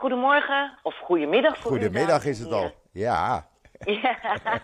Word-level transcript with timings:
Goedemorgen, 0.00 0.78
of 0.82 0.94
goedemiddag 0.98 1.58
voor 1.58 1.70
Goedemiddag 1.70 2.24
is 2.24 2.38
het 2.38 2.52
al. 2.52 2.72
Ja. 2.92 3.48
Ja. 4.02 4.16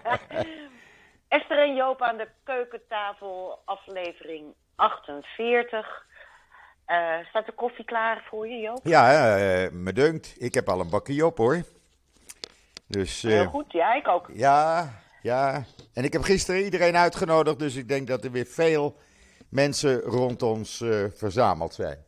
Esther 1.29 1.59
en 1.59 1.75
Joop 1.75 2.03
aan 2.03 2.17
de 2.17 2.29
keukentafel, 2.45 3.59
aflevering 3.65 4.55
48. 4.75 6.07
Eh, 6.85 6.97
staat 7.29 7.47
de 7.47 7.53
koffie 7.53 7.85
klaar 7.85 8.25
voor 8.29 8.49
je, 8.49 8.57
Joop? 8.57 8.81
Ja, 8.83 9.37
uh, 9.37 9.71
me 9.71 9.93
dunkt. 9.93 10.35
Ik 10.39 10.55
heb 10.55 10.69
al 10.69 10.81
een 10.81 10.91
bakje 10.91 11.27
op 11.27 11.37
hoor. 11.37 11.63
Dus, 12.87 13.23
uh, 13.23 13.33
Heel 13.33 13.47
goed, 13.47 13.73
ja, 13.73 13.95
ik 13.95 14.09
ook. 14.09 14.31
Ja, 14.33 14.93
ja. 15.23 15.65
En 15.95 16.05
ik 16.05 16.13
heb 16.13 16.23
gisteren 16.23 16.65
iedereen 16.65 16.97
uitgenodigd, 16.97 17.59
dus 17.59 17.75
ik 17.75 17.89
denk 17.89 18.07
dat 18.07 18.25
er 18.25 18.31
weer 18.31 18.47
veel 18.47 18.97
mensen 19.49 20.01
rond 20.01 20.43
ons 20.43 20.85
verzameld 21.15 21.75
zijn. 21.75 22.06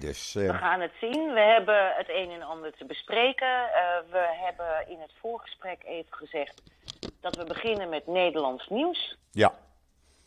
Dus, 0.00 0.32
We 0.32 0.54
gaan 0.54 0.80
het 0.80 0.92
zien. 1.00 1.32
We 1.32 1.40
hebben 1.40 1.92
het 1.96 2.08
een 2.08 2.30
en 2.30 2.42
ander 2.42 2.72
te 2.72 2.84
bespreken. 2.84 3.70
we 4.10 4.28
hebben 4.44 4.88
in 4.88 5.00
het 5.00 5.12
voorgesprek 5.20 5.84
even 5.84 6.14
gezegd 6.14 6.62
dat 7.20 7.36
we 7.36 7.44
beginnen 7.44 7.88
met 7.88 8.06
Nederlands 8.06 8.68
nieuws. 8.68 9.16
Ja. 9.30 9.52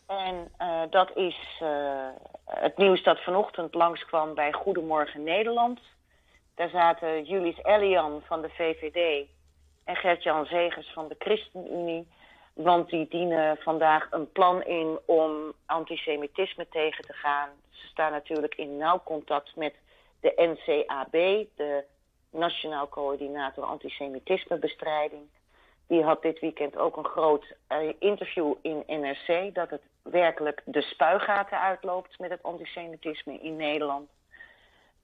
En 0.07 0.51
uh, 0.61 0.81
dat 0.89 1.15
is 1.15 1.59
uh, 1.63 2.07
het 2.45 2.77
nieuws 2.77 3.03
dat 3.03 3.23
vanochtend 3.23 3.73
langskwam 3.73 4.33
bij 4.33 4.51
Goedemorgen 4.53 5.23
Nederland. 5.23 5.79
Daar 6.55 6.69
zaten 6.69 7.23
Julius 7.23 7.63
Elian 7.63 8.21
van 8.25 8.41
de 8.41 8.49
VVD 8.49 9.27
en 9.83 9.95
Gert-Jan 9.95 10.45
Zegers 10.45 10.91
van 10.93 11.07
de 11.07 11.15
ChristenUnie. 11.19 12.07
Want 12.53 12.89
die 12.89 13.07
dienen 13.09 13.57
vandaag 13.57 14.07
een 14.11 14.31
plan 14.31 14.63
in 14.63 14.99
om 15.05 15.53
antisemitisme 15.65 16.67
tegen 16.69 17.03
te 17.03 17.13
gaan. 17.13 17.49
Ze 17.75 17.87
staan 17.87 18.11
natuurlijk 18.11 18.55
in 18.55 18.77
nauw 18.77 19.01
contact 19.03 19.55
met 19.55 19.75
de 20.19 20.33
NCAB, 20.35 21.11
de 21.55 21.83
Nationaal 22.29 22.89
Coördinator 22.89 23.63
Antisemitismebestrijding. 23.63 25.23
Die 25.87 26.03
had 26.03 26.21
dit 26.21 26.39
weekend 26.39 26.77
ook 26.77 26.97
een 26.97 27.05
groot 27.05 27.55
uh, 27.69 27.93
interview 27.99 28.53
in 28.61 28.83
NRC 28.87 29.55
dat 29.55 29.69
het 29.69 29.81
werkelijk 30.01 30.61
de 30.65 30.81
spuigaten 30.81 31.59
uitloopt 31.59 32.19
met 32.19 32.29
het 32.29 32.43
antisemitisme 32.43 33.39
in 33.39 33.55
Nederland. 33.55 34.09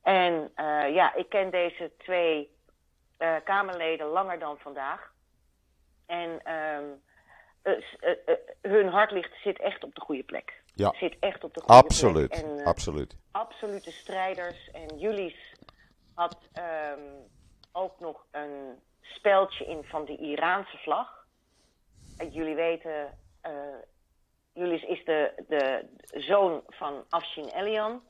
En 0.01 0.33
uh, 0.33 0.93
ja, 0.93 1.13
ik 1.15 1.29
ken 1.29 1.49
deze 1.49 1.91
twee 1.97 2.49
uh, 3.19 3.35
Kamerleden 3.43 4.07
langer 4.07 4.39
dan 4.39 4.57
vandaag. 4.57 5.11
En 6.05 6.53
um, 6.53 7.01
hun 8.61 8.87
hart 8.87 9.11
ligt, 9.11 9.33
zit 9.43 9.59
echt 9.59 9.83
op 9.83 9.95
de 9.95 10.01
goede 10.01 10.23
plek. 10.23 10.60
Ja. 10.73 10.93
Zit 10.95 11.15
echt 11.19 11.43
op 11.43 11.53
de 11.53 11.59
goede 11.59 11.73
absoluut. 11.73 12.29
plek. 12.29 12.43
En, 12.43 12.65
absoluut. 12.65 13.15
Absolute 13.31 13.91
strijders. 13.91 14.71
En 14.71 14.97
Julius 14.97 15.53
had 16.13 16.37
um, 16.53 17.29
ook 17.71 17.99
nog 17.99 18.25
een 18.31 18.79
speldje 19.01 19.65
in 19.65 19.83
van 19.83 20.05
de 20.05 20.17
Iraanse 20.17 20.77
vlag. 20.77 21.25
En 22.17 22.29
jullie 22.29 22.55
weten, 22.55 23.17
uh, 23.45 23.51
Julius 24.53 24.83
is 24.83 25.05
de, 25.05 25.43
de 25.47 25.85
zoon 26.21 26.61
van 26.67 27.03
Afshin 27.09 27.47
Elian. 27.47 28.01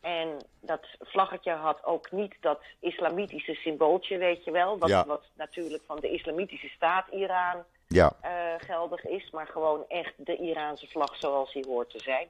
En 0.00 0.36
dat 0.60 0.86
vlaggetje 1.00 1.52
had 1.52 1.84
ook 1.84 2.10
niet 2.10 2.36
dat 2.40 2.60
islamitische 2.80 3.54
symbooltje, 3.54 4.18
weet 4.18 4.44
je 4.44 4.50
wel. 4.50 4.78
Wat, 4.78 4.88
ja. 4.88 5.06
wat 5.06 5.24
natuurlijk 5.34 5.82
van 5.86 5.96
de 6.00 6.10
islamitische 6.10 6.68
staat 6.68 7.08
Iran 7.08 7.64
ja. 7.88 8.12
uh, 8.24 8.30
geldig 8.66 9.04
is. 9.04 9.30
Maar 9.30 9.46
gewoon 9.46 9.84
echt 9.88 10.12
de 10.16 10.36
Iraanse 10.36 10.86
vlag 10.86 11.16
zoals 11.16 11.52
die 11.52 11.66
hoort 11.66 11.90
te 11.90 12.00
zijn. 12.00 12.28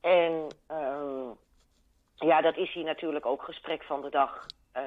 En 0.00 0.46
um, 0.70 1.36
ja, 2.14 2.40
dat 2.40 2.56
is 2.56 2.72
hier 2.72 2.84
natuurlijk 2.84 3.26
ook 3.26 3.42
gesprek 3.42 3.82
van 3.82 4.02
de 4.02 4.10
dag. 4.10 4.46
Uh, 4.76 4.82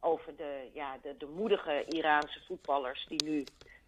over 0.00 0.36
de, 0.36 0.70
ja, 0.74 0.96
de, 1.02 1.14
de 1.18 1.26
moedige 1.34 1.84
Iraanse 1.88 2.40
voetballers 2.46 3.06
die 3.08 3.24
nu, 3.24 3.44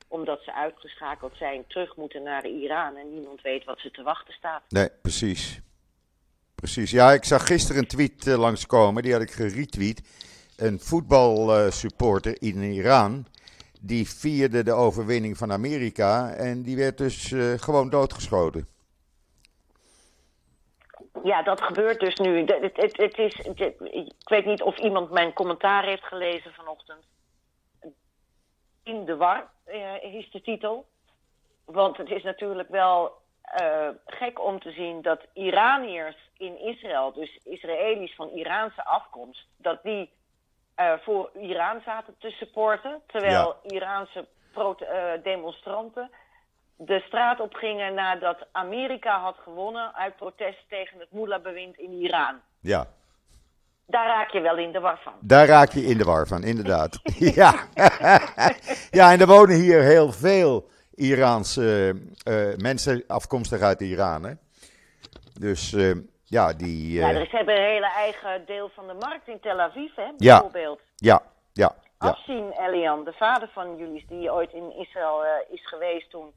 omdat 0.09 0.43
ze 0.43 0.55
uitgeschakeld 0.55 1.37
zijn, 1.37 1.65
terug 1.67 1.97
moeten 1.97 2.23
naar 2.23 2.47
Iran 2.47 2.97
en 2.97 3.15
niemand 3.15 3.41
weet 3.43 3.65
wat 3.65 3.79
ze 3.79 3.91
te 3.91 4.03
wachten 4.03 4.35
staat. 4.35 4.63
Nee, 4.69 4.89
precies. 5.03 5.61
Precies. 6.55 6.91
Ja, 6.91 7.13
ik 7.13 7.25
zag 7.25 7.47
gisteren 7.47 7.83
een 7.83 7.89
tweet 7.89 8.27
uh, 8.27 8.39
langskomen, 8.39 9.03
die 9.03 9.13
had 9.13 9.23
ik 9.23 9.31
geretweet. 9.31 10.03
Een 10.57 10.81
voetbalsupporter 10.81 12.43
in 12.43 12.63
Iran, 12.63 13.27
die 13.85 14.09
vierde 14.09 14.63
de 14.63 14.73
overwinning 14.73 15.37
van 15.37 15.53
Amerika 15.53 16.31
en 16.31 16.63
die 16.63 16.77
werd 16.77 16.99
dus 16.99 17.31
uh, 17.31 17.59
gewoon 17.59 17.91
doodgeschoten. 17.91 18.67
Ja, 21.23 21.43
dat 21.43 21.61
gebeurt 21.61 22.01
dus 22.01 22.15
nu. 22.15 22.45
Het, 22.45 22.97
het, 22.97 23.19
is, 23.19 23.35
ik 23.91 24.29
weet 24.29 24.45
niet 24.45 24.63
of 24.63 24.79
iemand 24.79 25.11
mijn 25.11 25.33
commentaar 25.33 25.85
heeft 25.85 26.05
gelezen 26.05 26.53
vanochtend. 26.53 27.05
In 28.83 29.05
de 29.05 29.17
war 29.17 29.51
uh, 29.67 30.15
is 30.15 30.31
de 30.31 30.41
titel. 30.41 30.87
Want 31.65 31.97
het 31.97 32.11
is 32.11 32.23
natuurlijk 32.23 32.69
wel 32.69 33.13
uh, 33.61 33.89
gek 34.07 34.45
om 34.45 34.61
te 34.61 34.71
zien 34.71 35.03
dat 35.03 35.21
Iraniërs 35.33 36.31
in 36.37 36.59
Israël, 36.59 37.13
dus 37.13 37.39
Israëli's 37.45 38.15
van 38.15 38.31
Iraanse 38.31 38.85
afkomst, 38.85 39.47
dat 39.57 39.83
die 39.83 40.11
uh, 40.83 40.99
voor 41.05 41.31
Iran 41.41 41.81
zaten 41.85 42.15
te 42.19 42.31
supporten. 42.31 43.01
Terwijl 43.07 43.57
ja. 43.63 43.71
Iraanse 43.71 44.27
demonstranten 45.23 46.11
de 46.87 47.03
straat 47.07 47.41
op 47.41 47.55
gingen 47.55 47.95
nadat 47.95 48.47
Amerika 48.53 49.21
had 49.21 49.37
gewonnen 49.43 49.95
uit 49.95 50.17
protest 50.17 50.69
tegen 50.69 50.99
het 50.99 51.13
Mullah-bewind 51.13 51.79
in 51.79 51.91
Iran. 51.93 52.41
Ja. 52.61 52.87
Daar 53.87 54.07
raak 54.07 54.31
je 54.31 54.41
wel 54.41 54.57
in 54.57 54.73
de 54.73 54.81
war 54.81 55.01
van. 55.03 55.13
Daar 55.21 55.47
raak 55.47 55.73
je 55.73 55.85
in 55.85 55.99
de 55.99 56.05
war 56.05 56.27
van, 56.27 56.43
inderdaad. 56.43 57.01
ja. 57.41 57.55
ja, 58.99 59.13
en 59.13 59.21
er 59.21 59.27
wonen 59.27 59.57
hier 59.57 59.83
heel 59.83 60.13
veel 60.13 60.69
Iraanse 60.95 61.97
uh, 62.29 62.57
mensen 62.57 63.05
afkomstig 63.07 63.61
uit 63.61 63.81
Iran. 63.81 64.25
Hè? 64.25 64.33
Dus 65.39 65.73
uh, 65.73 65.97
ja, 66.33 66.53
die. 66.53 66.93
Ja, 66.93 67.13
ze 67.13 67.37
hebben 67.37 67.57
een 67.57 67.71
hele 67.75 67.93
eigen 67.93 68.43
deel 68.47 68.71
van 68.75 68.87
de 68.87 68.95
markt 68.95 69.29
in 69.29 69.41
Tel 69.41 69.61
Aviv, 69.61 69.95
hè, 69.97 70.11
bijvoorbeeld. 70.17 70.81
Ja, 70.97 71.23
ja. 71.53 71.75
ja. 71.99 72.17
Elian, 72.67 73.05
de 73.05 73.13
vader 73.13 73.49
van 73.53 73.77
Julius, 73.77 74.07
die 74.07 74.33
ooit 74.33 74.53
in 74.53 74.77
Israël 74.79 75.25
is 75.51 75.69
geweest 75.69 76.11
toen 76.11 76.33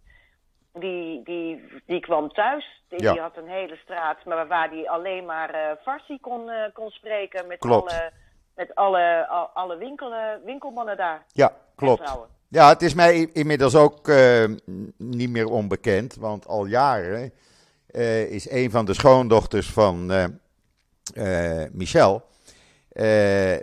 die, 0.73 1.23
die, 1.23 1.63
die 1.85 2.00
kwam 2.00 2.33
thuis. 2.33 2.83
Die, 2.89 3.01
ja. 3.01 3.11
die, 3.11 3.22
had 3.22 3.38
een 3.38 3.47
hele 3.47 3.75
straat 3.75 4.25
maar 4.25 4.47
waar 4.47 4.69
hij 4.69 4.89
alleen 4.89 5.25
maar 5.25 5.56
uh, 5.56 5.72
Farsi 5.83 6.19
kon, 6.19 6.50
uh, 6.50 6.56
kon 6.73 6.89
spreken. 6.89 7.47
Met 7.47 7.59
klopt. 7.59 7.91
alle, 7.91 8.12
met 8.56 8.75
alle, 8.75 9.27
al, 9.27 9.50
alle 9.53 9.77
winkel, 9.77 10.12
winkelmannen 10.45 10.97
daar. 10.97 11.23
Ja, 11.31 11.51
klopt. 11.75 12.17
Ja, 12.50 12.69
het 12.69 12.81
is 12.81 12.94
mij 12.94 13.29
inmiddels 13.33 13.75
ook 13.75 14.07
uh, 14.07 14.45
niet 14.97 15.29
meer 15.29 15.47
onbekend. 15.47 16.16
Want 16.16 16.47
al 16.47 16.66
jaren 16.66 17.31
is 18.29 18.50
een 18.50 18.72
van 18.72 18.85
de 18.85 18.94
schoondochters 18.94 19.69
van 19.69 20.11
Michel. 21.72 22.23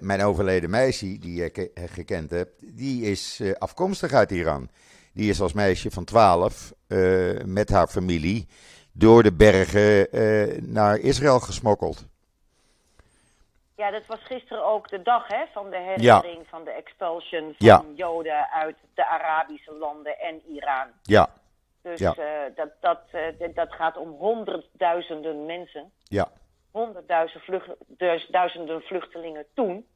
mijn 0.00 0.22
overleden 0.22 0.70
meisje, 0.70 1.18
die 1.18 1.44
ik 1.44 1.70
gekend 1.74 2.30
heb, 2.30 2.48
die 2.60 3.02
is 3.02 3.42
afkomstig 3.58 4.12
uit 4.12 4.30
Iran. 4.30 4.68
Die 5.14 5.30
is 5.30 5.40
als 5.40 5.52
meisje 5.52 5.90
van 5.90 6.04
12 6.04 6.72
uh, 6.88 7.40
met 7.44 7.70
haar 7.70 7.86
familie 7.86 8.48
door 8.92 9.22
de 9.22 9.32
bergen 9.32 10.16
uh, 10.16 10.60
naar 10.62 10.98
Israël 10.98 11.40
gesmokkeld. 11.40 12.06
Ja, 13.76 13.90
dat 13.90 14.06
was 14.06 14.20
gisteren 14.22 14.64
ook 14.64 14.88
de 14.88 15.02
dag 15.02 15.28
hè, 15.28 15.44
van 15.52 15.70
de 15.70 15.76
herinnering 15.76 16.38
ja. 16.42 16.48
van 16.48 16.64
de 16.64 16.70
expulsion 16.70 17.42
van 17.42 17.66
ja. 17.66 17.84
Joden 17.94 18.50
uit 18.50 18.76
de 18.94 19.06
Arabische 19.06 19.72
landen 19.72 20.18
en 20.18 20.40
Iran. 20.48 20.86
Ja. 21.02 21.28
Dus 21.82 21.98
ja. 21.98 22.14
uh, 22.18 22.54
dat, 22.54 22.70
dat, 22.80 23.00
dat 23.54 23.72
gaat 23.72 23.96
om 23.96 24.08
honderdduizenden 24.08 25.46
mensen. 25.46 25.92
Ja. 26.02 26.28
Honderdduizenden 26.70 27.46
vlucht, 27.46 27.70
dus 27.86 28.26
duizenden 28.26 28.82
vluchtelingen 28.82 29.46
toen. 29.54 29.86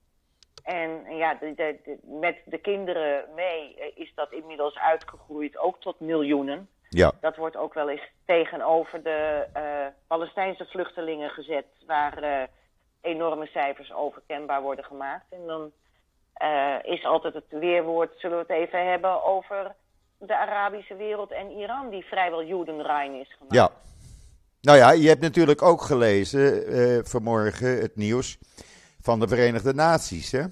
En 0.64 1.16
ja, 1.16 1.34
de, 1.34 1.54
de, 1.54 1.78
de, 1.84 1.98
met 2.02 2.36
de 2.44 2.58
kinderen 2.58 3.24
mee 3.34 3.92
is 3.94 4.12
dat 4.14 4.32
inmiddels 4.32 4.78
uitgegroeid 4.78 5.58
ook 5.58 5.80
tot 5.80 6.00
miljoenen. 6.00 6.68
Ja. 6.88 7.12
Dat 7.20 7.36
wordt 7.36 7.56
ook 7.56 7.74
wel 7.74 7.90
eens 7.90 8.10
tegenover 8.24 9.02
de 9.02 9.46
uh, 9.56 9.86
Palestijnse 10.06 10.64
vluchtelingen 10.66 11.30
gezet, 11.30 11.66
waar 11.86 12.48
enorme 13.00 13.46
cijfers 13.46 13.92
over 13.92 14.22
kenbaar 14.26 14.62
worden 14.62 14.84
gemaakt. 14.84 15.32
En 15.32 15.46
dan 15.46 15.72
is 16.82 17.04
altijd 17.04 17.34
het 17.34 17.48
weerwoord, 17.48 18.20
zullen 18.20 18.36
we 18.36 18.52
het 18.52 18.62
even 18.62 18.86
hebben 18.86 19.24
over 19.24 19.74
de 20.18 20.36
Arabische 20.36 20.96
wereld 20.96 21.32
en 21.32 21.50
Iran, 21.50 21.90
die 21.90 22.04
vrijwel 22.04 22.44
Judenrein 22.44 23.14
is 23.20 23.34
gemaakt. 23.38 23.54
Ja. 23.54 23.70
Nou 24.60 24.78
ja, 24.78 24.90
je 24.90 25.08
hebt 25.08 25.20
natuurlijk 25.20 25.62
ook 25.62 25.82
gelezen 25.82 26.64
vanmorgen 27.06 27.80
het 27.80 27.96
nieuws 27.96 28.38
van 29.00 29.20
de 29.20 29.28
Verenigde 29.28 29.74
Naties, 29.74 30.32
hè? 30.32 30.44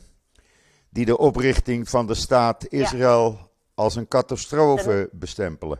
Die 0.91 1.05
de 1.05 1.19
oprichting 1.19 1.89
van 1.89 2.07
de 2.07 2.15
staat 2.15 2.67
Israël 2.67 3.31
ja. 3.31 3.47
als 3.75 3.97
een 3.97 4.09
catastrofe 4.09 5.09
bestempelen. 5.13 5.79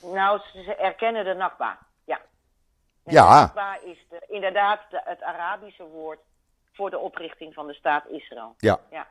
Nou, 0.00 0.40
ze 0.52 0.74
erkennen 0.74 1.24
de 1.24 1.34
Nakba, 1.34 1.78
ja. 2.04 2.20
En 3.04 3.12
ja. 3.12 3.24
De 3.24 3.40
Nakba 3.40 3.78
is 3.80 4.06
de, 4.08 4.24
inderdaad 4.28 4.80
de, 4.90 5.00
het 5.04 5.22
Arabische 5.22 5.84
woord 5.84 6.20
voor 6.72 6.90
de 6.90 6.98
oprichting 6.98 7.54
van 7.54 7.66
de 7.66 7.74
staat 7.74 8.04
Israël. 8.08 8.54
Ja. 8.58 8.80
Ja. 8.90 9.06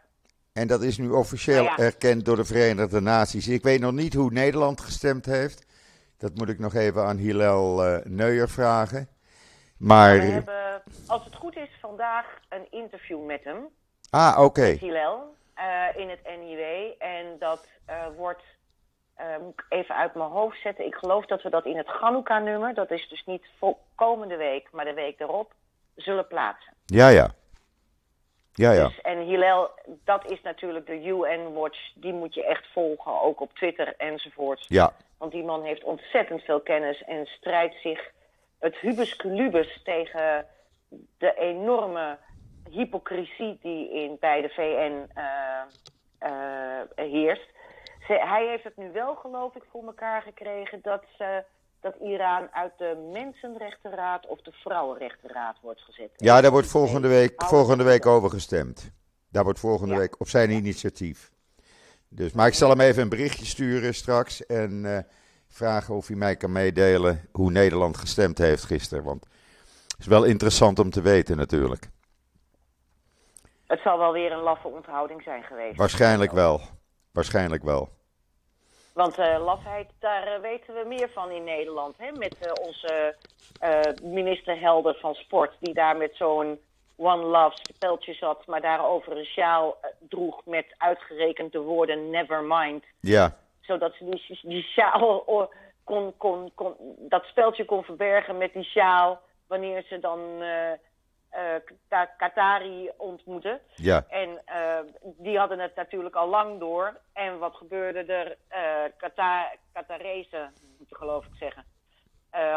En 0.53 0.67
dat 0.67 0.81
is 0.81 0.97
nu 0.97 1.09
officieel 1.09 1.63
Nou 1.63 1.81
ja. 1.81 1.83
erkend 1.83 2.25
door 2.25 2.35
de 2.35 2.45
Verenigde 2.45 2.99
Naties. 3.01 3.47
Ik 3.47 3.63
weet 3.63 3.79
nog 3.79 3.91
niet 3.91 4.13
hoe 4.13 4.31
Nederland 4.31 4.81
gestemd 4.81 5.25
heeft. 5.25 5.65
Dat 6.17 6.35
moet 6.35 6.49
ik 6.49 6.59
nog 6.59 6.73
even 6.73 7.03
aan 7.05 7.17
Hillel 7.17 7.85
eh 7.85 8.05
Neuer 8.05 8.49
vragen. 8.49 9.09
Maar. 9.77 10.19
We 10.19 10.25
hebben, 10.25 10.81
als 11.07 11.25
het 11.25 11.35
goed 11.35 11.55
is, 11.55 11.69
vandaag 11.81 12.25
een 12.49 12.67
interview 12.71 13.25
met 13.25 13.43
hem, 13.43 13.67
Ah, 14.09 14.43
oké. 14.43 14.65
Hillel, 14.65 15.35
eh, 15.53 15.65
in 15.95 16.09
het 16.09 16.19
NIW. 16.39 16.93
En 16.97 17.25
dat 17.39 17.67
eh, 17.85 17.95
wordt, 18.17 18.43
moet 19.41 19.53
ik 19.53 19.65
even 19.69 19.95
uit 19.95 20.15
mijn 20.15 20.29
hoofd 20.29 20.61
zetten. 20.61 20.85
Ik 20.85 20.95
geloof 20.95 21.25
dat 21.25 21.41
we 21.41 21.49
dat 21.49 21.65
in 21.65 21.77
het 21.77 21.87
Chanukka-nummer, 21.87 22.73
dat 22.73 22.91
is 22.91 23.09
dus 23.09 23.23
niet 23.25 23.45
komende 23.95 24.35
week, 24.35 24.67
maar 24.71 24.85
de 24.85 24.93
week 24.93 25.19
erop, 25.19 25.53
zullen 25.95 26.27
plaatsen. 26.27 26.73
Ja, 26.85 27.07
ja. 27.07 27.31
Ja, 28.59 28.71
ja. 28.71 28.87
Dus, 28.87 29.01
en 29.01 29.19
Hillel, 29.19 29.69
dat 30.03 30.31
is 30.31 30.41
natuurlijk 30.41 30.85
de 30.85 31.05
UN-watch, 31.05 31.91
die 31.95 32.13
moet 32.13 32.33
je 32.33 32.45
echt 32.45 32.67
volgen, 32.71 33.21
ook 33.21 33.39
op 33.41 33.53
Twitter 33.53 33.93
enzovoort. 33.97 34.65
Ja, 34.67 34.93
Want 35.17 35.31
die 35.31 35.43
man 35.43 35.63
heeft 35.63 35.83
ontzettend 35.83 36.41
veel 36.41 36.59
kennis 36.61 37.03
en 37.03 37.25
strijdt 37.25 37.75
zich 37.81 38.11
het 38.59 38.75
hubus 38.75 39.15
culubus 39.15 39.79
tegen 39.83 40.45
de 41.17 41.33
enorme 41.37 42.17
hypocrisie 42.69 43.57
die 43.61 43.91
in, 43.93 44.17
bij 44.19 44.41
de 44.41 44.49
VN 44.49 45.19
eh, 45.19 45.61
eh, 46.19 46.81
heerst. 46.95 47.49
Ze- 48.07 48.25
hij 48.27 48.47
heeft 48.47 48.63
het 48.63 48.77
nu 48.77 48.91
wel, 48.91 49.15
geloof 49.15 49.55
ik, 49.55 49.63
voor 49.71 49.85
elkaar 49.85 50.21
gekregen 50.21 50.79
dat, 50.81 51.03
ze, 51.17 51.43
dat 51.81 51.95
Iran 52.01 52.47
uit 52.51 52.71
de 52.77 53.09
Mensenrechtenraad 53.13 54.27
of 54.27 54.41
de 54.41 54.51
Vrouwenrechtenraad 54.51 55.57
wordt 55.61 55.81
gezet. 55.81 56.09
ja 56.15 56.41
daar 56.41 56.51
wordt 56.51 56.67
volgende 56.67 57.07
week, 57.07 57.43
volgende 57.43 57.83
week 57.83 58.05
over 58.05 58.29
gestemd. 58.29 58.91
Daar 59.31 59.43
wordt 59.43 59.59
volgende 59.59 59.93
Ja. 59.93 59.99
week 59.99 60.19
op 60.19 60.27
zijn 60.27 60.49
initiatief. 60.49 61.31
Dus, 62.09 62.31
maar 62.31 62.47
ik 62.47 62.53
zal 62.53 62.69
hem 62.69 62.79
even 62.79 63.01
een 63.01 63.09
berichtje 63.09 63.45
sturen 63.45 63.93
straks. 63.93 64.45
En 64.45 64.85
eh, 64.95 65.03
vragen 65.47 65.95
of 65.95 66.07
hij 66.07 66.15
mij 66.15 66.35
kan 66.35 66.51
meedelen 66.51 67.27
hoe 67.31 67.51
Nederland 67.51 67.97
gestemd 67.97 68.37
heeft 68.37 68.63
gisteren. 68.63 69.03
Want 69.03 69.23
het 69.87 69.99
is 69.99 70.05
wel 70.07 70.23
interessant 70.23 70.79
om 70.79 70.89
te 70.89 71.01
weten 71.01 71.37
natuurlijk. 71.37 71.89
Het 73.67 73.79
zal 73.81 73.97
wel 73.97 74.11
weer 74.13 74.31
een 74.31 74.43
laffe 74.43 74.67
onthouding 74.67 75.21
zijn 75.23 75.43
geweest. 75.43 75.77
Waarschijnlijk 75.77 76.31
wel. 76.31 76.61
Waarschijnlijk 77.11 77.63
wel. 77.63 77.89
Want 78.93 79.17
eh 79.17 79.43
lafheid, 79.43 79.89
daar 79.99 80.27
eh, 80.27 80.41
weten 80.41 80.73
we 80.73 80.83
meer 80.87 81.09
van 81.09 81.31
in 81.31 81.43
Nederland. 81.43 81.95
Hè? 81.97 82.11
Met 82.11 82.37
eh, 82.39 82.51
onze 82.61 83.15
minister 84.03 84.59
Helder 84.59 84.95
van 84.99 85.13
Sport, 85.13 85.53
die 85.59 85.73
daar 85.73 85.97
met 85.97 86.15
zo'n 86.15 86.59
One 86.95 87.23
Love 87.23 87.57
speltje 87.73 88.13
zat, 88.13 88.45
maar 88.45 88.61
daarover 88.61 89.17
een 89.17 89.25
sjaal 89.25 89.77
droeg 90.09 90.45
met 90.45 90.65
uitgerekend 90.77 91.51
de 91.51 91.59
woorden 91.59 92.09
Nevermind. 92.09 92.83
Ja, 92.99 93.35
Zodat 93.61 93.93
ze 93.93 94.09
die, 94.09 94.39
die 94.41 94.63
sjaal 94.63 95.23
kon, 95.83 96.13
kon, 96.17 96.51
kon, 96.55 96.73
dat 96.97 97.23
speltje 97.23 97.65
kon 97.65 97.83
verbergen 97.83 98.37
met 98.37 98.53
die 98.53 98.63
sjaal 98.63 99.19
wanneer 99.47 99.83
ze 99.89 99.99
dan 99.99 100.19
Ka- 101.87 102.13
Qatari 102.17 102.89
ontmoeten. 102.97 103.59
ja, 103.75 104.05
En 104.09 104.41
eh, 104.45 104.79
die 105.01 105.37
hadden 105.37 105.59
het 105.59 105.75
natuurlijk 105.75 106.15
al 106.15 106.27
lang 106.27 106.59
door. 106.59 106.97
En 107.13 107.39
wat 107.39 107.55
gebeurde 107.55 108.13
er? 108.13 108.37
eh 108.47 108.91
Qatar, 108.97 109.55
Qatarezen, 109.73 110.53
moet 110.77 110.89
ik 110.91 110.95
geloof 110.97 111.25
ik 111.25 111.31
zeggen. 111.39 111.65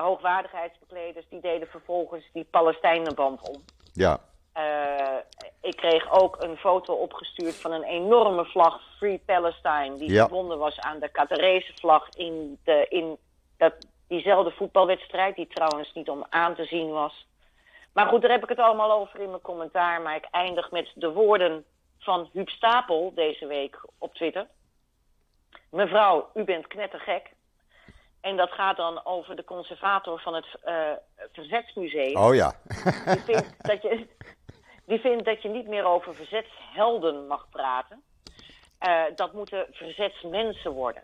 hoogwaardigheidsbekleders, 0.00 1.28
die 1.28 1.40
deden 1.40 1.68
vervolgens 1.68 2.30
die 2.32 2.44
Palestijnenband 2.44 3.48
om. 3.48 3.62
ja, 3.92 4.18
ik 5.60 5.76
kreeg 5.76 6.20
ook 6.22 6.42
een 6.42 6.56
foto 6.56 6.94
opgestuurd 6.94 7.54
van 7.60 7.72
een 7.72 7.82
enorme 7.84 8.44
vlag, 8.44 8.80
Free 8.96 9.18
Palestine, 9.26 9.94
die 9.96 10.10
Ja. 10.12 10.20
verbonden 10.26 10.58
was 10.58 10.80
aan 10.80 10.98
de 10.98 11.08
Qatarese 11.08 11.72
vlag 11.74 12.08
in, 12.08 12.58
de, 12.64 12.86
in 12.88 13.16
dat, 13.56 13.74
diezelfde 14.08 14.50
voetbalwedstrijd, 14.50 15.36
die 15.36 15.46
trouwens 15.46 15.92
niet 15.92 16.08
om 16.08 16.24
aan 16.28 16.54
te 16.54 16.64
zien 16.64 16.90
was. 16.90 17.26
Maar 17.92 18.06
goed, 18.06 18.20
daar 18.20 18.30
heb 18.30 18.42
ik 18.42 18.48
het 18.48 18.58
allemaal 18.58 18.92
over 18.92 19.20
in 19.20 19.28
mijn 19.28 19.42
commentaar. 19.42 20.00
Maar 20.00 20.16
ik 20.16 20.28
eindig 20.30 20.70
met 20.70 20.92
de 20.94 21.12
woorden 21.12 21.64
van 21.98 22.28
Huub 22.32 22.48
Stapel 22.48 23.12
deze 23.14 23.46
week 23.46 23.80
op 23.98 24.14
Twitter. 24.14 24.46
Mevrouw, 25.70 26.30
u 26.34 26.44
bent 26.44 26.66
knettergek. 26.66 27.30
En 28.20 28.36
dat 28.36 28.50
gaat 28.50 28.76
dan 28.76 29.04
over 29.04 29.36
de 29.36 29.44
conservator 29.44 30.20
van 30.20 30.34
het 30.34 30.46
eh, 30.62 30.90
Verzetsmuseum. 31.32 32.16
oh 32.16 32.34
ja. 32.34 32.54
Die 33.04 33.20
vindt, 33.20 33.68
dat 33.68 33.82
je, 33.82 34.06
die 34.86 35.00
vindt 35.00 35.24
dat 35.24 35.42
je 35.42 35.48
niet 35.48 35.68
meer 35.68 35.84
over 35.84 36.14
verzetshelden 36.14 37.26
mag 37.26 37.48
praten. 37.50 38.02
Eh, 38.78 39.02
dat 39.14 39.32
moeten 39.32 39.66
verzetsmensen 39.70 40.72
worden. 40.72 41.02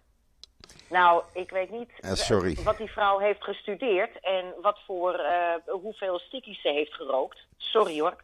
Nou, 0.89 1.23
ik 1.33 1.51
weet 1.51 1.71
niet 1.71 1.91
Eh, 2.01 2.13
sorry. 2.13 2.55
wat 2.65 2.77
die 2.77 2.91
vrouw 2.91 3.19
heeft 3.19 3.45
gestudeerd 3.45 4.21
en 4.21 4.55
wat 4.63 4.79
voor, 4.87 5.15
eh, 5.15 5.55
hoeveel 5.67 6.19
stickies 6.19 6.61
ze 6.61 6.69
heeft 6.69 6.93
gerookt. 6.95 7.39
Sorry 7.57 8.01
hoor. 8.01 8.17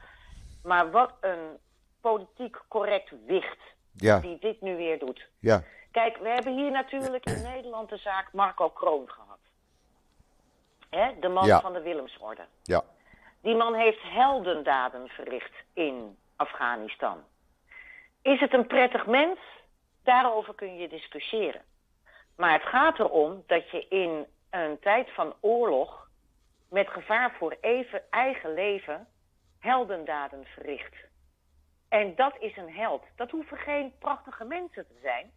Maar 0.62 0.90
wat 0.90 1.12
een 1.20 1.58
politiek 2.00 2.56
correct 2.69 3.12
wicht 3.26 3.58
Ja, 3.96 4.19
die 4.20 4.38
dit 4.38 4.61
nu 4.61 4.76
weer 4.76 4.99
doet. 4.99 5.28
ja, 5.40 5.62
Kijk, 5.90 6.16
we 6.16 6.28
hebben 6.28 6.56
hier 6.56 6.70
natuurlijk 6.70 7.25
in 7.25 7.43
Nederland 7.43 7.88
de 7.88 7.96
zaak 7.96 8.32
Marco 8.32 8.69
Kroon 8.70 9.08
gehad. 9.10 9.38
Hè, 10.90 11.19
de 11.20 11.28
man 11.28 11.46
Ja. 11.46 11.60
van 11.60 11.72
de 11.72 11.81
Willemsorde. 11.82 12.44
ja. 12.62 12.82
Die 13.40 13.55
man 13.55 13.75
heeft 13.75 14.02
heldendaden 14.02 15.08
verricht 15.08 15.52
in 15.72 16.17
Afghanistan. 16.37 17.25
Is 18.22 18.40
het 18.40 18.52
een 18.55 18.67
prettig 18.67 19.06
mens? 19.06 19.38
Daarover 20.02 20.55
kun 20.55 20.76
je 20.76 20.88
discussiëren. 20.88 21.62
Maar 22.36 22.52
het 22.52 22.69
gaat 22.69 22.98
erom 22.98 23.42
dat 23.46 23.70
je 23.70 23.88
in 23.88 24.26
een 24.50 24.78
tijd 24.78 25.10
van 25.10 25.34
oorlog, 25.40 26.08
met 26.69 26.88
gevaar 26.88 27.34
voor 27.38 27.56
even 27.60 28.10
eigen 28.10 28.54
leven, 28.54 29.06
heldendaden 29.58 30.44
verricht. 30.44 30.94
En 31.88 32.14
dat 32.14 32.36
is 32.38 32.56
een 32.56 32.75
held. 32.75 33.04
Dat 33.16 33.31
hoeven 33.31 33.56
geen 33.56 33.92
prachtige 33.98 34.44
mensen 34.44 34.86
te 34.86 34.98
zijn. 35.02 35.32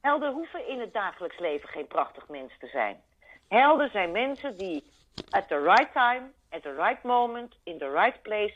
Helden 0.00 0.32
hoeven 0.32 0.68
in 0.68 0.80
het 0.80 0.92
dagelijks 0.92 1.38
leven 1.38 1.68
geen 1.68 1.86
prachtig 1.86 2.28
mens 2.28 2.52
te 2.58 2.66
zijn. 2.66 3.02
Helden 3.48 3.90
zijn 3.90 4.12
mensen 4.12 4.58
die 4.58 4.84
at 5.30 5.48
the 5.48 5.62
right 5.62 5.92
time, 5.92 6.30
at 6.50 6.62
the 6.62 6.74
right 6.74 7.02
moment, 7.02 7.54
in 7.62 7.78
the 7.78 7.90
right 7.90 8.22
place 8.22 8.54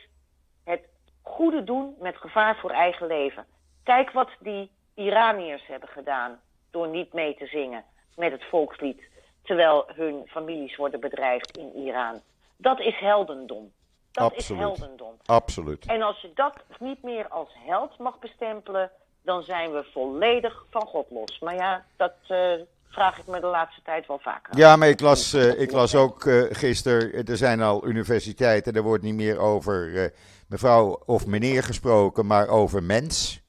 het 0.65 0.89
goede 1.23 1.65
doen 1.65 1.97
met 1.99 2.17
gevaar 2.17 2.57
voor 2.57 2.71
eigen 2.71 3.07
leven. 3.07 3.47
Kijk 3.83 4.11
wat 4.11 4.31
die 4.39 4.71
Iraniërs 4.95 5.67
hebben 5.67 5.89
gedaan 5.89 6.41
door 6.71 6.89
niet 6.89 7.13
mee 7.13 7.37
te 7.37 7.47
zingen 7.47 7.85
met 8.17 8.33
het 8.33 8.45
volkslied, 8.45 9.03
terwijl 9.43 9.85
hun 9.95 10.23
families 10.27 10.77
worden 10.77 11.01
bedreigd 11.01 11.57
in 11.57 11.73
Iran. 11.75 12.21
Dat 12.57 12.81
is 12.81 12.99
heldendom. 12.99 13.73
Dat 14.13 14.37
is 14.37 14.49
heldendom. 14.49 15.15
Absoluut. 15.25 15.87
En 15.87 16.03
als 16.03 16.21
je 16.21 16.31
dat 16.35 16.55
niet 16.79 17.03
meer 17.03 17.29
als 17.29 17.49
held 17.67 17.99
mag 17.99 18.19
bestempelen, 18.19 18.91
dan 19.23 19.43
zijn 19.43 19.73
we 19.73 19.85
volledig 19.93 20.65
van 20.71 20.87
God 20.87 21.11
los. 21.11 21.39
Maar 21.39 21.55
ja, 21.55 21.85
dat 21.97 22.15
eh, 22.29 22.53
vraag 22.89 23.19
ik 23.19 23.27
me 23.27 23.41
de 23.41 23.47
laatste 23.47 23.83
tijd 23.83 24.07
wel 24.07 24.19
vaker. 24.19 24.59
Ja, 24.59 24.77
maar 24.77 24.89
ik 24.89 25.01
las, 25.01 25.33
eh, 25.33 25.61
ik 25.61 25.73
las 25.73 25.95
ook 25.95 26.27
eh 26.27 26.43
gisteren, 26.51 27.25
er 27.25 27.37
zijn 27.37 27.61
al 27.61 27.87
universiteiten, 27.87 28.73
er 28.73 28.83
wordt 28.83 29.03
niet 29.03 29.15
meer 29.15 29.39
over 29.39 30.13
mevrouw 30.49 31.03
of 31.07 31.27
meneer 31.27 31.63
gesproken, 31.63 32.27
maar 32.27 32.49
over 32.49 32.83
mens. 32.83 33.41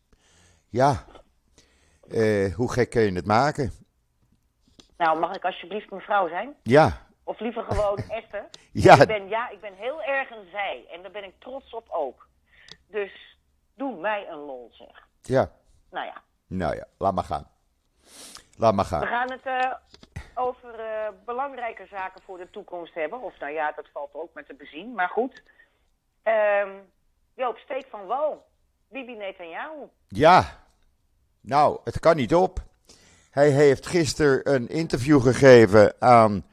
Ja, 0.70 1.06
Eh, 2.12 2.54
hoe 2.56 2.72
gek 2.72 2.90
kun 2.90 3.02
je 3.02 3.12
het 3.14 3.26
maken? 3.26 3.72
Nou, 4.98 5.20
mag 5.20 5.36
ik 5.36 5.46
alsjeblieft 5.46 5.92
mevrouw 5.92 6.28
zijn? 6.28 6.56
Ja, 6.64 7.08
Of 7.24 7.40
liever 7.40 7.64
gewoon 7.64 7.98
Esther? 8.20 8.50
Ja. 8.72 9.02
Ik 9.02 9.08
ben, 9.08 9.28
ja, 9.28 9.50
ik 9.50 9.62
ben 9.62 9.74
heel 9.74 10.04
erg 10.04 10.30
een 10.30 10.50
zij. 10.52 10.86
En 10.92 11.02
daar 11.02 11.12
ben 11.12 11.24
ik 11.24 11.34
trots 11.40 11.74
op 11.74 11.88
ook. 11.90 12.28
Dus 12.88 13.38
doe 13.76 14.00
mij 14.00 14.28
een 14.30 14.38
lol, 14.38 14.70
zeg. 14.74 15.08
ja, 15.22 15.52
Nou 15.92 16.06
ja, 16.06 16.22
nou 16.48 16.76
ja, 16.76 16.86
laat 16.98 17.14
maar 17.14 17.24
gaan. 17.24 17.48
Laat 18.58 18.74
maar 18.74 18.86
we 18.86 18.90
gaan. 18.92 19.08
gaan 19.08 19.32
het 19.32 19.46
eh, 19.46 19.72
over 20.36 20.80
eh, 20.80 21.08
belangrijke 21.26 21.88
zaken 21.90 22.22
voor 22.26 22.38
de 22.38 22.50
toekomst 22.50 22.94
hebben. 22.94 23.22
Of 23.22 23.40
nou 23.40 23.52
ja, 23.52 23.72
dat 23.72 23.88
valt 23.94 24.14
ook 24.14 24.34
met 24.34 24.46
te 24.48 24.54
bezien. 24.54 24.94
Maar 24.94 25.10
goed. 25.10 25.44
Ehm 26.24 26.70
Joop, 27.36 27.58
steek 27.58 27.86
van 27.90 28.06
wal. 28.06 28.46
Bibi 28.90 29.16
Netanyahu. 29.16 29.86
Ja, 30.08 30.44
nou, 31.42 31.80
het 31.84 32.00
kan 32.00 32.16
niet 32.16 32.36
op. 32.36 32.60
Hij 33.32 33.50
heeft 33.50 33.88
gisteren 33.88 34.54
een 34.54 34.68
interview 34.68 35.22
gegeven 35.22 35.94
aan 36.00 36.44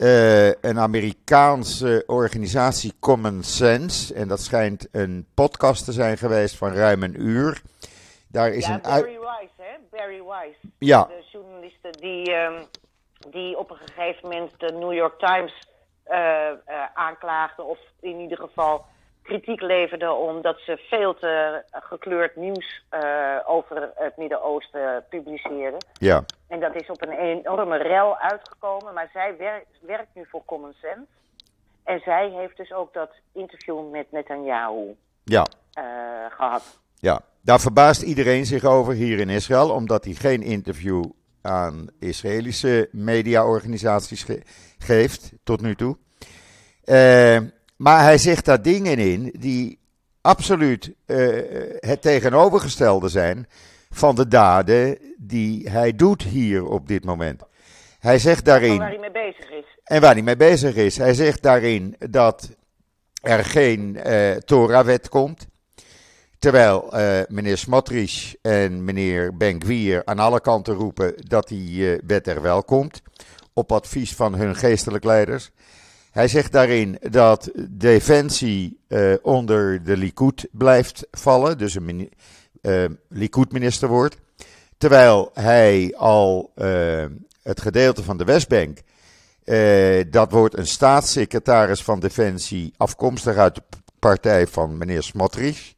eh, 0.00 0.46
een 0.48 0.78
Amerikaanse 0.78 2.02
organisatie 2.06 2.92
Common 3.00 3.42
Sense. 3.42 4.14
En 4.14 4.28
dat 4.28 4.40
schijnt 4.40 4.88
een 4.92 5.26
podcast 5.34 5.84
te 5.84 5.92
zijn 5.92 6.18
geweest 6.18 6.56
van 6.56 6.72
ruim 6.72 7.02
een 7.02 7.20
uur. 7.22 7.62
Daar 8.28 8.50
is 8.50 8.66
ja, 8.66 8.74
een 8.74 8.80
Barry 8.80 9.18
Wise, 9.18 9.52
hè? 9.56 9.76
Barry 9.90 10.22
Wise. 10.22 10.58
Ja. 10.78 11.04
De 11.04 11.24
journaliste 11.32 11.90
die, 11.90 12.32
ehm, 12.32 12.62
die 13.30 13.58
op 13.58 13.70
een 13.70 13.76
gegeven 13.76 14.28
moment 14.28 14.50
de 14.56 14.72
New 14.72 14.92
York 14.92 15.18
Times 15.18 15.68
eh, 16.02 16.50
eh, 16.50 16.56
aanklaagde. 16.94 17.62
Of 17.62 17.78
in 18.00 18.20
ieder 18.20 18.38
geval 18.38 18.84
kritiek 19.30 19.60
leverde 19.60 20.12
omdat 20.12 20.58
ze 20.66 20.76
veel 20.88 21.14
te 21.14 21.62
gekleurd 21.70 22.36
nieuws 22.36 22.82
uh, 22.90 23.36
over 23.46 23.90
het 23.94 24.16
Midden-Oosten 24.16 25.04
publiceerden. 25.08 25.78
Ja. 25.92 26.24
En 26.48 26.60
dat 26.60 26.74
is 26.74 26.90
op 26.90 27.02
een 27.02 27.18
enorme 27.18 27.76
rel 27.76 28.18
uitgekomen, 28.18 28.94
maar 28.94 29.10
zij 29.12 29.34
werkt, 29.38 29.78
werkt 29.80 30.14
nu 30.14 30.26
voor 30.30 30.42
Common 30.44 30.72
Sense. 30.80 31.06
En 31.84 32.00
zij 32.00 32.30
heeft 32.30 32.56
dus 32.56 32.72
ook 32.72 32.92
dat 32.92 33.10
interview 33.32 33.90
met 33.90 34.12
Netanyahu 34.12 34.96
ja. 35.24 35.46
Uh, 35.78 35.84
gehad. 36.28 36.80
Ja, 36.98 37.20
daar 37.42 37.60
verbaast 37.60 38.02
iedereen 38.02 38.44
zich 38.44 38.64
over 38.64 38.92
hier 38.92 39.18
in 39.18 39.28
Israël, 39.28 39.70
omdat 39.70 40.04
hij 40.04 40.14
geen 40.14 40.42
interview 40.42 41.04
aan 41.42 41.88
Israëlische 41.98 42.88
mediaorganisaties 42.92 44.22
ge 44.22 44.42
geeft 44.78 45.32
tot 45.44 45.60
nu 45.60 45.74
toe. 45.74 45.96
Uh, 46.84 47.38
maar 47.80 48.02
hij 48.02 48.18
zegt 48.18 48.44
daar 48.44 48.62
dingen 48.62 48.98
in 48.98 49.34
die 49.38 49.78
absoluut 50.20 50.92
uh, 51.06 51.42
het 51.78 52.02
tegenovergestelde 52.02 53.08
zijn 53.08 53.46
van 53.90 54.14
de 54.14 54.28
daden 54.28 54.98
die 55.16 55.70
hij 55.70 55.96
doet 55.96 56.22
hier 56.22 56.64
op 56.64 56.88
dit 56.88 57.04
moment. 57.04 57.42
Hij 57.98 58.18
zegt 58.18 58.44
daarin. 58.44 58.70
En 58.70 58.78
waar 58.78 58.88
hij 58.88 58.98
mee 58.98 59.10
bezig 59.10 59.50
is. 59.50 59.64
En 59.84 60.00
waar 60.00 60.12
hij 60.12 60.22
mee 60.22 60.36
bezig 60.36 60.74
is. 60.74 60.96
Hij 60.96 61.14
zegt 61.14 61.42
daarin 61.42 61.96
dat 61.98 62.50
er 63.22 63.44
geen 63.44 63.98
uh, 64.06 64.30
Torah-wet 64.30 65.08
komt. 65.08 65.46
Terwijl 66.38 66.98
uh, 66.98 67.20
meneer 67.28 67.58
Smotrich 67.58 68.34
en 68.42 68.84
meneer 68.84 69.36
Ben-Gvir 69.36 70.02
aan 70.04 70.18
alle 70.18 70.40
kanten 70.40 70.74
roepen 70.74 71.14
dat 71.16 71.48
die 71.48 71.98
wet 72.06 72.26
er 72.26 72.42
wel 72.42 72.62
komt. 72.62 73.02
Op 73.52 73.72
advies 73.72 74.14
van 74.14 74.34
hun 74.34 74.56
geestelijk 74.56 75.04
leiders. 75.04 75.50
Hij 76.10 76.28
zegt 76.28 76.52
daarin 76.52 76.98
dat 77.10 77.50
defensie 77.68 78.80
uh, 78.88 79.14
onder 79.22 79.84
de 79.84 79.96
Likud 79.96 80.48
blijft 80.52 81.06
vallen. 81.10 81.58
Dus 81.58 81.74
een 81.74 82.10
Likud-minister 83.08 83.88
wordt. 83.88 84.16
Terwijl 84.78 85.30
hij 85.34 85.94
al 85.96 86.52
het 87.42 87.60
gedeelte 87.60 88.02
van 88.02 88.16
de 88.16 88.24
Westbank. 88.24 88.78
dat 90.10 90.30
wordt 90.32 90.58
een 90.58 90.66
staatssecretaris 90.66 91.82
van 91.82 92.00
Defensie 92.00 92.74
afkomstig 92.76 93.36
uit 93.36 93.54
de 93.54 93.62
partij 93.98 94.46
van 94.46 94.78
meneer 94.78 95.02
Smotrich. 95.02 95.74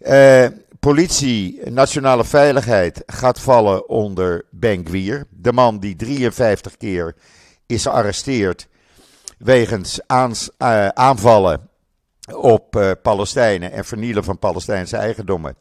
Uh, 0.00 0.46
politie, 0.80 1.70
nationale 1.70 2.24
veiligheid 2.24 3.02
gaat 3.06 3.40
vallen 3.40 3.88
onder 3.88 4.44
Ben 4.50 4.86
Gwier. 4.86 5.26
De 5.30 5.52
man 5.52 5.78
die 5.78 5.96
53 5.96 6.76
keer 6.76 7.14
is 7.66 7.82
gearresteerd 7.82 8.68
wegens 9.40 10.00
aans, 10.06 10.50
uh, 10.58 10.88
aanvallen 10.88 11.68
op 12.34 12.76
uh, 12.76 12.90
Palestijnen 13.02 13.72
en 13.72 13.84
vernielen 13.84 14.24
van 14.24 14.38
Palestijnse 14.38 14.96
eigendommen. 14.96 15.56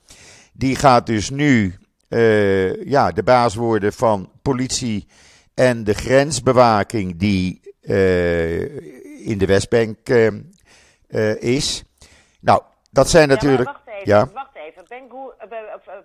Die 0.53 0.75
gaat 0.75 1.05
dus 1.05 1.29
nu 1.29 1.77
ja, 2.85 3.11
de 3.11 3.23
baas 3.23 3.55
worden 3.55 3.93
van 3.93 4.31
politie 4.41 5.07
en 5.53 5.83
de 5.83 5.93
grensbewaking 5.93 7.19
die 7.19 7.61
in 9.23 9.37
de 9.37 9.45
Westbank 9.45 10.09
is. 11.39 11.83
Nou, 12.39 12.61
dat 12.91 13.09
zijn 13.09 13.27
natuurlijk. 13.27 13.69
Ja, 13.69 13.73
wacht 13.73 13.87
even, 13.87 14.07
ja. 14.07 14.29
wacht 14.33 14.55
even. 14.55 14.83
Ben, 14.87 15.09
Goer, 15.09 15.35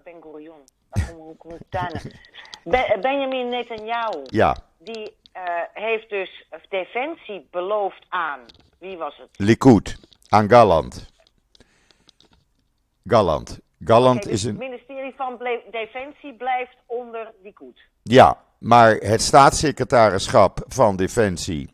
ben, 0.04 0.22
Gurion. 0.22 0.60
Ben, 2.64 3.00
Benjamin 3.00 3.48
Netanyahu. 3.48 4.20
Ja. 4.22 4.56
Die 4.78 5.16
heeft 5.72 6.10
dus 6.10 6.46
defensie 6.68 7.48
beloofd 7.50 8.06
aan. 8.08 8.40
Wie 8.78 8.96
was 8.96 9.16
het? 9.16 9.28
Likud. 9.36 9.96
Aan 10.28 10.48
Galland. 10.48 11.12
Galland. 13.04 13.60
Galland 13.84 14.16
okay, 14.16 14.30
dus 14.30 14.40
is 14.40 14.44
een. 14.44 14.60
Het 14.60 14.68
ministerie 14.68 15.14
van 15.16 15.38
Defensie 15.70 16.34
blijft 16.34 16.76
onder 16.86 17.32
Likud. 17.42 17.80
Ja, 18.02 18.38
maar 18.58 18.94
het 18.94 19.22
staatssecretarischap 19.22 20.64
van 20.68 20.96
Defensie 20.96 21.70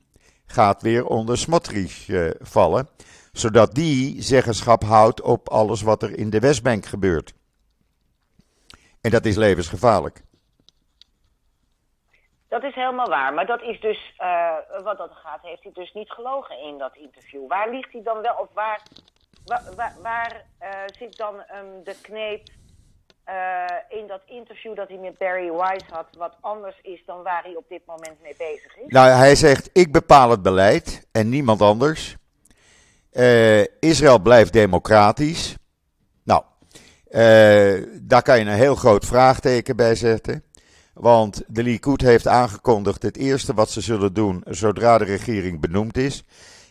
gaat 0.47 0.83
weer 0.83 1.07
onder 1.07 1.39
Smotrich 1.39 2.09
uh, 2.09 2.31
vallen 2.41 2.89
zodat 3.33 3.75
die 3.75 4.23
zeggenschap 4.23 4.85
houdt 4.85 5.21
op 5.21 5.49
alles 5.49 5.83
wat 5.83 6.03
er 6.03 6.19
in 6.19 6.31
de 6.31 6.39
Westbank 6.39 6.87
gebeurt. 6.87 7.35
En 9.01 9.11
dat 9.11 9.25
is 9.25 9.37
levensgevaarlijk. 9.37 10.23
Dat 12.51 12.63
is 12.63 12.75
helemaal 12.75 13.09
waar. 13.09 13.35
Maar 13.35 13.47
dat 13.47 13.63
is 13.63 13.81
dus, 13.81 14.15
uh, 14.19 14.83
wat 14.83 14.99
dat 14.99 15.11
gaat, 15.13 15.43
heeft 15.43 15.63
hij 15.63 15.73
dus 15.73 15.93
niet 15.93 16.11
gelogen 16.11 16.59
in 16.59 16.79
dat 16.79 16.97
interview. 16.97 17.49
Waar 17.49 17.71
ligt 17.71 17.93
hij 17.93 18.03
dan 18.03 18.23
wel, 18.23 18.35
of 18.35 18.49
waar, 18.55 18.83
waar, 20.03 20.45
uh, 20.63 20.69
zit 20.99 21.17
dan 21.17 21.35
um, 21.35 21.85
de 21.85 21.97
kneep 22.03 22.43
uh, 23.29 23.99
in 23.99 24.07
dat 24.07 24.21
interview 24.27 24.77
dat 24.77 24.89
hij 24.89 24.97
met 24.97 25.19
Barry 25.19 25.51
Wise 25.51 25.85
had, 25.91 26.07
wat 26.17 26.37
anders 26.41 26.81
is 26.83 27.03
dan 27.07 27.23
waar 27.23 27.43
hij 27.43 27.57
op 27.57 27.65
dit 27.69 27.87
moment 27.87 28.23
mee 28.23 28.35
bezig 28.39 28.77
is? 28.77 28.87
Nou, 28.87 29.09
hij 29.09 29.35
zegt, 29.35 29.71
ik 29.73 29.93
bepaal 29.93 30.31
het 30.31 30.43
beleid 30.43 31.07
en 31.13 31.29
niemand 31.29 31.61
anders. 31.63 32.17
Israël 33.81 34.19
blijft 34.19 34.53
democratisch. 34.53 35.57
Nou, 36.25 36.43
daar 38.03 38.23
kan 38.23 38.39
je 38.39 38.45
een 38.45 38.49
heel 38.49 38.75
groot 38.75 39.07
vraagteken 39.07 39.77
bij 39.77 39.95
zetten. 39.95 40.50
Want 41.01 41.43
de 41.47 41.63
Likud 41.63 42.01
heeft 42.01 42.27
aangekondigd: 42.27 43.03
het 43.03 43.17
eerste 43.17 43.55
wat 43.55 43.71
ze 43.71 43.81
zullen 43.81 44.13
doen 44.13 44.43
zodra 44.49 44.99
de 44.99 45.05
regering 45.05 45.61
benoemd 45.61 45.97
is, 45.97 46.25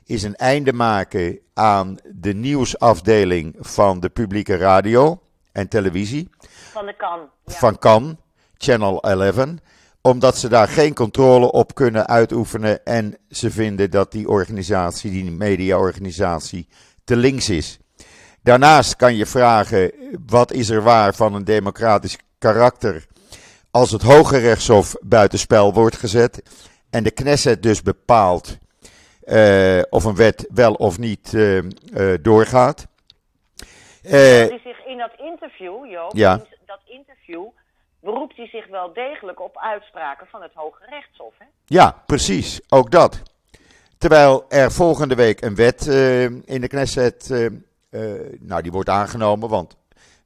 is 0.05 0.23
een 0.23 0.35
einde 0.35 0.73
maken 0.73 1.39
aan 1.53 1.97
de 2.13 2.33
nieuwsafdeling 2.33 3.55
van 3.59 3.99
de 3.99 4.09
publieke 4.09 4.55
radio 4.55 5.21
en 5.51 5.67
televisie. 5.67 6.29
Van 6.71 6.85
de 6.85 6.95
kan. 6.95 7.19
Ja. 7.45 7.53
Van 7.53 7.77
kan, 7.77 8.17
Channel 8.57 9.01
11 9.01 9.45
omdat 10.01 10.37
ze 10.37 10.49
daar 10.49 10.67
geen 10.67 10.93
controle 10.93 11.51
op 11.51 11.75
kunnen 11.75 12.07
uitoefenen 12.07 12.85
en 12.85 13.17
ze 13.29 13.51
vinden 13.51 13.91
dat 13.91 14.11
die 14.11 14.29
organisatie, 14.29 15.11
die 15.11 15.31
mediaorganisatie, 15.31 16.67
te 17.03 17.15
links 17.15 17.49
is. 17.49 17.79
Daarnaast 18.43 18.95
kan 18.95 19.15
je 19.15 19.25
vragen, 19.25 19.91
wat 20.25 20.51
is 20.51 20.69
er 20.69 20.83
waar 20.83 21.15
van 21.15 21.33
een 21.33 21.43
democratisch 21.43 22.17
karakter 22.37 23.07
als 23.71 23.91
het 23.91 24.01
Hoge 24.01 24.37
Rechtshof 24.37 24.95
buitenspel 25.01 25.73
wordt 25.73 25.95
gezet 25.95 26.43
en 26.89 27.03
de 27.03 27.11
Knesset 27.11 27.63
dus 27.63 27.81
bepaalt 27.81 28.57
uh, 29.23 29.81
of 29.89 30.03
een 30.03 30.15
wet 30.15 30.47
wel 30.53 30.73
of 30.73 30.97
niet 30.97 31.33
uh, 31.33 31.57
uh, 31.57 32.17
doorgaat. 32.21 32.87
die 34.01 34.11
zich 34.63 34.85
in 34.85 34.97
dat 34.97 35.11
interview, 35.17 35.85
Joop, 35.91 36.15
ja. 36.15 36.41
dat 36.65 36.79
interview 36.85 37.45
beroept 38.01 38.35
hij 38.35 38.47
zich 38.47 38.67
wel 38.67 38.93
degelijk 38.93 39.41
op 39.41 39.57
uitspraken 39.57 40.27
van 40.27 40.41
het 40.41 40.51
Hoge 40.53 40.85
Rechtshof. 40.89 41.33
Hè? 41.37 41.45
Ja, 41.65 42.03
precies. 42.05 42.61
Ook 42.69 42.91
dat. 42.91 43.21
Terwijl 43.97 44.45
er 44.49 44.71
volgende 44.71 45.15
week 45.15 45.41
een 45.41 45.55
wet 45.55 45.85
in 46.45 46.61
de 46.61 46.67
Knesset, 46.67 47.29
nou 48.39 48.61
die 48.61 48.71
wordt 48.71 48.89
aangenomen, 48.89 49.49
want 49.49 49.77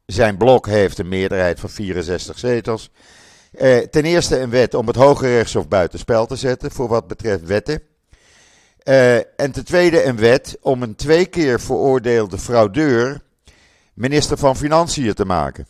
zijn 0.06 0.38
blok 0.38 0.68
heeft 0.68 1.00
een 1.00 1.08
meerderheid 1.08 1.60
van 1.60 1.70
64 1.70 2.40
zetels. 2.40 2.90
Ten 3.90 4.04
eerste 4.04 4.40
een 4.40 4.50
wet 4.50 4.74
om 4.74 4.88
het 4.88 4.96
Hoge 4.96 5.28
Rechtshof 5.28 5.68
buitenspel 5.68 6.26
te 6.26 6.36
zetten 6.36 6.72
voor 6.72 6.88
wat 6.88 7.08
betreft 7.08 7.44
wetten. 7.44 7.82
en 9.36 9.52
ten 9.52 9.66
tweede 9.66 10.04
een 10.04 10.18
wet 10.18 10.58
om 10.62 10.84
een 10.84 10.96
twee 10.96 11.26
keer 11.26 11.60
veroordeelde 11.60 12.38
fraudeur 12.38 13.22
minister 13.94 14.38
van 14.38 14.56
Financiën 14.56 15.14
te 15.14 15.26
maken. 15.26 15.68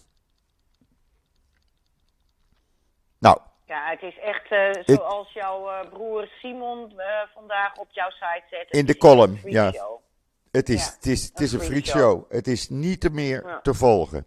Nou. 3.20 3.38
Ja, 3.66 3.90
het 3.90 4.02
is 4.02 4.20
echt 4.20 4.52
uh, 4.52 4.96
zoals 4.96 5.28
ik, 5.28 5.34
jouw 5.34 5.90
broer 5.90 6.28
Simon 6.42 6.94
vandaag 7.34 7.76
op 7.76 7.88
jouw 7.92 8.10
site 8.10 8.44
zet. 8.50 8.68
In 8.70 8.86
de 8.86 8.98
column, 8.98 9.40
ja. 9.44 9.72
Show. 9.72 10.02
Het 10.52 10.70
is, 10.70 10.86
ja, 10.86 10.92
het 10.96 11.06
is, 11.06 11.24
het 11.24 11.40
is 11.40 11.52
een, 11.52 11.60
een 11.60 11.66
freak 11.66 11.86
show. 11.86 11.98
show. 11.98 12.32
Het 12.32 12.48
is 12.48 12.70
niet 12.70 13.12
meer 13.12 13.48
ja. 13.48 13.60
te 13.62 13.74
volgen. 13.74 14.26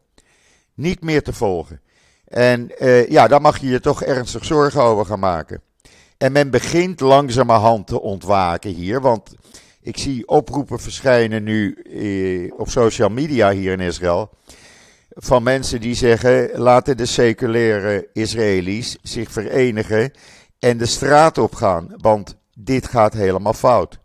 Niet 0.75 1.03
meer 1.03 1.23
te 1.23 1.33
volgen. 1.33 1.81
En 2.27 2.71
ja, 3.09 3.29
daar 3.29 3.41
mag 3.41 3.59
je 3.59 3.67
je 3.67 3.81
toch 3.81 4.03
ernstig 4.03 4.45
zorgen 4.45 4.83
over 4.83 5.07
gaan 5.07 5.19
maken. 5.19 5.61
En 6.19 6.33
men 6.33 6.51
begint 6.51 7.01
langzamerhand 7.01 7.87
te 7.87 8.01
ontwaken 8.01 8.71
hier, 8.71 9.01
want 9.01 9.35
ik 9.81 9.99
zie 9.99 10.29
oproepen 10.29 10.81
verschijnen 10.81 11.43
nu 11.43 11.79
op 12.57 12.69
social 12.69 13.09
media 13.09 13.51
hier 13.51 13.73
in 13.73 13.81
Israël 13.81 14.31
van 15.17 15.43
mensen 15.43 15.81
die 15.81 15.95
zeggen: 15.95 16.51
laten 16.55 16.97
de 16.97 17.07
seculaire 17.07 18.09
Israëli's 18.13 18.97
zich 19.03 19.31
verenigen 19.31 20.11
en 20.59 20.79
de 20.79 20.87
straat 20.87 21.39
op 21.39 21.55
gaan, 21.55 21.95
want 21.97 22.37
dit 22.55 22.87
gaat 22.89 23.13
helemaal 23.13 23.55
fout. 23.55 23.99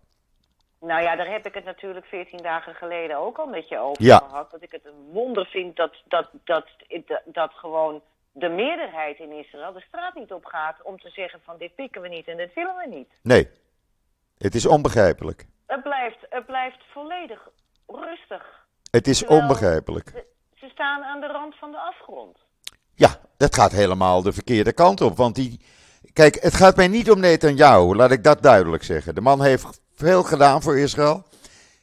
Nou 0.81 1.01
ja, 1.01 1.15
daar 1.15 1.29
heb 1.31 1.45
ik 1.45 1.53
het 1.53 1.65
natuurlijk 1.65 2.05
14 2.05 2.38
dagen 2.41 2.75
geleden 2.75 3.17
ook 3.17 3.38
al 3.38 3.45
met 3.45 3.67
je 3.69 3.77
over 3.77 4.03
ja. 4.03 4.17
gehad. 4.17 4.51
Dat 4.51 4.61
ik 4.61 4.71
het 4.71 4.85
een 4.85 5.11
wonder 5.11 5.45
vind 5.45 5.75
dat, 5.75 5.93
dat, 6.07 6.29
dat, 6.43 6.67
dat, 7.05 7.21
dat 7.25 7.51
gewoon 7.53 8.01
de 8.31 8.50
meerderheid 8.50 9.19
in 9.19 9.31
Israël 9.31 9.73
de 9.73 9.83
straat 9.88 10.15
niet 10.15 10.31
op 10.33 10.45
gaat 10.45 10.81
om 10.83 11.00
te 11.00 11.09
zeggen 11.09 11.39
van 11.43 11.57
dit 11.57 11.75
pikken 11.75 12.01
we 12.01 12.07
niet 12.07 12.27
en 12.27 12.38
dit 12.38 12.53
willen 12.53 12.75
we 12.75 12.88
niet. 12.88 13.09
Nee, 13.21 13.50
het 14.38 14.55
is 14.55 14.65
onbegrijpelijk. 14.65 15.45
Het 15.67 15.83
blijft, 15.83 16.17
het 16.29 16.45
blijft 16.45 16.83
volledig 16.91 17.50
rustig. 17.88 18.65
Het 18.91 19.07
is 19.07 19.17
Terwijl- 19.17 19.41
onbegrijpelijk. 19.41 20.25
Ze 20.55 20.69
staan 20.69 21.03
aan 21.03 21.19
de 21.19 21.27
rand 21.27 21.55
van 21.55 21.71
de 21.71 21.77
afgrond. 21.77 22.38
Ja, 22.95 23.09
dat 23.38 23.55
gaat 23.55 23.71
helemaal 23.71 24.21
de 24.21 24.33
verkeerde 24.33 24.73
kant 24.73 25.01
op. 25.01 25.17
Want 25.17 25.35
die. 25.35 25.59
Kijk, 26.13 26.38
het 26.41 26.53
gaat 26.53 26.75
mij 26.75 26.88
niet 26.88 27.12
om 27.12 27.20
Netanyahu, 27.20 27.96
laat 27.96 28.12
ik 28.12 28.24
dat 28.24 28.41
duidelijk 28.43 28.84
zeggen. 28.84 29.15
De 29.15 29.22
man 29.22 29.41
heeft 29.41 29.81
veel 29.96 30.24
gedaan 30.24 30.62
voor 30.62 30.77
Israël. 30.77 31.24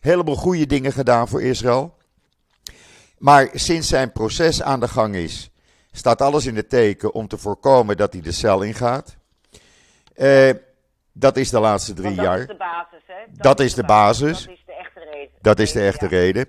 Heleboel 0.01 0.37
goede 0.37 0.67
dingen 0.67 0.93
gedaan 0.93 1.29
voor 1.29 1.43
Israël. 1.43 1.97
Maar 3.19 3.49
sinds 3.53 3.89
zijn 3.89 4.13
proces 4.13 4.63
aan 4.63 4.81
de 4.81 4.89
gang 4.89 5.15
is, 5.15 5.51
staat 5.93 6.23
alles 6.23 6.47
in 6.47 6.57
het 6.57 6.69
teken 6.69 7.15
om 7.15 7.29
te 7.29 7.39
voorkomen 7.39 7.97
dat 7.97 8.13
hij 8.13 8.23
de 8.23 8.33
cel 8.33 8.63
ingaat. 8.63 9.17
Eh, 10.15 10.51
dat 11.13 11.37
is 11.37 11.51
de 11.51 11.61
laatste 11.61 11.93
drie 11.95 12.15
dat 12.15 12.25
jaar. 12.25 12.39
is 12.41 12.47
de 12.47 12.57
basis, 12.57 13.03
hè? 13.07 13.15
Dat 13.33 13.61
is 13.61 13.75
de 13.75 13.85
basis. 13.85 14.45
Dat 14.45 14.51
is 14.55 14.63
de 14.67 14.73
echte 14.73 15.01
reden. 15.13 15.31
Dat 15.41 15.59
is 15.59 15.73
de 15.73 15.81
echte 15.87 16.05
Ja. 16.05 16.11
reden. 16.11 16.49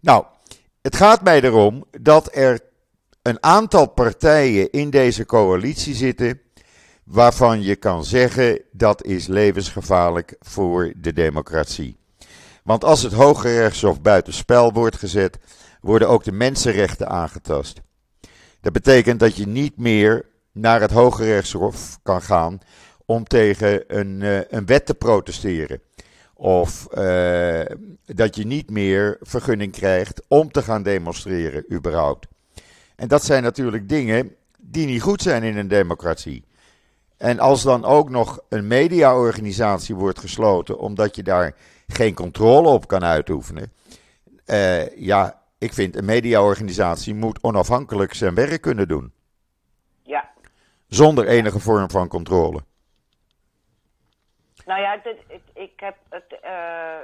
Nou, 0.00 0.24
het 0.82 0.96
gaat 0.96 1.22
mij 1.22 1.40
erom 1.40 1.84
dat 2.00 2.36
er 2.36 2.60
een 3.22 3.42
aantal 3.42 3.86
partijen 3.86 4.70
in 4.70 4.90
deze 4.90 5.26
coalitie 5.26 5.94
zitten. 5.94 6.40
Waarvan 7.04 7.62
je 7.62 7.76
kan 7.76 8.04
zeggen 8.04 8.60
dat 8.72 9.04
is 9.04 9.26
levensgevaarlijk 9.26 10.36
voor 10.40 10.92
de 10.96 11.12
democratie. 11.12 11.96
Want 12.62 12.84
als 12.84 13.02
het 13.02 13.12
Hoge 13.12 13.58
Rechtshof 13.58 14.00
buitenspel 14.02 14.72
wordt 14.72 14.96
gezet, 14.96 15.38
worden 15.80 16.08
ook 16.08 16.24
de 16.24 16.32
mensenrechten 16.32 17.08
aangetast. 17.08 17.80
Dat 18.60 18.72
betekent 18.72 19.20
dat 19.20 19.36
je 19.36 19.46
niet 19.46 19.78
meer 19.78 20.26
naar 20.52 20.80
het 20.80 20.90
Hoge 20.90 21.24
Rechtshof 21.24 21.98
kan 22.02 22.22
gaan 22.22 22.58
om 23.06 23.24
tegen 23.24 23.98
een, 23.98 24.22
eh, 24.22 24.40
een 24.48 24.66
wet 24.66 24.86
te 24.86 24.94
protesteren. 24.94 25.80
Of 26.34 26.86
eh, 26.86 27.60
dat 28.04 28.36
je 28.36 28.46
niet 28.46 28.70
meer 28.70 29.18
vergunning 29.20 29.72
krijgt 29.72 30.22
om 30.28 30.52
te 30.52 30.62
gaan 30.62 30.82
demonstreren, 30.82 31.72
überhaupt. 31.72 32.26
En 32.96 33.08
dat 33.08 33.24
zijn 33.24 33.42
natuurlijk 33.42 33.88
dingen 33.88 34.34
die 34.58 34.86
niet 34.86 35.02
goed 35.02 35.22
zijn 35.22 35.42
in 35.42 35.56
een 35.56 35.68
democratie. 35.68 36.44
En 37.16 37.38
als 37.38 37.62
dan 37.62 37.84
ook 37.84 38.10
nog 38.10 38.40
een 38.48 38.66
mediaorganisatie 38.66 39.94
wordt 39.94 40.18
gesloten 40.18 40.78
omdat 40.78 41.16
je 41.16 41.22
daar 41.22 41.54
geen 41.86 42.14
controle 42.14 42.68
op 42.68 42.86
kan 42.86 43.04
uitoefenen. 43.04 43.72
eh, 44.44 44.96
ja, 44.96 45.42
ik 45.58 45.72
vind 45.72 45.96
een 45.96 46.04
mediaorganisatie 46.04 47.14
moet 47.14 47.38
onafhankelijk 47.42 48.14
zijn 48.14 48.34
werk 48.34 48.60
kunnen 48.60 48.88
doen. 48.88 49.12
Ja. 50.02 50.30
Zonder 50.88 51.26
enige 51.26 51.60
vorm 51.60 51.90
van 51.90 52.08
controle. 52.08 52.60
Nou 54.66 54.80
ja, 54.80 54.96
dit, 54.96 55.16
ik, 55.28 55.42
ik, 55.54 55.72
heb 55.76 55.96
het, 56.08 56.40
eh, 56.42 56.98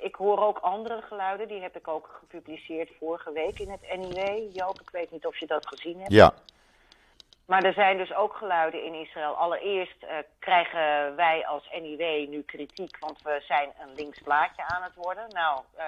ik 0.00 0.14
hoor 0.14 0.38
ook 0.38 0.58
andere 0.58 1.02
geluiden. 1.02 1.48
Die 1.48 1.60
heb 1.60 1.76
ik 1.76 1.88
ook 1.88 2.20
gepubliceerd 2.20 2.90
vorige 2.98 3.32
week 3.32 3.58
in 3.58 3.70
het 3.70 3.80
NIW. 3.96 4.52
Joop, 4.52 4.80
ik 4.80 4.90
weet 4.90 5.10
niet 5.10 5.26
of 5.26 5.38
je 5.38 5.46
dat 5.46 5.66
gezien 5.66 5.98
hebt. 5.98 6.12
Ja, 6.12 6.34
Maar 7.46 7.62
er 7.64 7.72
zijn 7.72 7.96
dus 7.96 8.14
ook 8.14 8.36
geluiden 8.36 8.84
in 8.84 8.94
Israël. 8.94 9.32
Allereerst 9.34 10.02
eh, 10.02 10.16
krijgen 10.38 11.16
wij 11.16 11.46
als 11.46 11.68
NIW 11.80 12.28
nu 12.28 12.42
kritiek, 12.42 12.96
want 12.98 13.22
we 13.22 13.42
zijn 13.46 13.72
een 13.80 13.94
links 13.94 14.18
blaadje 14.22 14.62
aan 14.66 14.82
het 14.82 14.94
worden. 14.94 15.28
Nou, 15.28 15.60
eh, 15.76 15.86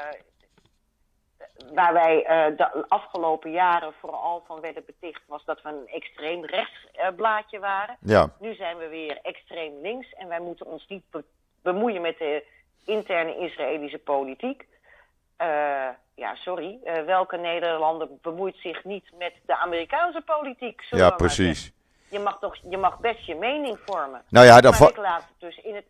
waar 1.74 1.92
wij 1.92 2.24
eh, 2.24 2.56
de 2.56 2.84
afgelopen 2.88 3.50
jaren 3.50 3.92
vooral 4.00 4.42
van 4.46 4.60
werden 4.60 4.84
beticht, 4.84 5.22
was 5.26 5.44
dat 5.44 5.62
we 5.62 5.68
een 5.68 5.88
extreem 5.88 6.44
rechts 6.44 6.86
blaadje 7.16 7.58
waren. 7.58 7.96
ja, 8.00 8.30
Nu 8.40 8.54
zijn 8.54 8.76
we 8.76 8.88
weer 8.88 9.18
extreem 9.22 9.80
links 9.80 10.12
en 10.12 10.28
wij 10.28 10.40
moeten 10.40 10.66
ons 10.66 10.86
niet 10.86 11.10
be- 11.10 11.24
bemoeien 11.62 12.00
met 12.02 12.18
de 12.18 12.46
interne 12.84 13.36
Israëlische 13.36 13.98
politiek. 13.98 14.66
Eh, 15.36 15.88
ja, 16.14 16.34
sorry. 16.34 16.78
Eh, 16.84 17.04
welke 17.04 17.36
Nederlander 17.36 18.08
bemoeit 18.22 18.56
zich 18.56 18.84
niet 18.84 19.04
met 19.18 19.32
de 19.46 19.56
Amerikaanse 19.56 20.20
politiek? 20.20 20.82
ja 20.90 21.10
precies. 21.10 21.72
Je 22.08 22.18
mag 22.18 22.38
toch 22.38 22.56
je 22.70 22.76
mag 22.76 22.98
best 22.98 23.26
je 23.26 23.34
mening 23.34 23.78
vormen. 23.84 24.22
Nou 24.28 24.46
ja, 24.46 24.60
dan 24.60 24.74
maar 24.80 24.88
ik 24.88 24.96
laat 24.96 25.26
dus 25.38 25.56
in 25.56 25.74
het. 25.74 25.84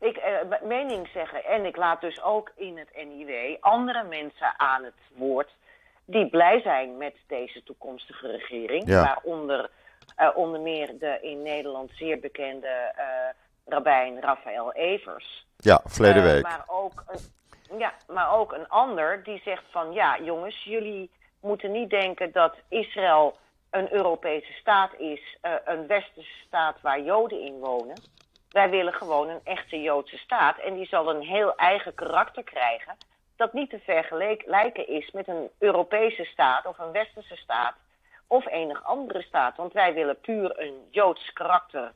Ik 0.00 0.16
eh, 0.16 0.62
mening 0.62 1.08
zeggen 1.12 1.44
en 1.44 1.64
ik 1.64 1.76
laat 1.76 2.00
dus 2.00 2.22
ook 2.22 2.52
in 2.56 2.78
het 2.78 2.88
NIW 2.94 3.56
andere 3.60 4.02
mensen 4.02 4.54
aan 4.56 4.84
het 4.84 4.94
woord 5.14 5.50
die 6.04 6.28
blij 6.28 6.60
zijn 6.60 6.96
met 6.96 7.14
deze 7.26 7.62
toekomstige 7.62 8.30
regering. 8.30 8.88
Ja. 8.88 9.02
Waaronder 9.02 9.70
onder 10.34 10.60
meer 10.60 10.98
de 10.98 11.18
in 11.20 11.42
Nederland 11.42 11.90
zeer 11.94 12.18
bekende 12.18 12.94
rabbijn 13.64 14.20
Raphaël 14.20 14.72
Evers. 14.72 15.46
ja, 15.56 15.80
verleden 15.84 16.22
week. 16.22 16.42
maar, 16.42 16.64
ook 16.66 17.04
ja, 17.78 17.92
maar 18.06 18.32
ook 18.32 18.52
een 18.52 18.68
ander 18.68 19.22
die 19.22 19.40
zegt 19.44 19.64
van 19.70 19.92
ja, 19.92 20.18
jongens, 20.20 20.64
jullie 20.64 21.10
moeten 21.40 21.72
niet 21.72 21.90
denken 21.90 22.32
dat 22.32 22.54
Israël 22.68 23.36
een 23.70 23.92
Europese 23.92 24.52
staat 24.52 24.94
is, 24.98 25.36
eh, 25.40 25.52
een 25.64 25.86
westerse 25.86 26.38
staat 26.46 26.80
waar 26.80 27.00
Joden 27.00 27.40
in 27.40 27.58
wonen. 27.58 28.02
Wij 28.50 28.70
willen 28.70 28.92
gewoon 28.92 29.28
een 29.28 29.40
echte 29.44 29.80
Joodse 29.80 30.18
staat 30.18 30.58
en 30.58 30.74
die 30.74 30.86
zal 30.86 31.10
een 31.10 31.22
heel 31.22 31.56
eigen 31.56 31.94
karakter 31.94 32.44
krijgen. 32.44 32.96
Dat 33.36 33.52
niet 33.52 33.70
te 33.70 33.78
vergelijken 33.78 34.88
is 34.88 35.10
met 35.10 35.28
een 35.28 35.50
Europese 35.58 36.24
staat 36.24 36.66
of 36.66 36.78
een 36.78 36.92
westerse 36.92 37.36
staat 37.36 37.74
of 38.26 38.46
enig 38.46 38.84
andere 38.84 39.22
staat. 39.22 39.56
Want 39.56 39.72
wij 39.72 39.94
willen 39.94 40.20
puur 40.20 40.60
een 40.60 40.74
Joods 40.90 41.32
karakter 41.32 41.92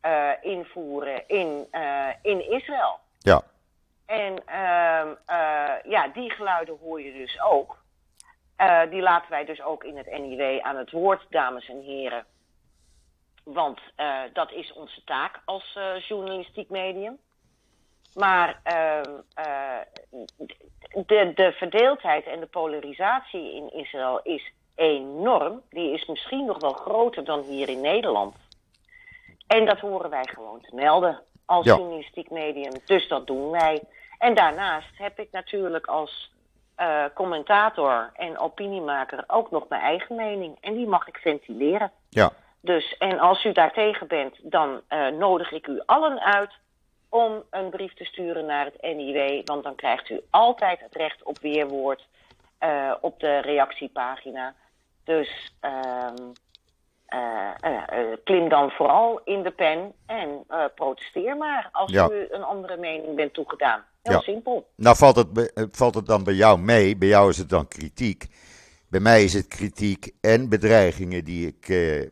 eh, 0.00 0.30
invoeren 0.40 1.28
in, 1.28 1.66
eh, 1.70 2.08
in 2.22 2.50
Israël. 2.50 2.98
Ja, 3.18 3.42
En 4.06 4.46
ehm, 4.46 5.14
eh, 5.26 5.90
ja, 5.90 6.08
die 6.08 6.30
geluiden 6.30 6.78
hoor 6.78 7.02
je 7.02 7.12
dus 7.12 7.42
ook. 7.42 7.82
Eh, 8.56 8.90
die 8.90 9.02
laten 9.02 9.30
wij 9.30 9.44
dus 9.44 9.62
ook 9.62 9.84
in 9.84 9.96
het 9.96 10.18
NIW 10.18 10.60
aan 10.60 10.76
het 10.76 10.90
woord, 10.90 11.26
dames 11.30 11.68
en 11.68 11.80
heren. 11.80 12.24
Want 13.44 13.80
eh, 13.96 14.20
dat 14.32 14.52
is 14.52 14.72
onze 14.72 15.04
taak 15.04 15.40
als 15.44 15.78
journalistiek 16.08 16.70
medium. 16.70 17.18
Maar 18.14 18.60
ehm, 18.62 19.10
eh, 19.34 19.80
de, 21.06 21.32
de 21.34 21.52
verdeeldheid 21.52 22.26
en 22.26 22.40
de 22.40 22.46
polarisatie 22.46 23.54
in 23.54 23.72
Israël 23.72 24.20
is 24.22 24.52
enorm. 24.74 25.62
Die 25.70 25.92
is 25.92 26.06
misschien 26.06 26.44
nog 26.44 26.60
wel 26.60 26.72
groter 26.72 27.24
dan 27.24 27.42
hier 27.42 27.68
in 27.68 27.80
Nederland. 27.80 28.36
En 29.46 29.64
dat 29.64 29.78
horen 29.78 30.10
wij 30.10 30.26
gewoon 30.26 30.60
te 30.60 30.74
melden 30.74 31.22
als 31.44 31.64
Ja. 31.66 31.74
journalistiek 31.76 32.30
medium. 32.30 32.72
Dus 32.86 33.08
dat 33.08 33.26
doen 33.26 33.50
wij. 33.50 33.82
En 34.18 34.34
daarnaast 34.34 34.88
heb 34.98 35.18
ik 35.18 35.28
natuurlijk 35.32 35.86
als 35.86 36.32
eh, 36.74 37.04
commentator 37.14 38.10
en 38.14 38.38
opiniemaker 38.38 39.24
ook 39.26 39.50
nog 39.50 39.68
mijn 39.68 39.82
eigen 39.82 40.16
mening. 40.16 40.56
En 40.60 40.74
die 40.74 40.86
mag 40.86 41.06
ik 41.08 41.16
ventileren. 41.16 41.92
ja, 42.08 42.32
Dus, 42.60 42.96
en 42.98 43.18
als 43.18 43.44
u 43.44 43.52
daartegen 43.52 44.06
bent, 44.06 44.36
dan 44.42 44.80
eh, 44.88 45.06
nodig 45.08 45.52
ik 45.52 45.66
u 45.66 45.82
allen 45.86 46.20
uit 46.20 46.50
om 47.08 47.42
een 47.50 47.70
brief 47.70 47.94
te 47.94 48.04
sturen 48.04 48.46
naar 48.46 48.64
het 48.64 48.82
NIW. 48.96 49.40
Want 49.46 49.62
dan 49.64 49.74
krijgt 49.74 50.10
u 50.10 50.20
altijd 50.30 50.80
het 50.80 50.94
recht 50.94 51.22
op 51.22 51.38
weerwoord 51.38 52.06
eh, 52.58 52.94
op 53.00 53.20
de 53.20 53.38
reactiepagina. 53.38 54.54
Dus 55.04 55.52
ehm, 55.60 55.72
eh, 55.74 55.82
eh, 55.82 56.06
eh, 56.06 56.34
klim 58.24 58.48
dan 58.48 58.70
vooral 58.70 59.20
in 59.24 59.42
de 59.42 59.50
pen 59.50 59.92
en 60.06 60.44
eh, 60.48 60.64
protesteer 60.74 61.36
maar 61.36 61.68
als 61.72 61.92
Ja. 61.92 62.08
u 62.10 62.26
een 62.30 62.42
andere 62.42 62.76
mening 62.76 63.16
bent 63.16 63.34
toegedaan. 63.34 63.84
Heel 64.02 64.14
Ja. 64.14 64.20
simpel. 64.20 64.66
Nou 64.76 64.96
valt 64.96 65.16
het, 65.16 65.52
eh, 65.54 65.64
valt 65.70 65.94
het 65.94 66.06
dan 66.06 66.24
bij 66.24 66.34
jou 66.34 66.58
mee, 66.58 66.96
bij 66.96 67.08
jou 67.08 67.30
is 67.30 67.38
het 67.38 67.48
dan 67.48 67.68
kritiek. 67.68 68.26
Bij 68.88 69.00
mij 69.00 69.24
is 69.24 69.32
het 69.32 69.48
kritiek 69.48 70.12
en 70.20 70.48
bedreigingen 70.48 71.24
die 71.24 71.46
ik 71.46 71.68
eh, 71.68 72.00
eh, 72.02 72.08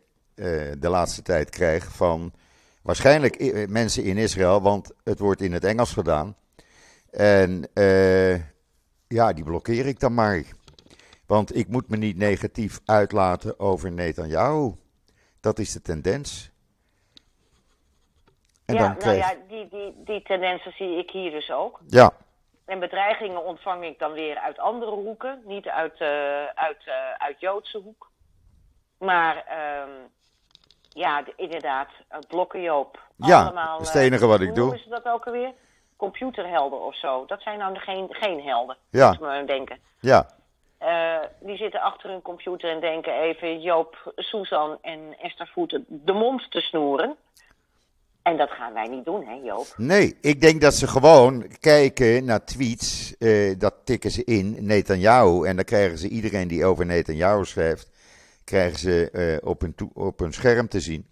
de 0.79 0.89
laatste 0.89 1.23
tijd 1.23 1.51
krijg 1.51 1.85
van 1.85 2.33
waarschijnlijk 2.83 3.41
i- 3.41 3.51
eh, 3.51 3.69
mensen 3.69 4.05
in 4.05 4.17
Israël, 4.17 4.63
want 4.63 4.93
het 5.05 5.19
wordt 5.19 5.41
in 5.41 5.53
het 5.53 5.65
Engels 5.65 5.93
gedaan. 5.93 6.37
En 7.11 7.69
eh, 7.75 8.35
ja, 9.09 9.33
die 9.35 9.45
blokkeer 9.45 9.87
ik 9.87 10.01
dan 10.01 10.15
maar. 10.15 10.43
Want 11.27 11.57
ik 11.57 11.69
moet 11.69 11.89
me 11.89 11.97
niet 11.97 12.17
negatief 12.17 12.81
uitlaten 12.85 13.61
over 13.61 13.93
Netanyahu. 13.93 14.73
Dat 15.43 15.59
is 15.59 15.73
de 15.73 15.83
tendens. 15.83 16.51
En 18.65 18.75
ja, 18.75 18.81
dan 18.81 18.89
nou 18.89 19.01
krijg 19.01 19.19
ja, 19.19 19.35
die, 19.49 19.69
die, 19.69 19.95
die 20.05 20.23
tendensen 20.23 20.73
zie 20.73 20.97
ik 20.99 21.11
hier 21.11 21.31
dus 21.31 21.51
ook. 21.51 21.81
ja, 21.89 22.11
En 22.65 22.79
bedreigingen 22.81 23.45
ontvang 23.45 23.85
ik 23.85 23.99
dan 23.99 24.13
weer 24.13 24.39
uit 24.39 24.59
andere 24.59 24.91
hoeken, 24.91 25.43
niet 25.45 25.67
uit, 25.69 26.01
eh, 26.01 26.45
uit, 26.45 26.83
eh, 26.87 26.95
uit 27.19 27.41
Joodse 27.41 27.79
hoek. 27.79 28.11
Maar 28.99 29.37
ehm, 29.47 29.91
ja, 30.89 31.23
de- 31.23 31.33
inderdaad, 31.37 31.89
uh, 32.13 32.19
Blokkenjoop. 32.29 33.01
Ja, 33.17 33.43
allemaal, 33.43 33.79
dat 33.79 33.87
is 33.87 33.93
het 33.93 33.97
eh, 34.03 34.05
enige 34.05 34.27
wat 34.27 34.41
ik 34.41 34.47
hoe 34.47 34.55
doe. 34.57 34.65
noemen 34.65 34.83
ze 34.83 34.89
dat 34.89 35.05
ook 35.05 35.25
alweer? 35.27 35.53
Computerhelden 35.97 36.81
of 36.81 36.97
zo. 36.99 37.25
Dat 37.27 37.43
zijn 37.43 37.59
nou 37.59 37.77
geen, 37.79 38.07
geen 38.11 38.43
helden, 38.43 38.77
Ja. 38.91 39.17
moet 39.19 39.29
aan 39.29 39.47
denken. 39.47 39.79
ja, 40.01 40.27
Eh, 40.83 41.19
die 41.41 41.57
zitten 41.57 41.81
achter 41.81 42.11
hun 42.11 42.23
computer 42.23 42.71
en 42.71 42.81
denken 42.81 43.21
even 43.21 43.61
Joop, 43.61 44.13
Susan 44.17 44.79
en 44.81 45.17
Esther 45.21 45.51
Voeten 45.55 45.85
de 45.89 46.13
mond 46.13 46.51
te 46.51 46.61
snoeren. 46.61 47.17
En 48.23 48.37
dat 48.37 48.51
gaan 48.51 48.73
wij 48.73 48.89
niet 48.89 49.05
doen, 49.05 49.27
hè 49.27 49.35
Joop? 49.35 49.75
Nee, 49.77 50.17
ik 50.21 50.41
denk 50.41 50.61
dat 50.61 50.75
ze 50.75 50.87
gewoon 50.87 51.47
kijken 51.61 52.25
naar 52.25 52.45
tweets. 52.45 53.17
eh, 53.19 53.59
dat 53.59 53.75
tikken 53.85 54.11
ze 54.11 54.25
in, 54.25 54.57
Netanyahu. 54.67 55.47
En 55.47 55.57
dan 55.57 55.65
krijgen 55.65 55.99
ze 55.99 56.09
iedereen 56.09 56.49
die 56.49 56.65
over 56.65 56.87
Netanyahu 56.87 57.45
schrijft, 57.45 57.91
krijgen 58.45 58.79
ze 58.79 59.11
eh, 59.11 59.49
op, 59.49 59.61
hun 59.61 59.75
op 59.93 60.19
hun 60.19 60.33
scherm 60.33 60.69
te 60.69 60.81
zien. 60.81 61.07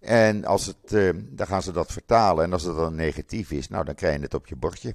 En 0.00 0.44
als 0.44 0.66
het, 0.66 1.14
dan 1.16 1.46
gaan 1.46 1.62
ze 1.62 1.72
dat 1.72 1.92
vertalen. 1.92 2.44
En 2.44 2.52
als 2.52 2.62
het 2.62 2.76
dan 2.76 2.94
negatief 2.94 3.50
is, 3.50 3.68
nou 3.68 3.84
dan 3.84 3.94
krijg 3.94 4.16
je 4.16 4.22
het 4.22 4.34
op 4.34 4.46
je 4.46 4.56
bordje. 4.56 4.94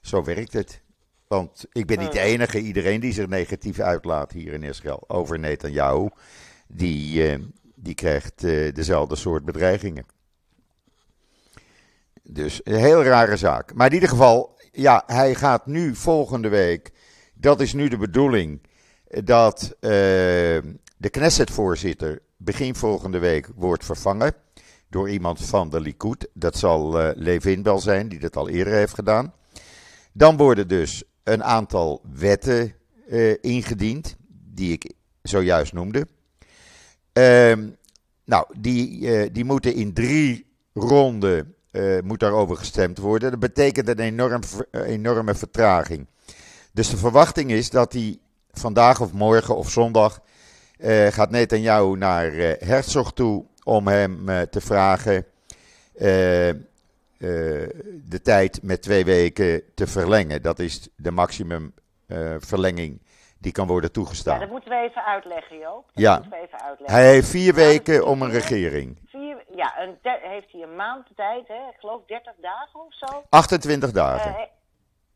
Zo 0.00 0.24
werkt 0.24 0.52
het. 0.52 0.82
Want 1.30 1.64
ik 1.72 1.86
ben 1.86 1.98
niet 1.98 2.12
de 2.12 2.20
enige, 2.20 2.60
iedereen 2.60 3.00
die 3.00 3.12
zich 3.12 3.26
negatief 3.26 3.78
uitlaat 3.78 4.32
hier 4.32 4.52
in 4.52 4.62
Israël 4.62 5.04
over 5.06 5.38
Netanyahu, 5.38 6.08
die, 6.68 7.28
eh, 7.28 7.38
die 7.74 7.94
krijgt 7.94 8.44
eh, 8.44 8.74
dezelfde 8.74 9.16
soort 9.16 9.44
bedreigingen. 9.44 10.06
Dus 12.22 12.60
een 12.64 12.74
heel 12.74 13.02
rare 13.02 13.36
zaak. 13.36 13.74
Maar 13.74 13.86
in 13.86 13.94
ieder 13.94 14.08
geval, 14.08 14.56
ja, 14.72 15.02
hij 15.06 15.34
gaat 15.34 15.66
nu 15.66 15.94
volgende 15.94 16.48
week. 16.48 16.90
Dat 17.34 17.60
is 17.60 17.72
nu 17.72 17.88
de 17.88 17.98
bedoeling. 17.98 18.60
Dat 19.08 19.76
eh, 19.80 19.90
de 20.96 21.10
Knesset-voorzitter 21.10 22.22
begin 22.36 22.74
volgende 22.74 23.18
week 23.18 23.48
wordt 23.54 23.84
vervangen. 23.84 24.34
Door 24.88 25.10
iemand 25.10 25.44
van 25.44 25.70
de 25.70 25.80
Likud. 25.80 26.28
Dat 26.32 26.56
zal 26.56 27.12
Levin 27.14 27.62
wel 27.62 27.78
zijn, 27.78 28.08
die 28.08 28.18
dat 28.18 28.36
al 28.36 28.48
eerder 28.48 28.72
heeft 28.72 28.94
gedaan. 28.94 29.32
Dan 30.12 30.36
worden 30.36 30.68
dus 30.68 31.04
een 31.24 31.44
aantal 31.44 32.02
wetten 32.12 32.74
eh, 33.08 33.34
ingediend. 33.40 34.16
Die 34.52 34.72
ik 34.72 34.92
zojuist 35.22 35.72
noemde. 35.72 36.06
Ehm, 37.12 37.68
nou, 38.24 38.46
die, 38.58 39.12
eh, 39.14 39.28
die 39.32 39.44
moeten 39.44 39.74
in 39.74 39.92
drie 39.92 40.46
ronden 40.74 41.54
eh, 41.70 42.00
moet 42.04 42.20
daarover 42.20 42.56
gestemd 42.56 42.98
worden. 42.98 43.30
Dat 43.30 43.40
betekent 43.40 43.88
een 43.88 43.98
enorm, 43.98 44.40
enorme 44.70 45.34
vertraging. 45.34 46.06
Dus 46.72 46.90
de 46.90 46.96
verwachting 46.96 47.50
is 47.50 47.70
dat 47.70 47.92
hij 47.92 48.18
vandaag 48.52 49.00
of 49.00 49.12
morgen 49.12 49.56
of 49.56 49.70
zondag 49.70 50.20
gaat 51.10 51.30
Netanyahu 51.30 51.96
naar 51.96 52.32
Herzog 52.58 53.12
toe 53.12 53.44
om 53.62 53.88
hem 53.88 54.24
te 54.50 54.60
vragen 54.60 55.26
de 58.04 58.20
tijd 58.22 58.62
met 58.62 58.82
twee 58.82 59.04
weken 59.04 59.62
te 59.74 59.86
verlengen. 59.86 60.42
Dat 60.42 60.58
is 60.58 60.88
de 60.96 61.10
maximum 61.10 61.74
eh, 62.06 62.34
verlenging 62.38 63.02
die 63.38 63.52
kan 63.52 63.66
worden 63.66 63.90
Ja, 63.92 63.94
toegestaan. 63.94 64.40
dat 64.40 64.50
moeten 64.50 64.70
we 64.70 64.76
even 64.76 65.04
uitleggen, 65.04 65.58
Joop. 65.58 65.84
Dat 65.92 66.02
Ja. 66.02 66.12
moeten 66.14 66.30
we 66.30 66.36
even 66.46 66.60
uitleggen. 66.60 66.96
Hij 66.98 67.12
heeft 67.12 67.28
vier 67.28 67.46
Ja, 67.46 67.52
weken 67.54 68.06
om 68.06 68.22
een 68.22 68.30
regering. 68.30 68.98
Vier, 69.06 69.44
ja, 69.54 69.80
een 69.82 69.98
heeft 70.02 70.52
hij 70.52 70.62
een 70.62 70.76
maand 70.76 71.08
de 71.08 71.14
tijd, 71.14 71.48
hè? 71.48 71.54
ik 71.54 71.76
geloof 71.78 72.00
30 72.06 72.32
dagen 72.40 72.80
of 72.80 72.94
zo. 72.94 73.22
28 73.28 73.90
dagen. 73.92 74.36
Eh, 74.36 74.42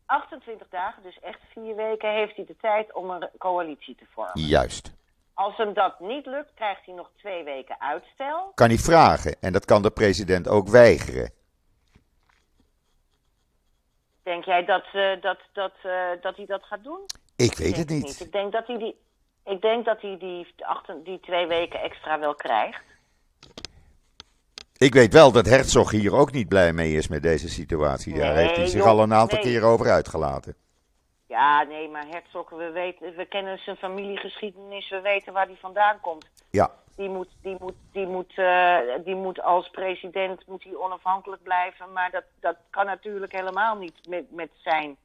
28 0.05 0.67
dagen, 0.69 1.03
dus 1.03 1.19
echt 1.19 1.39
vier 1.53 1.75
weken, 1.75 2.13
heeft 2.13 2.35
hij 2.35 2.45
de 2.45 2.55
tijd 2.61 2.93
om 2.93 3.09
een 3.09 3.29
coalitie 3.37 3.95
te 3.95 4.05
vormen. 4.13 4.33
Juist. 4.47 4.93
Als 5.33 5.57
hem 5.57 5.73
dat 5.73 5.99
niet 5.99 6.25
lukt, 6.25 6.53
krijgt 6.55 6.85
hij 6.85 6.95
nog 6.95 7.09
twee 7.17 7.43
weken 7.43 7.75
uitstel. 7.81 8.51
Kan 8.55 8.67
hij 8.67 8.77
vragen. 8.77 9.35
En 9.41 9.53
dat 9.53 9.65
kan 9.65 9.81
de 9.81 9.91
president 9.91 10.47
ook 10.47 10.67
weigeren. 10.67 11.31
Denk 14.25 14.45
jij 14.45 14.65
dat, 14.65 14.85
eh, 14.93 15.21
dat, 15.21 15.39
dat, 15.53 15.73
eh, 15.83 15.91
dat 16.21 16.35
hij 16.35 16.45
dat 16.45 16.63
gaat 16.63 16.83
doen? 16.83 16.99
Ik 17.35 17.57
weet 17.57 17.77
het 17.77 17.89
niet. 17.89 18.19
Ik 18.19 18.31
denk 18.31 18.51
dat 18.51 18.67
hij 18.67 18.77
die, 18.77 18.95
ik 19.45 19.61
denk 19.61 19.85
dat 19.85 20.01
hij 20.01 20.17
die, 20.17 20.47
achter, 20.59 21.03
die 21.03 21.19
twee 21.19 21.47
weken 21.47 21.81
extra 21.81 22.19
wel 22.19 22.35
krijgt. 22.35 22.81
Ik 24.77 24.93
weet 24.93 25.13
wel 25.13 25.31
dat 25.31 25.45
Herzog 25.45 25.91
hier 25.91 26.15
ook 26.15 26.31
niet 26.31 26.47
blij 26.47 26.73
mee 26.73 26.93
is 26.93 27.07
met 27.07 27.23
deze 27.23 27.49
situatie. 27.49 28.13
Daar 28.13 28.33
Nee, 28.33 28.43
heeft 28.43 28.55
hij 28.55 28.67
zich 28.67 28.79
joh, 28.79 28.89
al 28.89 28.99
een 28.99 29.13
aantal 29.13 29.39
nee. 29.39 29.47
keer 29.51 29.63
over 29.63 29.89
uitgelaten. 29.89 30.55
Ja, 31.27 31.63
nee, 31.63 31.89
maar 31.89 32.05
Herzog, 32.07 32.49
we, 32.49 32.71
weten, 32.71 33.15
we 33.15 33.25
kennen 33.25 33.57
zijn 33.57 33.75
familiegeschiedenis, 33.75 34.89
we 34.89 35.01
weten 35.01 35.33
waar 35.33 35.45
hij 35.45 35.57
vandaan 35.59 35.99
komt. 36.01 36.29
Ja, 36.49 36.71
Die 36.95 37.09
moet, 37.09 37.27
die 37.41 37.57
moet, 37.59 37.73
die 37.91 38.07
moet, 38.07 38.33
eh, 38.35 38.77
die 39.03 39.15
moet 39.15 39.41
als 39.41 39.69
president 39.69 40.47
moet 40.47 40.63
hij 40.63 40.75
onafhankelijk 40.75 41.43
blijven. 41.43 41.91
Maar 41.93 42.11
dat, 42.11 42.23
dat 42.39 42.55
kan 42.69 42.85
natuurlijk 42.85 43.31
helemaal 43.31 43.75
niet 43.77 44.07
met, 44.09 44.31
met 44.31 44.49
zijn 44.63 44.97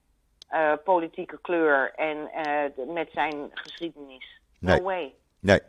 eh, 0.49 0.73
politieke 0.85 1.39
kleur 1.43 1.93
en 1.95 2.31
eh, 2.33 2.87
met 2.95 3.09
zijn 3.13 3.51
geschiedenis. 3.55 4.41
No 4.59 4.71
Nee. 4.73 4.83
way. 4.83 5.15
nee. 5.41 5.61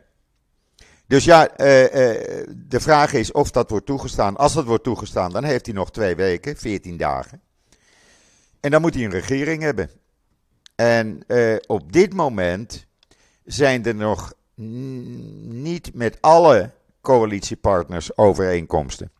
Dus 1.06 1.24
ja, 1.24 1.46
de 1.46 2.80
vraag 2.80 3.12
is 3.12 3.32
of 3.32 3.50
dat 3.50 3.70
wordt 3.70 3.86
toegestaan. 3.86 4.36
Als 4.36 4.54
dat 4.54 4.64
wordt 4.64 4.84
toegestaan, 4.84 5.32
dan 5.32 5.44
heeft 5.44 5.66
hij 5.66 5.74
nog 5.74 5.90
twee 5.90 6.16
weken, 6.16 6.56
14 6.56 6.96
dagen. 6.96 7.42
En 8.60 8.70
dan 8.70 8.80
moet 8.80 8.94
hij 8.94 9.04
een 9.04 9.10
regering 9.10 9.62
hebben. 9.62 9.90
En 10.74 11.24
op 11.66 11.92
dit 11.92 12.14
moment 12.14 12.86
zijn 13.44 13.84
er 13.84 13.94
nog 13.94 14.32
niet 14.54 15.94
met 15.94 16.18
alle 16.20 16.70
coalitiepartners 17.00 18.16
overeenkomsten. 18.16 19.12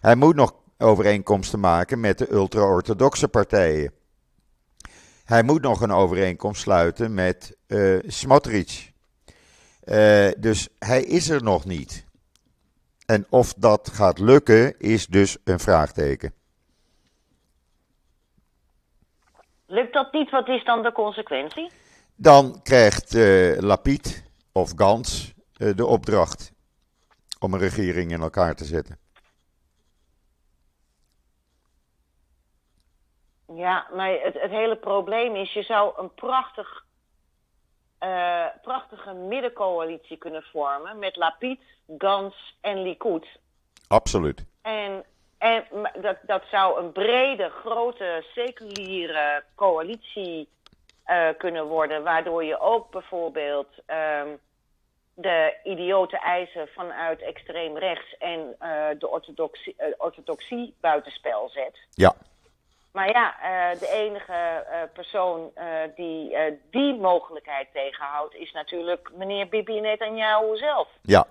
Hij 0.00 0.14
moet 0.14 0.34
nog 0.34 0.54
overeenkomsten 0.78 1.60
maken 1.60 2.00
met 2.00 2.18
de 2.18 2.32
ultra-orthodoxe 2.32 3.28
partijen. 3.28 3.92
Hij 5.24 5.42
moet 5.42 5.62
nog 5.62 5.80
een 5.80 5.92
overeenkomst 5.92 6.62
sluiten 6.62 7.14
met 7.14 7.56
eh 7.66 7.98
Smotrich. 8.06 8.92
Eh, 9.80 10.28
dus 10.38 10.68
hij 10.78 11.02
is 11.02 11.28
er 11.28 11.42
nog 11.42 11.64
niet. 11.64 12.06
En 13.06 13.26
of 13.28 13.54
dat 13.54 13.90
gaat 13.92 14.18
lukken, 14.18 14.78
is 14.78 15.06
dus 15.06 15.36
een 15.44 15.60
vraagteken. 15.60 16.32
Lukt 19.66 19.92
dat 19.92 20.12
niet, 20.12 20.30
wat 20.30 20.48
is 20.48 20.64
dan 20.64 20.82
de 20.82 20.92
consequentie? 20.92 21.70
Dan 22.16 22.60
krijgt 22.62 23.14
eh 23.14 23.58
Lapid 23.58 24.23
of 24.54 24.72
Gans 24.76 25.34
eh, 25.56 25.76
de 25.76 25.86
opdracht 25.86 26.52
om 27.38 27.54
een 27.54 27.60
regering 27.60 28.12
in 28.12 28.20
elkaar 28.20 28.54
te 28.54 28.64
zetten. 28.64 28.98
Ja, 33.54 33.86
maar 33.94 34.10
het, 34.10 34.40
het 34.40 34.50
hele 34.50 34.76
probleem 34.76 35.36
is, 35.36 35.52
je 35.52 35.62
zou 35.62 35.92
een 35.96 36.14
prachtig, 36.14 36.84
eh, 37.98 38.46
prachtige 38.62 39.12
middencoalitie 39.12 40.16
kunnen 40.16 40.42
vormen 40.42 40.98
met 40.98 41.16
Lapid, 41.16 41.60
Gans 41.98 42.56
en 42.60 42.82
Likud. 42.82 43.26
Absoluut. 43.88 44.46
En, 44.62 45.04
en 45.38 45.64
dat, 46.00 46.16
dat 46.22 46.42
zou 46.50 46.80
een 46.80 46.92
brede, 46.92 47.50
grote, 47.50 48.24
seculiere 48.34 49.44
coalitie 49.54 50.48
eh, 51.04 51.28
kunnen 51.38 51.66
worden, 51.66 52.02
waardoor 52.02 52.44
je 52.44 52.60
ook 52.60 52.90
bijvoorbeeld 52.90 53.68
ehm, 53.86 54.28
de 55.14 55.54
idiote 55.62 56.18
eisen 56.18 56.68
vanuit 56.68 57.22
extreem 57.22 57.78
rechts 57.78 58.16
en 58.18 58.56
eh, 58.58 58.86
de 58.98 59.08
orthodoxie, 59.08 59.74
eh, 59.76 59.86
orthodoxie 59.96 60.74
buitenspel 60.80 61.48
zet. 61.48 61.78
Ja, 61.90 62.14
Maar 62.92 63.08
ja, 63.08 63.34
de 63.74 63.88
enige 63.88 64.64
persoon 64.92 65.52
die 65.94 66.36
die 66.70 66.94
mogelijkheid 66.94 67.68
tegenhoudt, 67.72 68.34
is 68.34 68.52
natuurlijk 68.52 69.10
meneer 69.14 69.48
Bibi 69.48 69.80
Netanyahu 69.80 70.56
zelf. 70.56 70.88
ja, 71.02 71.26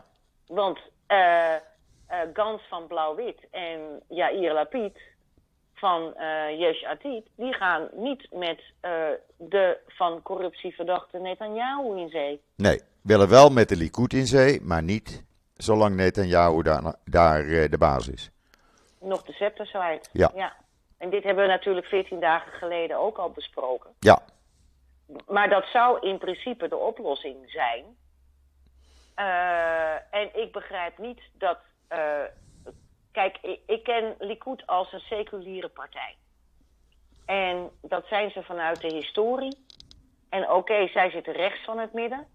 Want 0.47 0.79
Gans 2.33 2.62
van 2.69 2.88
Blauw-Wit 2.88 3.47
en 3.51 4.03
Yair 4.07 4.53
Lapid 4.53 4.97
van 5.84 6.15
eh 6.15 6.60
Yesh 6.60 6.84
Atid, 6.84 7.26
die 7.36 7.54
gaan 7.54 7.89
niet 7.93 8.28
met 8.32 8.62
eh, 8.80 8.91
de 9.38 9.78
van 9.88 10.22
corruptie 10.22 10.76
verdachte 10.76 11.17
Netanyahu 11.17 11.98
in 11.98 12.10
zee. 12.10 12.41
nee. 12.56 12.82
Willen 13.02 13.30
wel 13.30 13.50
met 13.50 13.69
de 13.69 13.76
Likud 13.76 14.13
in 14.13 14.26
zee, 14.26 14.62
maar 14.62 14.84
niet 14.84 15.24
zolang 15.54 15.96
Netanyahu 15.96 16.62
daar, 16.62 16.96
daar 17.06 17.46
eh, 17.48 17.69
de 17.69 17.78
baas 17.78 18.08
is. 18.08 18.32
Nog 19.00 19.24
de 19.24 19.34
scepter 19.34 19.65
zwaait. 19.65 20.10
Ja. 20.13 20.56
En 20.98 21.10
dit 21.10 21.24
hebben 21.24 21.43
we 21.43 21.50
natuurlijk 21.50 21.86
14 21.88 22.19
dagen 22.19 22.52
geleden 22.52 22.98
ook 22.98 23.17
al 23.17 23.30
besproken. 23.30 23.89
Ja, 24.00 24.19
Maar 25.28 25.50
dat 25.50 25.65
zou 25.65 26.08
in 26.08 26.17
principe 26.17 26.67
de 26.67 26.78
oplossing 26.78 27.38
zijn. 27.46 27.84
En 30.12 30.41
ik 30.41 30.52
begrijp 30.52 30.98
niet 30.98 31.22
dat. 31.34 31.60
Ik, 33.73 33.83
ken 33.83 34.15
Likud 34.19 34.67
als 34.67 34.93
een 34.93 34.99
seculiere 34.99 35.69
partij. 35.69 36.15
En 37.25 37.69
dat 37.81 38.05
zijn 38.05 38.31
ze 38.31 38.43
vanuit 38.43 38.81
de 38.81 38.93
historie. 38.93 39.57
En 40.29 40.51
oké, 40.51 40.88
zij 40.88 41.09
zitten 41.09 41.33
rechts 41.33 41.63
van 41.65 41.79
het 41.79 41.93
midden. 41.93 42.27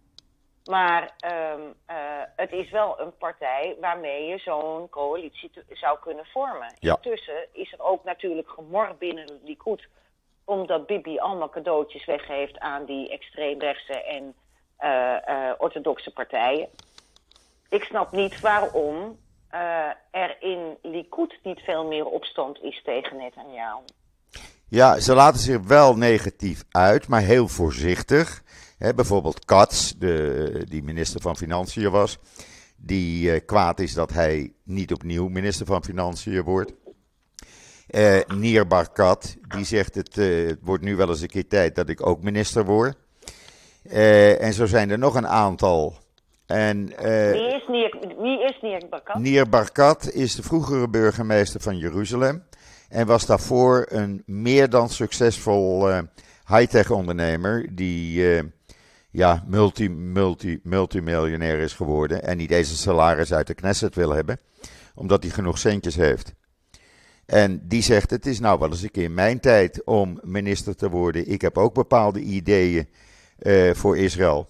Maar 0.64 1.14
ehm, 1.18 1.60
eh, 1.86 1.96
het 2.36 2.52
is 2.52 2.70
wel 2.70 3.00
een 3.00 3.16
partij 3.16 3.76
waarmee 3.80 4.26
je 4.26 4.38
zo'n 4.38 4.88
coalitie 4.88 5.50
zou 5.68 5.98
kunnen 5.98 6.26
vormen. 6.26 6.74
Ja. 6.78 6.94
Intussen 6.94 7.46
is 7.52 7.72
er 7.72 7.80
ook 7.80 8.04
natuurlijk 8.04 8.48
gemor 8.48 8.96
binnen 8.98 9.40
Likud 9.44 9.88
omdat 10.48 10.86
Bibi 10.86 11.18
allemaal 11.18 11.48
cadeautjes 11.48 12.04
weggeeft 12.04 12.58
aan 12.58 12.84
die 12.84 13.08
extreemrechtse 13.08 14.02
en 14.02 14.34
eh, 14.76 15.28
eh, 15.28 15.54
orthodoxe 15.58 16.12
partijen. 16.12 16.68
Ik 17.68 17.84
snap 17.84 18.12
niet 18.12 18.40
waarom 18.40 19.18
uh, 19.54 19.60
er 20.10 20.36
in 20.40 20.76
Likud 20.82 21.38
niet 21.42 21.60
veel 21.60 21.86
meer 21.86 22.04
opstand 22.04 22.62
is 22.62 22.82
tegen 22.84 23.16
Netanyahu. 23.16 23.80
Ja, 24.68 25.00
ze 25.00 25.14
laten 25.14 25.40
zich 25.40 25.60
wel 25.60 25.96
negatief 25.96 26.64
uit, 26.70 27.08
maar 27.08 27.22
heel 27.22 27.48
voorzichtig. 27.48 28.42
Bijvoorbeeld 28.78 29.44
Katz, 29.44 29.92
de, 29.92 30.64
die 30.68 30.82
minister 30.82 31.20
van 31.20 31.36
Financiën 31.36 31.90
was, 31.90 32.18
die 32.76 33.30
uh, 33.30 33.40
kwaad 33.46 33.80
is 33.80 33.94
dat 33.94 34.12
hij 34.12 34.52
niet 34.64 34.92
opnieuw 34.92 35.28
minister 35.28 35.66
van 35.66 35.84
Financiën 35.84 36.42
wordt. 36.42 36.72
Uh, 37.90 38.20
Nier 38.26 38.66
Barkat, 38.66 39.36
die 39.48 39.64
zegt 39.64 39.94
het 39.94 40.16
uh, 40.16 40.52
wordt 40.60 40.84
nu 40.84 40.96
wel 40.96 41.08
eens 41.08 41.20
een 41.20 41.28
keer 41.28 41.48
tijd 41.48 41.74
dat 41.74 41.88
ik 41.88 42.06
ook 42.06 42.22
minister 42.22 42.64
word. 42.64 42.96
En 44.38 44.52
zo 44.52 44.66
zijn 44.66 44.90
er 44.90 44.98
nog 44.98 45.14
een 45.14 45.28
aantal. 45.28 45.96
En, 46.48 46.86
wie, 46.86 47.54
is 47.54 47.66
Nier, 47.68 47.96
wie 48.18 48.44
is 48.44 48.58
Nier 48.62 48.82
Barkat? 48.90 49.18
Nier 49.18 49.48
Barkat 49.48 50.12
is 50.12 50.34
de 50.34 50.42
vroegere 50.42 50.88
burgemeester 50.88 51.60
van 51.60 51.78
Jeruzalem. 51.78 52.44
En 52.88 53.06
was 53.06 53.26
daarvoor 53.26 53.86
een 53.88 54.22
meer 54.26 54.70
dan 54.70 54.88
succesvol 54.88 55.88
high-tech 56.46 56.90
ondernemer. 56.90 57.66
Die 57.74 58.22
ja, 59.10 59.44
multi, 59.46 59.88
multi, 59.90 60.60
multimiljonair 60.62 61.58
is 61.58 61.72
geworden. 61.72 62.22
En 62.22 62.36
niet 62.36 62.50
eens 62.50 62.70
een 62.70 62.76
salaris 62.76 63.32
uit 63.32 63.46
de 63.46 63.54
Knesset 63.54 63.94
wil 63.94 64.10
hebben. 64.10 64.38
Omdat 64.94 65.22
hij 65.22 65.32
genoeg 65.32 65.58
centjes 65.58 65.96
heeft. 65.96 66.34
En 67.26 67.60
die 67.64 67.82
zegt: 67.82 68.10
Het 68.10 68.26
is 68.26 68.40
nou 68.40 68.58
wel 68.58 68.68
eens 68.68 68.82
een 68.82 68.90
keer 68.90 69.10
mijn 69.10 69.40
tijd 69.40 69.84
om 69.84 70.20
minister 70.22 70.76
te 70.76 70.90
worden. 70.90 71.30
Ik 71.30 71.40
heb 71.40 71.58
ook 71.58 71.74
bepaalde 71.74 72.20
ideeën 72.20 72.88
uh, 73.42 73.74
voor 73.74 73.98
Israël. 73.98 74.48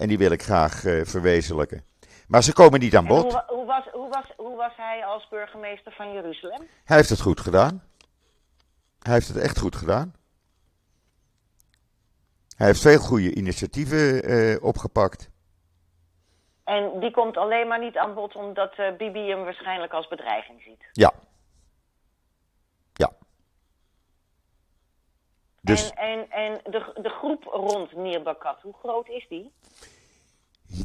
En 0.00 0.08
die 0.08 0.18
wil 0.18 0.30
ik 0.30 0.42
graag 0.42 0.84
uh, 0.84 1.04
verwezenlijken. 1.04 1.84
Maar 2.28 2.42
ze 2.42 2.52
komen 2.52 2.80
niet 2.80 2.96
aan 2.96 3.06
bod. 3.06 3.32
Hoe, 3.32 3.44
hoe, 3.46 3.66
was, 3.66 3.84
hoe, 3.92 4.08
was, 4.08 4.24
hoe 4.36 4.56
was 4.56 4.72
hij 4.76 5.04
als 5.04 5.28
burgemeester 5.28 5.92
van 5.92 6.12
Jeruzalem? 6.12 6.68
Hij 6.84 6.96
heeft 6.96 7.08
het 7.08 7.20
goed 7.20 7.40
gedaan. 7.40 7.82
Hij 8.98 9.12
heeft 9.12 9.28
het 9.28 9.36
echt 9.36 9.58
goed 9.58 9.76
gedaan. 9.76 10.14
Hij 12.56 12.66
heeft 12.66 12.80
veel 12.80 12.98
goede 12.98 13.34
initiatieven 13.34 14.30
uh, 14.30 14.64
opgepakt. 14.64 15.30
En 16.64 17.00
die 17.00 17.10
komt 17.10 17.36
alleen 17.36 17.68
maar 17.68 17.80
niet 17.80 17.96
aan 17.96 18.14
bod 18.14 18.34
omdat 18.34 18.78
uh, 18.78 18.96
Bibi 18.96 19.28
hem 19.28 19.44
waarschijnlijk 19.44 19.92
als 19.92 20.08
bedreiging 20.08 20.62
ziet. 20.62 20.84
Ja. 20.92 21.12
Ja. 21.12 21.29
Dus... 25.60 25.90
En, 25.90 26.30
en, 26.30 26.30
en 26.30 26.60
de, 26.70 27.00
de 27.02 27.08
groep 27.08 27.44
rond 27.44 27.96
Nierbakat, 27.96 28.62
hoe 28.62 28.74
groot 28.82 29.08
is 29.08 29.26
die? 29.28 29.52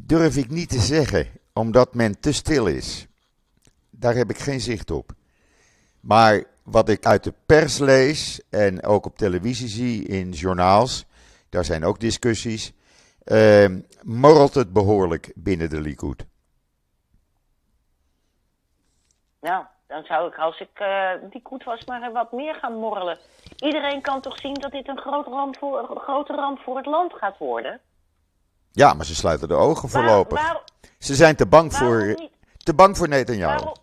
Durf 0.01 0.38
ik 0.38 0.49
niet 0.49 0.69
te 0.69 0.79
zeggen, 0.79 1.27
omdat 1.53 1.93
men 1.93 2.19
te 2.19 2.33
stil 2.33 2.67
is. 2.67 3.07
Daar 3.89 4.15
heb 4.15 4.29
ik 4.29 4.38
geen 4.38 4.59
zicht 4.59 4.91
op. 4.91 5.11
Maar 5.99 6.43
wat 6.63 6.89
ik 6.89 7.05
uit 7.05 7.23
de 7.23 7.33
pers 7.45 7.77
lees 7.77 8.41
en 8.49 8.83
ook 8.83 9.05
op 9.05 9.17
televisie 9.17 9.67
zie 9.67 10.03
in 10.03 10.31
journaals, 10.31 11.05
daar 11.49 11.65
zijn 11.65 11.83
ook 11.83 11.99
discussies, 11.99 12.73
uh, 13.25 13.75
morrelt 14.01 14.53
het 14.53 14.73
behoorlijk 14.73 15.31
binnen 15.35 15.69
de 15.69 15.81
Likud. 15.81 16.25
Nou, 19.41 19.65
dan 19.95 20.05
zou 20.05 20.27
ik 20.27 20.38
als 20.38 20.60
ik 20.60 20.79
uh, 20.79 21.12
die 21.29 21.41
koet 21.41 21.63
was 21.63 21.86
maar 21.86 22.12
wat 22.12 22.31
meer 22.31 22.55
gaan 22.55 22.73
morrelen. 22.73 23.17
Iedereen 23.55 24.01
kan 24.01 24.21
toch 24.21 24.39
zien 24.39 24.53
dat 24.53 24.71
dit 24.71 24.88
een 24.88 24.99
grote 24.99 25.29
ramp 25.29 25.58
voor, 25.58 25.79
een 25.79 25.99
grote 25.99 26.34
ramp 26.34 26.60
voor 26.60 26.77
het 26.77 26.86
land 26.86 27.13
gaat 27.13 27.38
worden? 27.38 27.79
Ja, 28.71 28.93
maar 28.93 29.05
ze 29.05 29.15
sluiten 29.15 29.47
de 29.47 29.53
ogen 29.53 29.89
voorlopig. 29.89 30.41
Waar, 30.41 30.53
waar, 30.53 30.63
ze 30.99 31.13
zijn 31.13 31.36
te 31.36 31.47
bang 31.47 31.73
voor, 31.73 32.05
niet, 32.05 32.31
te 32.58 32.75
bang 32.75 32.97
voor 32.97 33.08
Netanyahu. 33.08 33.55
Waarom, 33.55 33.75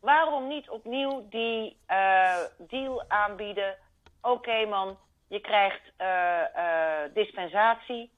waarom 0.00 0.48
niet 0.48 0.70
opnieuw 0.70 1.26
die 1.30 1.76
uh, 1.90 2.34
deal 2.58 3.04
aanbieden? 3.08 3.76
Oké 4.20 4.34
okay 4.34 4.64
man, 4.64 4.96
je 5.26 5.40
krijgt 5.40 5.80
uh, 5.98 7.14
dispensatie. 7.14 8.10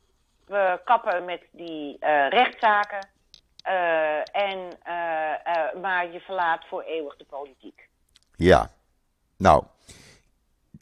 We 0.46 0.80
kappen 0.84 1.24
met 1.24 1.42
die 1.50 1.96
rechtszaken. 2.28 3.08
En, 4.32 4.78
maar 5.80 6.12
je 6.12 6.20
verlaat 6.20 6.64
voor 6.68 6.82
eeuwig 6.82 7.16
de 7.16 7.24
politiek. 7.24 7.88
Ja, 8.36 8.70
nou, 9.36 9.64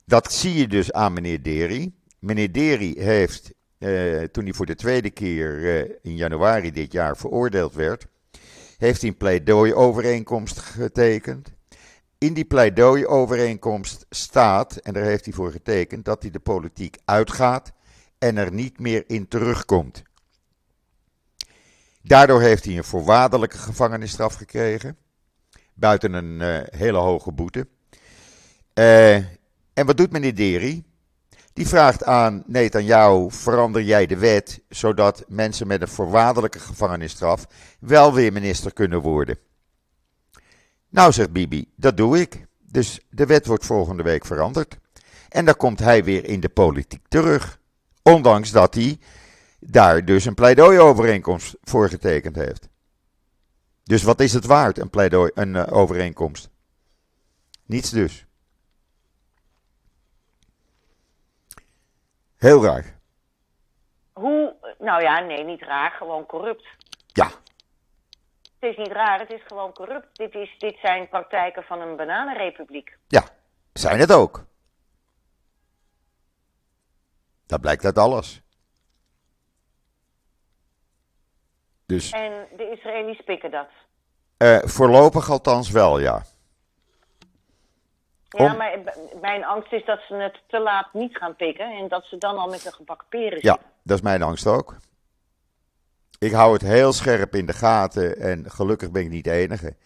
dat 0.05 0.33
zie 0.33 0.55
je 0.55 0.69
dus 0.69 0.93
aan 0.93 1.12
meneer 1.12 1.43
Deri. 1.43 1.99
Meneer 2.19 2.53
Deri 2.53 3.01
heeft, 3.01 3.53
toen 4.33 4.45
hij 4.45 4.53
voor 4.53 4.66
de 4.66 4.75
tweede 4.75 5.11
keer 5.11 5.99
in 6.03 6.16
januari 6.16 6.71
dit 6.71 6.93
jaar 6.93 7.16
veroordeeld 7.16 7.75
werd, 7.75 8.07
heeft 8.79 9.01
hij 9.01 9.11
een 9.11 9.16
pleidooi-overeenkomst 9.16 10.59
getekend. 10.59 11.53
In 12.19 12.35
die 12.35 12.45
pleidooi-overeenkomst 12.45 14.07
staat, 14.11 14.77
en 14.77 14.93
daar 14.93 15.05
heeft 15.05 15.25
hij 15.25 15.35
voor 15.35 15.51
getekend, 15.51 16.05
dat 16.05 16.23
hij 16.23 16.31
de 16.31 16.40
politiek 16.40 16.97
uitgaat 17.05 17.73
en 18.19 18.37
er 18.37 18.53
niet 18.53 18.79
meer 18.79 19.05
in 19.07 19.29
terugkomt. 19.29 20.03
Daardoor 22.02 22.40
heeft 22.40 22.64
hij 22.64 22.76
een 22.76 22.84
voorwaardelijke 22.84 23.58
gevangenisstraf 23.58 24.34
gekregen, 24.34 24.96
buiten 25.74 26.12
een 26.12 26.40
uh, 26.40 26.58
hele 26.78 26.98
hoge 26.98 27.32
boete. 27.32 27.68
Uh, 28.74 29.14
en 29.74 29.86
wat 29.86 29.96
doet 29.96 30.12
meneer 30.12 30.34
Deri? 30.34 30.84
Die 31.52 31.68
vraagt 31.68 32.04
aan 32.04 32.42
Netanyahu: 32.46 33.30
verander 33.30 33.82
jij 33.82 34.06
de 34.06 34.16
wet 34.16 34.60
zodat 34.68 35.24
mensen 35.28 35.66
met 35.66 35.82
een 35.82 35.88
voorwaardelijke 35.88 36.58
gevangenisstraf 36.58 37.46
wel 37.80 38.14
weer 38.14 38.32
minister 38.32 38.72
kunnen 38.72 39.00
worden? 39.00 39.38
Nou, 40.88 41.12
zegt 41.12 41.32
Bibi, 41.32 41.72
dat 41.76 41.96
doe 41.96 42.20
ik. 42.20 42.46
Dus 42.58 43.00
de 43.10 43.26
wet 43.26 43.46
wordt 43.46 43.66
volgende 43.66 44.02
week 44.02 44.24
veranderd. 44.24 44.78
En 45.28 45.44
dan 45.44 45.56
komt 45.56 45.78
hij 45.78 46.04
weer 46.04 46.24
in 46.24 46.40
de 46.40 46.48
politiek 46.48 47.08
terug. 47.08 47.58
Ondanks 48.02 48.50
dat 48.50 48.74
hij 48.74 48.98
daar 49.61 50.05
dus 50.05 50.25
een 50.25 50.35
pleidooi-overeenkomst 50.35 51.57
voor 51.62 51.88
getekend 51.88 52.37
heeft. 52.37 52.68
Dus 53.85 54.03
wat 54.03 54.20
is 54.20 54.33
het 54.33 54.46
waard, 54.46 54.79
een 54.79 54.90
pleidooi, 54.90 55.31
een 55.35 55.55
uh, 55.55 55.73
overeenkomst? 55.73 56.51
Niets 57.66 57.90
dus. 57.90 58.27
Heel 62.37 62.64
raar. 62.64 62.99
Hoe, 64.12 64.57
nou 64.79 65.03
ja, 65.03 65.20
nee, 65.20 65.44
niet 65.44 65.62
raar, 65.62 65.90
gewoon 65.90 66.27
corrupt. 66.27 66.66
Ja. 67.07 67.31
Het 68.59 68.70
is 68.70 68.77
niet 68.77 68.92
raar, 68.92 69.18
het 69.18 69.33
is 69.33 69.42
gewoon 69.46 69.73
corrupt. 69.73 70.16
Dit, 70.16 70.35
is, 70.35 70.55
dit 70.59 70.79
zijn 70.83 71.09
praktijken 71.09 71.62
van 71.62 71.81
een 71.81 71.96
bananenrepubliek. 71.96 72.96
Ja, 73.09 73.25
zijn 73.73 74.01
het 74.01 74.12
ook. 74.12 74.44
Dat 77.46 77.61
blijkt 77.61 77.85
uit 77.85 77.99
alles. 77.99 78.42
Dus, 81.90 82.11
en 82.11 82.33
de 82.57 82.70
Israëli's 82.76 83.20
pikken 83.24 83.50
dat? 83.50 83.68
Uh, 84.38 84.59
voorlopig 84.59 85.31
althans 85.31 85.70
wel, 85.70 85.98
ja. 85.98 86.22
Ja, 88.29 88.53
maar 88.53 88.79
mijn 89.20 89.44
angst 89.44 89.72
is 89.72 89.85
dat 89.85 90.00
ze 90.09 90.14
het 90.14 90.40
te 90.46 90.61
laat 90.61 90.88
niet 90.92 91.16
gaan 91.16 91.37
pikken 91.37 91.79
en 91.79 91.88
dat 91.88 92.05
ze 92.05 92.18
dan 92.18 92.38
al 92.38 92.48
met 92.48 92.66
een 92.66 92.72
gebakken 92.72 93.09
peren 93.09 93.31
zitten. 93.31 93.50
Ja, 93.50 93.59
dat 93.83 93.96
is 93.96 94.03
mijn 94.03 94.22
angst 94.22 94.46
ook. 94.46 94.76
Ik 96.18 96.33
hou 96.33 96.53
het 96.53 96.62
heel 96.62 96.92
scherp 96.92 97.35
in 97.35 97.46
de 97.46 97.53
gaten 97.53 98.16
en 98.16 98.50
gelukkig 98.50 98.90
ben 98.90 99.03
ik 99.03 99.11
niet 99.11 99.24
de 99.24 99.31
enige. 99.31 99.76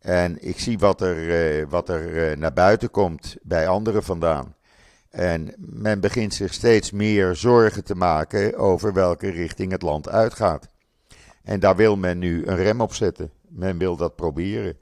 En 0.00 0.48
ik 0.48 0.58
zie 0.58 0.78
wat 0.78 1.00
er, 1.00 1.16
uh, 1.16 1.66
wat 1.68 1.88
er 1.88 2.30
uh, 2.30 2.36
naar 2.36 2.52
buiten 2.52 2.90
komt 2.90 3.36
bij 3.42 3.68
anderen 3.68 4.02
vandaan. 4.02 4.54
En 5.10 5.54
men 5.56 6.00
begint 6.00 6.34
zich 6.34 6.52
steeds 6.52 6.90
meer 6.90 7.34
zorgen 7.34 7.84
te 7.84 7.94
maken 7.94 8.56
over 8.56 8.92
welke 8.92 9.30
richting 9.30 9.72
het 9.72 9.82
land 9.82 10.08
uitgaat. 10.08 10.68
En 11.48 11.60
daar 11.60 11.76
wil 11.76 11.96
men 11.96 12.18
nu 12.18 12.46
een 12.46 12.56
rem 12.56 12.80
op 12.80 12.94
zetten. 12.94 13.30
Men 13.48 13.78
wil 13.78 13.96
dat 13.96 14.16
proberen. 14.16 14.78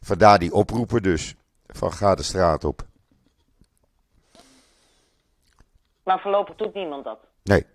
Vandaar 0.00 0.38
die 0.38 0.52
oproepen 0.52 1.02
dus 1.02 1.34
van 1.66 1.92
ga 1.92 2.14
de 2.14 2.22
straat 2.22 2.64
op. 2.64 2.86
Maar 6.02 6.20
voorlopig 6.20 6.56
doet 6.56 6.74
niemand 6.74 7.04
dat. 7.04 7.18
Nee. 7.42 7.66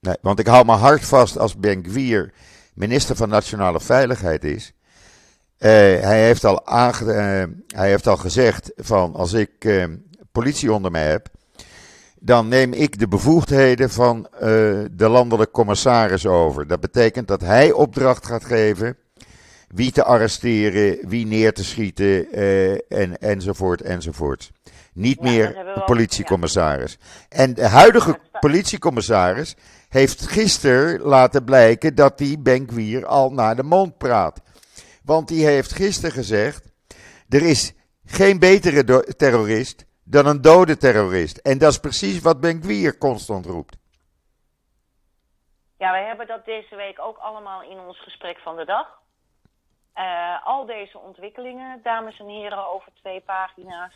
nee 0.00 0.16
want 0.20 0.38
ik 0.38 0.46
hou 0.46 0.64
me 0.64 0.72
hard 0.72 1.04
vast 1.04 1.38
als 1.38 1.56
Ben 1.56 1.84
Gwier 1.84 2.32
minister 2.74 3.16
van 3.16 3.28
Nationale 3.28 3.80
Veiligheid 3.80 4.44
is. 4.44 4.72
Uh, 5.58 5.70
hij, 6.00 6.24
heeft 6.24 6.44
al 6.44 6.66
aange, 6.66 7.04
uh, 7.04 7.78
hij 7.78 7.88
heeft 7.88 8.06
al 8.06 8.16
gezegd 8.16 8.72
van 8.76 9.14
als 9.14 9.32
ik 9.32 9.64
uh, 9.64 9.84
politie 10.32 10.72
onder 10.72 10.90
mij 10.90 11.06
heb, 11.06 11.28
dan 12.26 12.48
neem 12.48 12.72
ik 12.72 12.98
de 12.98 13.08
bevoegdheden 13.08 13.90
van 13.90 14.28
de 14.90 15.08
landelijke 15.08 15.52
commissaris 15.52 16.26
over. 16.26 16.66
Dat 16.66 16.80
betekent 16.80 17.28
dat 17.28 17.40
hij 17.40 17.72
opdracht 17.72 18.26
gaat 18.26 18.44
geven 18.44 18.96
wie 19.68 19.92
te 19.92 20.04
arresteren, 20.04 21.08
wie 21.08 21.26
neer 21.26 21.52
te 21.52 21.64
schieten 21.64 22.32
en, 22.88 23.18
enzovoort 23.18 23.82
enzovoort. 23.82 24.50
Niet 24.92 25.18
ja, 25.20 25.30
meer 25.30 25.48
de 25.74 25.82
politiecommissaris. 25.84 26.98
En 27.28 27.54
de 27.54 27.66
huidige 27.66 28.18
politiecommissaris 28.40 29.56
heeft 29.88 30.26
gisteren 30.26 31.00
laten 31.00 31.44
blijken 31.44 31.94
dat 31.94 32.18
hij 32.18 32.36
Benkwier 32.38 33.06
al 33.06 33.30
naar 33.30 33.56
de 33.56 33.62
mond 33.62 33.98
praat. 33.98 34.40
Want 35.02 35.28
die 35.28 35.44
heeft 35.44 35.72
gisteren 35.72 36.12
gezegd: 36.12 36.62
er 37.28 37.42
is 37.42 37.72
geen 38.04 38.38
betere 38.38 39.04
terrorist 39.16 39.84
dan 40.08 40.26
een 40.26 40.40
dode 40.40 40.76
terrorist. 40.76 41.36
En 41.36 41.58
dat 41.58 41.70
is 41.70 41.78
precies 41.80 42.20
wat 42.20 42.40
Ben 42.40 42.62
Gwier 42.62 42.98
constant 42.98 43.46
roept. 43.46 43.76
Ja, 45.78 45.90
wij 45.90 46.04
hebben 46.04 46.26
dat 46.26 46.44
deze 46.44 46.76
week 46.76 47.00
ook 47.00 47.16
allemaal 47.16 47.62
in 47.62 47.78
ons 47.78 48.02
gesprek 48.02 48.38
van 48.38 48.56
de 48.56 48.64
dag. 48.64 48.98
Uh, 49.96 50.46
al 50.46 50.66
deze 50.66 50.98
ontwikkelingen, 50.98 51.80
dames 51.82 52.18
en 52.18 52.28
heren, 52.28 52.68
over 52.68 52.92
twee 52.94 53.20
pagina's. 53.20 53.94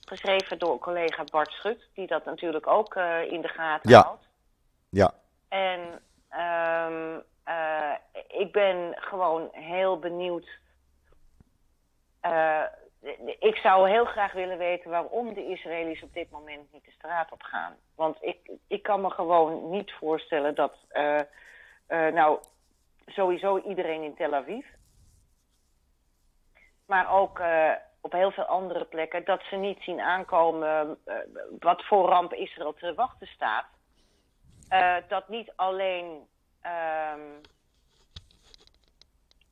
Geschreven 0.00 0.58
door 0.58 0.78
collega 0.78 1.24
Bart 1.24 1.50
Schut, 1.50 1.88
die 1.94 2.06
dat 2.06 2.24
natuurlijk 2.24 2.66
ook 2.66 2.94
uh, 2.94 3.32
in 3.32 3.40
de 3.40 3.48
gaten 3.48 3.90
ja. 3.90 4.02
houdt. 4.02 4.26
Ja. 4.88 5.14
En 5.48 5.80
um, 6.30 7.22
uh, 7.48 7.92
ik 8.28 8.52
ben 8.52 8.92
gewoon 8.94 9.48
heel 9.52 9.98
benieuwd. 9.98 10.48
Ik 13.38 13.56
zou 13.56 13.90
heel 13.90 14.04
graag 14.04 14.32
willen 14.32 14.58
weten 14.58 14.90
waarom 14.90 15.34
de 15.34 15.46
Israëli's 15.46 16.02
op 16.02 16.14
dit 16.14 16.30
moment 16.30 16.72
niet 16.72 16.84
de 16.84 16.90
straat 16.90 17.32
op 17.32 17.42
gaan. 17.42 17.76
Want 17.94 18.16
ik, 18.20 18.50
ik 18.68 18.82
kan 18.82 19.00
me 19.00 19.10
gewoon 19.10 19.70
niet 19.70 19.92
voorstellen 19.92 20.54
dat, 20.54 20.74
nou, 21.88 22.38
sowieso 23.06 23.58
iedereen 23.58 24.02
in 24.02 24.14
Tel 24.14 24.34
Aviv 24.34 24.66
maar 26.86 27.10
ook 27.10 27.38
uh, 27.38 27.72
op 28.00 28.12
heel 28.12 28.30
veel 28.30 28.44
andere 28.44 28.84
plekken, 28.84 29.24
dat 29.24 29.42
ze 29.42 29.56
niet 29.56 29.82
zien 29.82 30.00
aankomen 30.00 30.98
wat 31.58 31.84
voor 31.84 32.08
ramp 32.08 32.32
Israël 32.32 32.74
te 32.74 32.94
wachten 32.94 33.26
staat. 33.26 33.66
Dat 35.08 35.28
niet 35.28 35.52
alleen 35.56 36.26
um, 37.14 37.40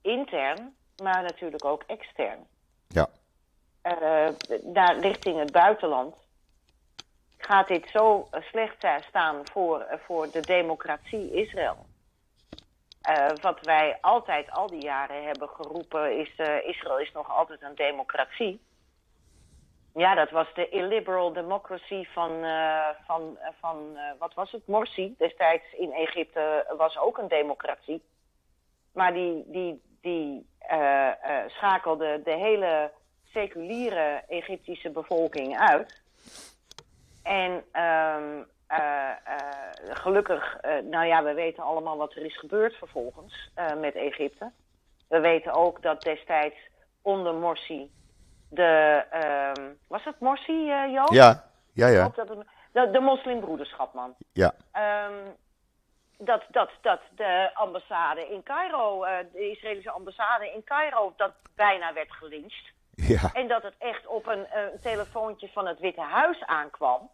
intern, 0.02 0.76
maar 1.02 1.22
natuurlijk 1.22 1.64
ook 1.64 1.82
extern. 1.86 2.46
Ja. 2.88 3.08
Naar 4.62 4.98
richting 4.98 5.38
het 5.38 5.52
buitenland 5.52 6.14
gaat 7.38 7.68
dit 7.68 7.88
zo 7.90 8.28
slecht 8.40 8.86
staan 9.08 9.40
voor, 9.52 9.86
voor 10.06 10.30
de 10.30 10.40
democratie 10.40 11.32
Israël. 11.32 11.86
Wat 13.40 13.60
wij 13.60 13.98
altijd 14.00 14.50
al 14.50 14.66
die 14.66 14.82
jaren 14.82 15.24
hebben 15.24 15.48
geroepen 15.48 16.18
is... 16.18 16.28
Israël 16.64 16.98
is 16.98 17.12
nog 17.12 17.30
altijd 17.30 17.62
een 17.62 17.74
democratie. 17.74 18.60
Ja, 19.94 20.14
dat 20.14 20.30
was 20.30 20.54
de 20.54 20.68
illiberal 20.68 21.32
democracy 21.32 22.04
van... 22.04 22.30
Van, 23.06 23.38
van 23.60 23.98
wat 24.18 24.34
was 24.34 24.52
het? 24.52 24.66
Morsi 24.66 25.14
destijds 25.18 25.72
in 25.72 25.92
Egypte 25.92 26.74
was 26.76 26.98
ook 26.98 27.18
een 27.18 27.28
democratie. 27.28 28.02
Maar 28.92 29.12
die, 29.12 29.44
die, 29.46 29.82
die 30.00 30.46
schakelde 31.46 32.20
de 32.24 32.36
hele 32.36 32.90
seculiere 33.32 34.22
Egyptische 34.28 34.90
bevolking 34.90 35.58
uit... 35.58 36.00
En 37.22 37.52
um, 37.52 38.46
uh, 38.70 39.10
uh, 39.28 39.94
gelukkig, 39.94 40.58
uh, 40.64 40.90
nou 40.90 41.06
ja, 41.06 41.22
we 41.22 41.34
weten 41.34 41.62
allemaal 41.62 41.96
wat 41.96 42.14
er 42.14 42.24
is 42.24 42.38
gebeurd 42.38 42.74
vervolgens 42.74 43.50
met 43.78 43.94
Egypte. 43.94 44.50
We 45.08 45.20
weten 45.20 45.52
ook 45.52 45.82
dat 45.82 46.02
destijds 46.02 46.56
onder 47.02 47.34
Morsi 47.34 47.90
de, 48.48 49.04
ehm, 49.10 49.72
was 49.88 50.04
het 50.04 50.20
Morsi, 50.20 50.66
Joop? 50.92 51.12
Ja, 51.12 51.44
ja, 51.72 51.86
ja. 51.86 52.08
Dat 52.08 52.28
het, 52.28 52.38
de, 52.72 52.90
de 52.90 53.00
moslimbroederschap, 53.00 53.94
man. 53.94 54.14
Ja. 54.32 54.54
Um, 55.08 55.36
dat, 56.18 56.42
dat, 56.50 56.70
dat 56.80 57.00
de 57.14 57.50
ambassade 57.54 58.28
in 58.28 58.42
Cairo, 58.42 59.04
de 59.32 59.50
Israëlische 59.50 59.90
ambassade 59.90 60.52
in 60.54 60.64
Cairo, 60.64 61.12
dat 61.16 61.32
bijna 61.54 61.92
werd 61.92 62.12
gelyncht. 62.12 62.72
Ja. 62.94 63.30
En 63.32 63.48
dat 63.48 63.62
het 63.62 63.74
echt 63.78 64.06
op 64.06 64.26
een, 64.26 64.46
een 64.58 64.80
telefoontje 64.80 65.48
van 65.48 65.66
het 65.66 65.78
Witte 65.80 66.00
Huis 66.00 66.44
aankwam 66.44 67.10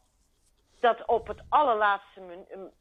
dat 0.80 1.04
op 1.06 1.26
het 1.26 1.42
allerlaatste 1.48 2.20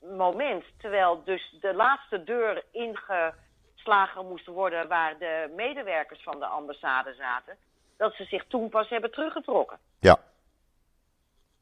moment, 0.01 0.63
terwijl 0.77 1.23
dus 1.23 1.57
de 1.61 1.73
laatste 1.73 2.23
deur 2.23 2.63
ingeslagen 2.71 4.27
moest 4.27 4.45
worden 4.45 4.87
waar 4.87 5.17
de 5.17 5.53
medewerkers 5.55 6.23
van 6.23 6.39
de 6.39 6.45
ambassade 6.45 7.13
zaten, 7.13 7.57
dat 7.97 8.13
ze 8.13 8.23
zich 8.23 8.45
toen 8.47 8.69
pas 8.69 8.89
hebben 8.89 9.11
teruggetrokken. 9.11 9.77
Ja. 9.99 10.19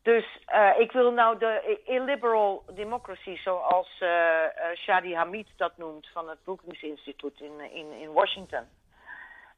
Dus 0.02 0.26
uh, 0.54 0.80
ik 0.80 0.92
wil 0.92 1.12
nou 1.12 1.38
de 1.38 1.82
illiberal 1.86 2.64
democracy, 2.74 3.38
zoals 3.38 4.00
uh, 4.00 4.10
uh, 4.10 4.76
Shadi 4.76 5.16
Hamid 5.16 5.48
dat 5.58 5.78
noemt 5.78 6.08
van 6.14 6.30
het 6.30 6.44
Brookings 6.44 6.82
Instituut 6.82 7.40
in, 7.40 7.60
in, 7.60 7.92
in 7.92 8.12
Washington. 8.12 8.68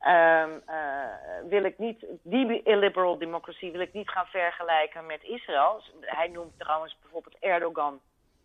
Um, 0.05 0.61
uh, 0.69 1.49
wil 1.49 1.63
ik 1.63 1.77
niet, 1.77 2.05
die 2.23 2.63
illiberal 2.63 3.17
democracy 3.17 3.71
wil 3.71 3.81
ik 3.81 3.93
niet 3.93 4.09
gaan 4.09 4.25
vergelijken 4.25 5.05
met 5.05 5.23
Israël. 5.23 5.83
Hij 6.01 6.27
noemt 6.27 6.59
trouwens 6.59 6.97
bijvoorbeeld 7.01 7.37
Erdogan 7.39 7.99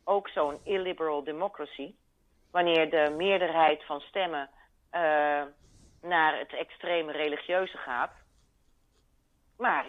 ook 0.04 0.28
zo'n 0.28 0.58
illiberal 0.62 1.24
democracy. 1.24 1.94
Wanneer 2.50 2.90
de 2.90 3.14
meerderheid 3.16 3.84
van 3.84 4.00
stemmen 4.00 4.50
uh, 4.92 5.00
naar 6.02 6.38
het 6.38 6.52
extreme 6.58 7.12
religieuze 7.12 7.76
gaat. 7.76 8.12
Maar 9.56 9.86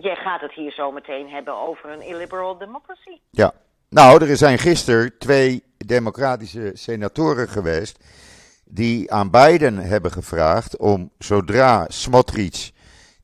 jij 0.00 0.16
gaat 0.16 0.40
het 0.40 0.52
hier 0.52 0.72
zo 0.72 0.92
meteen 0.92 1.30
hebben 1.30 1.54
over 1.54 1.90
een 1.90 2.02
illiberal 2.02 2.58
democracy. 2.58 3.20
Ja, 3.30 3.52
nou, 3.88 4.28
er 4.28 4.36
zijn 4.36 4.58
gisteren 4.58 5.18
twee 5.18 5.64
democratische 5.86 6.70
senatoren 6.74 7.48
geweest 7.48 8.04
die 8.70 9.12
aan 9.12 9.30
Biden 9.30 9.76
hebben 9.76 10.10
gevraagd 10.12 10.76
om 10.76 11.10
zodra 11.18 11.86
Smotrich 11.88 12.72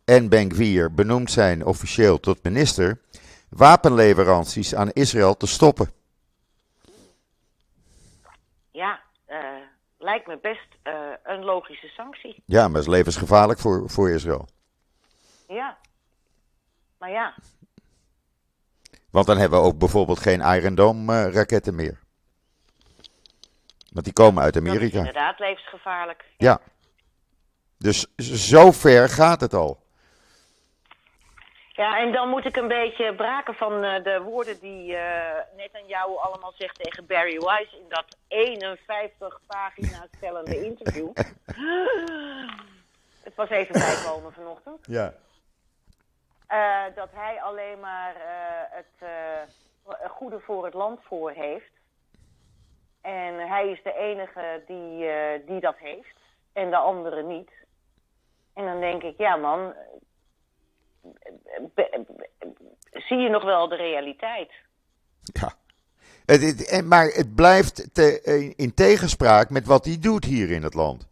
en 0.05 0.29
Ben-Gvir 0.29 0.95
benoemd 0.95 1.31
zijn 1.31 1.65
officieel 1.65 2.21
tot 2.21 2.43
minister, 2.43 3.01
wapenleveranties 3.49 4.75
aan 4.75 4.91
Israël 4.91 5.37
te 5.37 5.47
stoppen. 5.47 5.91
Ja, 8.71 9.01
uh, 9.29 9.39
lijkt 9.99 10.27
me 10.27 10.39
best 10.43 10.77
uh, 10.85 10.93
een 11.25 11.45
logische 11.45 11.87
sanctie. 11.87 12.43
Ja, 12.47 12.67
maar 12.67 12.77
het 12.77 12.87
is 12.87 12.95
levensgevaarlijk 12.95 13.59
voor, 13.59 13.91
voor 13.91 14.11
Israël. 14.11 14.49
Ja, 15.49 15.77
maar 16.99 17.11
ja. 17.11 17.35
Want 19.11 19.27
dan 19.27 19.39
hebben 19.39 19.61
we 19.61 19.67
ook 19.67 19.79
bijvoorbeeld 19.79 20.21
geen 20.21 20.41
Iron 20.41 20.75
Dome 20.75 21.27
uh, 21.27 21.33
raketten 21.33 21.75
meer. 21.75 22.05
Want 23.97 24.09
die 24.09 24.25
komen 24.25 24.43
uit 24.43 24.57
Amerika. 24.57 24.81
Dat 24.81 24.93
is 24.93 24.99
inderdaad 24.99 25.39
levensgevaarlijk. 25.39 26.25
Ja. 26.37 26.61
Dus 27.79 28.15
zo 28.17 28.73
ver 28.73 29.09
gaat 29.09 29.41
het 29.41 29.55
al. 29.55 29.85
Ja, 31.69 31.99
en 32.01 32.13
dan 32.13 32.29
moet 32.29 32.45
ik 32.45 32.57
een 32.57 32.69
beetje 32.69 33.15
braken 33.15 33.55
van 33.55 33.85
uh, 33.85 34.05
de 34.05 34.21
woorden 34.25 34.61
die 34.61 34.93
uh, 34.93 34.99
net 35.57 35.71
aan 35.73 35.87
jou 35.87 36.19
allemaal 36.19 36.53
zegt 36.57 36.83
tegen 36.83 37.07
Barry 37.07 37.39
Wise 37.39 37.77
in 37.77 37.89
dat 37.89 38.17
51 38.29 39.41
pagina's 39.47 40.09
stellende 40.17 40.65
interview. 40.71 41.09
het 43.23 43.35
was 43.35 43.49
even 43.49 43.73
bijkomen 43.73 44.33
vanochtend. 44.33 44.79
Ja. 44.87 45.15
Uh, 46.51 46.95
dat 46.95 47.09
hij 47.13 47.43
alleen 47.43 47.81
maar 47.81 48.15
het 48.69 49.09
goede 50.11 50.41
voor 50.41 50.65
het 50.65 50.75
land 50.75 51.01
voor 51.09 51.31
heeft. 51.31 51.76
En 53.07 53.49
hij 53.49 53.71
is 53.71 53.83
de 53.83 53.95
enige 53.95 54.63
die, 54.67 55.05
uh, 55.05 55.47
die 55.47 55.61
dat 55.61 55.77
heeft. 55.79 56.17
En 56.53 56.71
de 56.71 56.77
anderen 56.77 57.27
niet. 57.27 57.51
En 58.55 58.65
dan 58.65 58.81
denk 58.81 59.03
ik, 59.03 59.19
ja 59.19 59.37
man, 59.37 59.75
zie 62.91 63.17
je 63.17 63.29
nog 63.29 63.45
wel 63.45 63.69
de 63.69 63.77
realiteit? 63.77 64.53
Ja. 65.21 65.53
Het, 66.25 66.83
maar 66.85 67.07
het 67.07 67.35
blijft 67.35 67.95
te, 67.95 68.23
in 68.57 68.75
tegenspraak 68.75 69.51
met 69.51 69.67
wat 69.67 69.85
hij 69.85 69.99
doet 70.01 70.25
hier 70.25 70.51
in 70.51 70.63
het 70.63 70.75
land. 70.75 71.09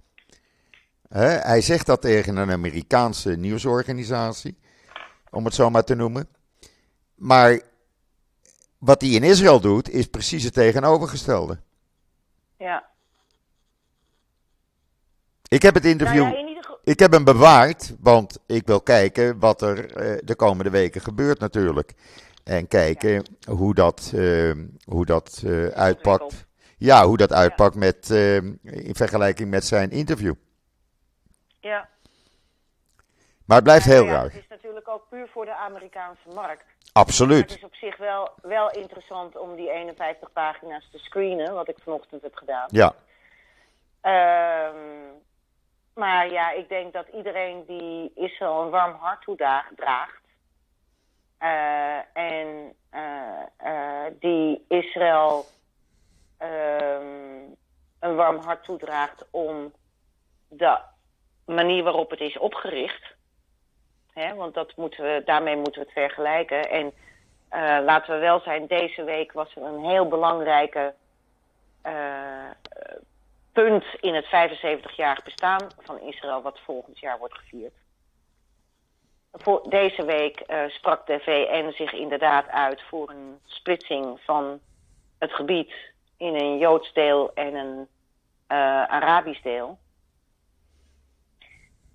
Hij 1.08 1.60
zegt 1.60 1.86
dat 1.86 2.00
tegen 2.00 2.36
een 2.36 2.50
Amerikaanse 2.50 3.36
nieuwsorganisatie, 3.36 4.58
om 5.30 5.44
het 5.44 5.54
zo 5.54 5.70
maar 5.70 5.84
te 5.84 5.94
noemen. 5.94 6.28
Maar 7.14 7.60
wat 8.78 9.00
hij 9.00 9.10
in 9.10 9.22
Israël 9.22 9.60
doet, 9.60 9.90
is 9.90 10.06
precies 10.06 10.44
het 10.44 10.54
tegenovergestelde. 10.54 11.58
Ja. 12.64 12.84
Ik 15.48 15.62
heb 15.62 15.74
het 15.74 15.84
interview. 15.84 16.22
Nou 16.22 16.36
ja, 16.36 16.48
ieder... 16.48 16.78
Ik 16.84 16.98
heb 16.98 17.12
hem 17.12 17.24
bewaard, 17.24 17.94
want 18.00 18.38
ik 18.46 18.66
wil 18.66 18.80
kijken 18.80 19.38
wat 19.38 19.62
er 19.62 19.78
uh, 19.78 20.18
de 20.24 20.34
komende 20.34 20.70
weken 20.70 21.00
gebeurt 21.00 21.38
natuurlijk. 21.38 21.94
En 22.44 22.68
kijken 22.68 23.10
ja. 23.10 23.52
hoe 23.52 23.74
dat, 23.74 24.12
uh, 24.14 24.54
hoe 24.84 25.06
dat 25.06 25.42
uh, 25.44 25.66
uitpakt. 25.66 26.46
Ja, 26.76 27.06
hoe 27.06 27.16
dat 27.16 27.32
uitpakt 27.32 27.74
met, 27.74 28.10
in 28.10 28.94
vergelijking 28.94 29.50
met 29.50 29.64
zijn 29.64 29.90
interview. 29.90 30.34
Ja. 31.60 31.88
Maar 33.44 33.56
het 33.56 33.64
blijft 33.64 33.84
heel 33.84 34.04
ja, 34.04 34.12
raar. 34.12 34.24
Het 34.24 34.34
is 34.34 34.48
natuurlijk 34.48 34.88
ook 34.88 35.08
puur 35.08 35.28
voor 35.28 35.44
de 35.44 35.54
Amerikaanse 35.54 36.28
markt. 36.34 36.64
Absoluut. 36.94 37.50
Het 37.50 37.58
is 37.58 37.64
op 37.64 37.74
zich 37.74 37.96
wel, 37.96 38.30
wel 38.42 38.70
interessant 38.70 39.36
om 39.36 39.56
die 39.56 39.70
51 39.70 40.32
pagina's 40.32 40.88
te 40.90 40.98
screenen, 40.98 41.54
wat 41.54 41.68
ik 41.68 41.78
vanochtend 41.82 42.22
heb 42.22 42.34
gedaan. 42.34 42.68
Ja. 42.70 42.94
Um, 44.02 45.22
Maar 45.94 46.30
ja, 46.30 46.50
ik 46.50 46.68
denk 46.68 46.92
dat 46.92 47.08
iedereen 47.08 47.64
die 47.66 48.12
Israël 48.14 48.62
een 48.62 48.70
warm 48.70 48.94
hart 48.94 49.22
toedraagt. 49.22 50.22
Uh, 51.40 52.16
en 52.16 52.74
uh, 52.92 54.06
die 54.20 54.64
Israël 54.68 55.44
ehm, 56.38 57.42
een 58.00 58.14
warm 58.14 58.36
hart 58.38 58.64
toedraagt 58.64 59.26
om 59.30 59.72
de 60.48 60.78
manier 61.46 61.82
waarop 61.82 62.10
het 62.10 62.20
is 62.20 62.38
opgericht. 62.38 63.13
Hè, 64.14 64.34
want 64.34 64.54
dat 64.54 64.76
moeten 64.76 65.04
we, 65.04 65.22
daarmee 65.24 65.56
moeten 65.56 65.72
we 65.72 65.80
het 65.80 65.92
vergelijken. 65.92 66.70
En 66.70 66.92
uh, 67.52 67.78
laten 67.84 68.14
we 68.14 68.20
wel 68.20 68.40
zijn, 68.40 68.66
deze 68.66 69.04
week 69.04 69.32
was 69.32 69.56
er 69.56 69.62
een 69.62 69.84
heel 69.84 70.08
belangrijke 70.08 70.94
uh, 71.86 72.50
punt 73.52 73.84
in 74.00 74.14
het 74.14 74.24
75-jarig 74.24 75.24
bestaan 75.24 75.70
van 75.78 76.00
Israël, 76.00 76.42
wat 76.42 76.60
volgend 76.64 76.98
jaar 76.98 77.18
wordt 77.18 77.34
gevierd. 77.34 77.74
Voor 79.32 79.62
deze 79.68 80.04
week 80.04 80.42
uh, 80.46 80.68
sprak 80.68 81.06
de 81.06 81.18
VN 81.20 81.70
zich 81.70 81.92
inderdaad 81.92 82.48
uit 82.48 82.82
voor 82.82 83.10
een 83.10 83.38
splitsing 83.44 84.20
van 84.20 84.60
het 85.18 85.32
gebied 85.32 85.72
in 86.16 86.34
een 86.34 86.58
Joods 86.58 86.92
deel 86.92 87.34
en 87.34 87.54
een 87.54 87.88
Arabisch 88.88 89.42
deel. 89.42 89.78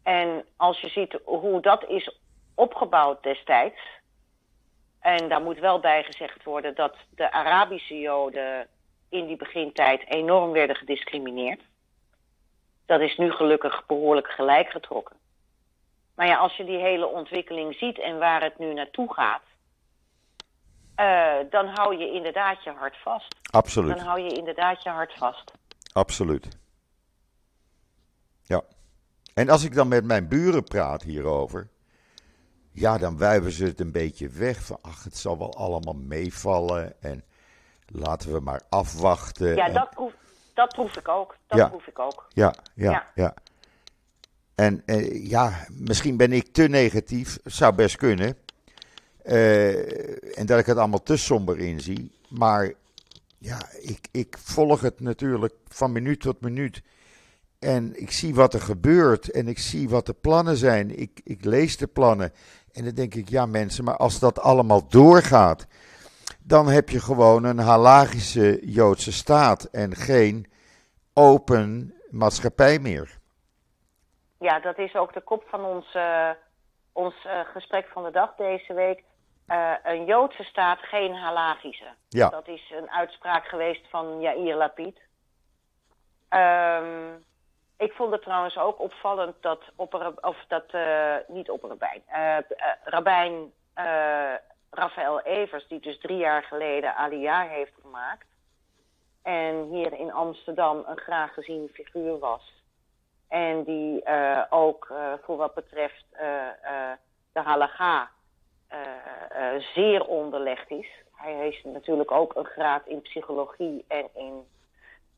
En 0.04 0.46
als 0.58 0.82
je 0.82 0.90
ziet 0.90 1.20
hoe 1.24 1.62
dat 1.62 1.86
is 1.88 2.20
opgebouwd 2.60 3.24
destijds. 3.24 3.80
En 5.00 5.30
daar 5.30 5.42
moet 5.42 5.60
wel 5.60 5.80
bij 5.80 6.04
gezegd 6.04 6.44
worden 6.44 6.76
dat 6.76 6.96
de 7.10 7.32
Arabische 7.32 8.00
Joden 8.00 8.68
in 9.10 9.28
die 9.28 9.38
begintijd 9.38 10.04
enorm 10.08 10.52
werden 10.52 10.76
gediscrimineerd. 10.76 11.62
Dat 12.86 13.02
is 13.02 13.18
nu 13.18 13.32
gelukkig 13.32 13.86
behoorlijk 13.86 14.28
gelijk 14.28 14.70
getrokken. 14.70 15.16
Maar 16.16 16.28
ja, 16.28 16.38
als 16.38 16.56
je 16.56 16.64
die 16.64 16.78
hele 16.78 17.08
ontwikkeling 17.08 17.76
ziet 17.76 18.00
en 18.00 18.18
waar 18.18 18.42
het 18.42 18.58
nu 18.58 18.74
naartoe 18.74 19.14
gaat, 19.14 19.44
uh, 21.00 21.50
dan 21.50 21.68
hou 21.68 21.98
je 21.98 22.12
inderdaad 22.12 22.64
je 22.64 22.70
hart 22.70 22.98
vast. 22.98 23.36
Absoluut. 23.52 23.98
Dan 23.98 24.06
hou 24.06 24.20
je 24.20 24.30
inderdaad 24.30 24.84
je 24.84 24.90
hart 24.90 25.14
vast. 25.14 25.52
Absoluut. 25.94 26.59
En 29.40 29.50
als 29.50 29.64
ik 29.64 29.74
dan 29.74 29.88
met 29.88 30.06
mijn 30.06 30.28
buren 30.28 30.64
praat 30.64 31.04
hierover, 31.04 31.68
ja, 32.72 32.98
dan 32.98 33.18
wuiven 33.18 33.52
ze 33.52 33.66
het 33.66 33.80
een 33.80 33.92
beetje 33.92 34.30
weg. 34.30 34.64
Van 34.66 34.78
ach, 34.82 35.04
het 35.04 35.18
zal 35.18 35.38
wel 35.38 35.54
allemaal 35.54 35.94
meevallen 35.94 37.02
en 37.02 37.24
laten 37.86 38.34
we 38.34 38.40
maar 38.40 38.62
afwachten. 38.70 39.56
Ja, 39.56 39.68
en... 39.68 39.74
dat, 39.74 39.90
proef, 39.90 40.14
dat 40.54 40.74
proef 40.74 40.98
ik 40.98 41.08
ook. 41.08 41.38
Dat 41.48 41.58
Ja. 41.58 41.68
proef 41.70 41.88
ik 41.88 42.00
ook. 42.00 42.28
Ja, 42.30 42.54
ja, 42.74 42.92
ja. 42.92 43.08
Ja. 43.16 43.34
En 44.56 44.84
eh, 44.86 45.30
ja, 45.30 45.68
misschien 45.72 46.18
ben 46.18 46.32
ik 46.32 46.54
te 46.54 46.68
negatief, 46.68 47.38
zou 47.44 47.76
best 47.76 47.96
kunnen. 47.96 48.38
Eh, 49.24 50.38
en 50.40 50.46
dat 50.46 50.60
ik 50.60 50.66
het 50.66 50.78
allemaal 50.78 51.04
te 51.04 51.18
somber 51.18 51.60
inzie. 51.60 52.12
Maar 52.30 52.74
ja, 53.38 53.58
ik, 53.82 54.08
ik 54.12 54.38
volg 54.38 54.82
het 54.82 55.00
natuurlijk 55.00 55.54
van 55.68 55.92
minuut 55.92 56.20
tot 56.20 56.42
minuut. 56.42 56.82
En 57.60 58.02
ik 58.02 58.12
zie 58.12 58.36
wat 58.36 58.54
er 58.54 58.62
gebeurt 58.62 59.32
en 59.32 59.48
ik 59.48 59.60
zie 59.60 59.90
wat 59.90 60.06
de 60.06 60.14
plannen 60.14 60.58
zijn. 60.58 61.00
Ik, 61.00 61.22
ik 61.24 61.46
lees 61.46 61.78
de 61.78 61.88
plannen. 61.88 62.34
En 62.72 62.84
dan 62.84 62.94
denk 62.94 63.16
ik, 63.16 63.30
ja 63.30 63.46
mensen, 63.46 63.84
maar 63.84 63.98
als 63.98 64.20
dat 64.20 64.40
allemaal 64.40 64.88
doorgaat, 64.88 65.68
dan 66.40 66.68
heb 66.68 66.90
je 66.90 67.00
gewoon 67.00 67.44
een 67.44 67.60
halagische 67.60 68.60
Joodse 68.62 69.12
staat 69.12 69.64
en 69.64 69.96
geen 69.96 70.48
open 71.14 71.94
maatschappij 72.10 72.80
meer. 72.80 73.18
Ja, 74.40 74.60
dat 74.60 74.78
is 74.78 74.96
ook 74.96 75.14
de 75.14 75.22
kop 75.22 75.44
van 75.48 75.66
ons, 75.66 75.94
eh, 75.94 76.30
ons 76.94 77.26
eh, 77.26 77.40
gesprek 77.40 77.88
van 77.88 78.04
de 78.04 78.12
dag 78.12 78.36
deze 78.36 78.74
week. 78.74 79.04
Eh, 79.48 79.74
een 79.84 80.06
Joodse 80.06 80.44
staat, 80.44 80.80
geen 80.80 81.14
halagische. 81.16 81.94
Ja. 82.10 82.30
Dat 82.30 82.48
is 82.48 82.74
een 82.78 82.90
uitspraak 82.90 83.46
geweest 83.46 83.90
van 83.90 84.20
Yair 84.22 84.56
Lapid. 84.56 85.00
Ehm, 86.30 87.18
ik 87.80 87.94
vond 87.94 88.12
het 88.12 88.22
trouwens 88.22 88.58
ook 88.58 88.80
opvallend 88.80 89.36
dat, 89.42 89.62
of 90.22 90.46
dat 90.48 90.66
eh, 90.68 91.16
niet 91.28 91.50
opperrabijn, 91.50 92.02
eh 92.06 92.38
eh, 92.38 92.44
Rabijn 92.84 93.52
eh, 93.74 94.34
Raphaël 94.70 95.22
Evers, 95.22 95.68
die 95.68 95.80
dus 95.80 96.00
drie 96.00 96.18
jaar 96.18 96.44
geleden 96.44 96.96
Aliyah 96.96 97.50
heeft 97.50 97.74
gemaakt. 97.82 98.28
En 99.24 99.64
hier 99.64 99.94
in 99.94 100.12
Amsterdam 100.12 100.84
een 100.88 100.98
graag 100.98 101.34
gezien 101.34 101.70
figuur 101.74 102.20
was. 102.20 102.64
En 103.28 103.64
die 103.64 104.04
ook 104.50 104.94
voor 105.22 105.38
wat 105.38 105.54
betreft 105.54 106.06
de 107.32 107.40
halaga 107.40 108.10
zeer 109.74 110.06
onderlegd 110.06 110.70
is. 110.70 110.88
Hij 111.12 111.34
heeft 111.34 111.64
natuurlijk 111.64 112.12
ook 112.12 112.36
een 112.36 112.46
graad 112.46 112.88
in 112.88 113.02
psychologie 113.02 113.86
en 113.88 114.10
in 114.14 114.46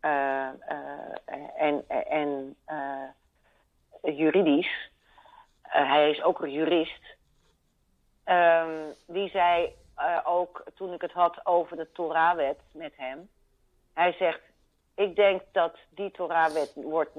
en, 0.02 1.84
en 1.88 2.56
eh, 2.66 4.18
juridisch. 4.18 4.90
Eh, 5.62 5.90
hij 5.90 6.10
is 6.10 6.22
ook 6.24 6.42
een 6.42 6.52
jurist. 6.52 7.16
Ehm, 8.24 8.70
die 9.08 9.30
zei 9.30 9.76
eh, 9.96 10.20
ook 10.24 10.64
toen 10.76 10.94
ik 10.94 11.02
het 11.02 11.12
had 11.12 11.46
over 11.46 11.78
de 11.78 11.92
Torah-wet 11.92 12.60
met 12.72 12.94
hem. 12.96 13.30
Hij 13.94 14.12
zegt: 14.12 14.42
Ik 14.96 15.16
denk 15.16 15.42
dat 15.52 15.78
die 15.90 16.12
Torah-wet 16.12 16.72
wordt, 16.76 17.12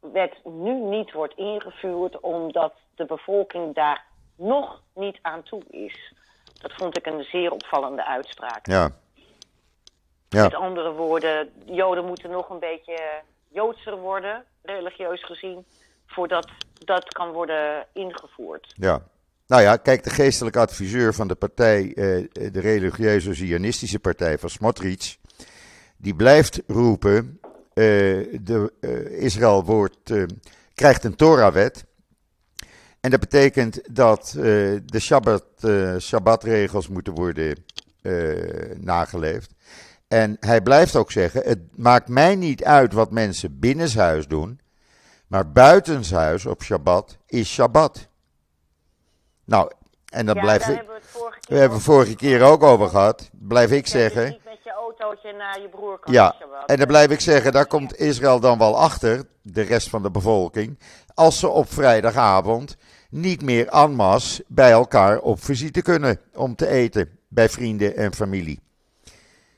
wet 0.00 0.44
nu 0.44 0.72
niet 0.72 1.12
wordt 1.12 1.36
ingevoerd 1.36 2.20
omdat 2.20 2.74
de 2.94 3.04
bevolking 3.04 3.74
daar 3.74 4.04
nog 4.36 4.82
niet 4.94 5.18
aan 5.22 5.42
toe 5.42 5.62
is. 5.70 6.14
Dat 6.60 6.72
vond 6.72 6.96
ik 6.96 7.06
een 7.06 7.24
zeer 7.24 7.52
opvallende 7.52 8.04
uitspraak. 8.04 8.66
Ja. 8.66 8.90
Ja. 10.28 10.42
Met 10.42 10.54
andere 10.54 10.92
woorden, 10.92 11.48
Joden 11.64 12.04
moeten 12.04 12.30
nog 12.30 12.50
een 12.50 12.58
beetje 12.58 13.22
Joodser 13.48 13.96
worden, 13.96 14.44
religieus 14.62 15.24
gezien, 15.24 15.64
voordat 16.06 16.48
dat 16.84 17.08
kan 17.12 17.30
worden 17.32 17.86
ingevoerd. 17.92 18.72
Ja. 18.76 19.02
Nou 19.46 19.62
ja, 19.62 19.76
kijk, 19.76 20.04
de 20.04 20.10
geestelijke 20.10 20.58
adviseur 20.58 21.14
van 21.14 21.28
de 21.28 21.34
partij, 21.34 21.92
eh, 21.94 21.94
de 22.52 22.60
religieuze 22.60 23.34
Zionistische 23.34 23.98
partij 23.98 24.38
van 24.38 24.50
Smotrich, 24.50 25.16
die 25.96 26.14
blijft 26.14 26.62
roepen, 26.66 27.40
eh, 27.74 27.84
de, 28.40 28.72
eh, 28.80 29.22
Israël 29.22 29.64
wordt, 29.64 30.12
krijgt 30.74 31.04
een 31.04 31.16
Torah-wet. 31.16 31.84
En 33.06 33.12
dat 33.12 33.20
betekent 33.20 33.80
dat 33.96 34.34
eh, 34.36 34.42
de 34.84 35.00
Shabbat, 35.00 35.44
eh, 35.60 35.96
Shabbatregels 35.98 36.88
moeten 36.88 37.14
worden 37.14 37.64
eh, 38.02 38.76
nageleefd. 38.76 39.54
En 40.08 40.36
hij 40.40 40.62
blijft 40.62 40.96
ook 40.96 41.10
zeggen, 41.10 41.42
het 41.44 41.76
maakt 41.76 42.08
mij 42.08 42.36
niet 42.36 42.64
uit 42.64 42.92
wat 42.92 43.10
mensen 43.10 43.58
binnenshuis 43.58 44.26
doen, 44.26 44.60
maar 45.26 45.52
buitenshuis 45.52 46.46
op 46.46 46.62
Shabbat 46.62 47.18
is 47.26 47.52
Shabbat. 47.52 48.08
Nou, 49.44 49.70
en 50.12 50.26
dan 50.26 50.34
ja, 50.34 50.40
blijf 50.40 50.68
ik, 50.68 50.74
hebben 50.74 50.86
we 50.86 51.00
het 51.00 51.06
vorige 51.06 51.38
keer 51.40 51.54
we 51.54 51.60
hebben 51.60 51.78
ook 51.78 51.84
vorige 51.84 52.16
keer 52.16 52.42
ook 52.42 52.62
over 52.62 52.88
gehad, 52.88 53.30
blijf 53.32 53.70
ik 53.70 53.84
je 53.84 53.90
zeggen. 53.90 54.24
niet 54.24 54.44
met 54.44 54.64
je 54.64 54.72
autootje 54.72 55.32
naar 55.32 55.60
je 55.60 55.68
broer 55.68 55.98
kan 55.98 56.12
Ja, 56.12 56.34
en 56.66 56.76
dan 56.76 56.86
blijf 56.86 57.10
ik 57.10 57.20
zeggen, 57.20 57.52
daar 57.52 57.66
komt 57.66 57.98
Israël 57.98 58.40
dan 58.40 58.58
wel 58.58 58.78
achter, 58.78 59.24
de 59.42 59.62
rest 59.62 59.88
van 59.88 60.02
de 60.02 60.10
bevolking, 60.10 60.78
als 61.14 61.38
ze 61.38 61.48
op 61.48 61.72
vrijdagavond 61.72 62.76
niet 63.10 63.42
meer 63.42 63.68
en 63.68 63.94
masse 63.94 64.44
bij 64.48 64.70
elkaar 64.70 65.18
op 65.18 65.44
visite 65.44 65.82
kunnen 65.82 66.20
om 66.34 66.54
te 66.54 66.68
eten 66.68 67.18
bij 67.28 67.48
vrienden 67.48 67.96
en 67.96 68.14
familie. 68.14 68.64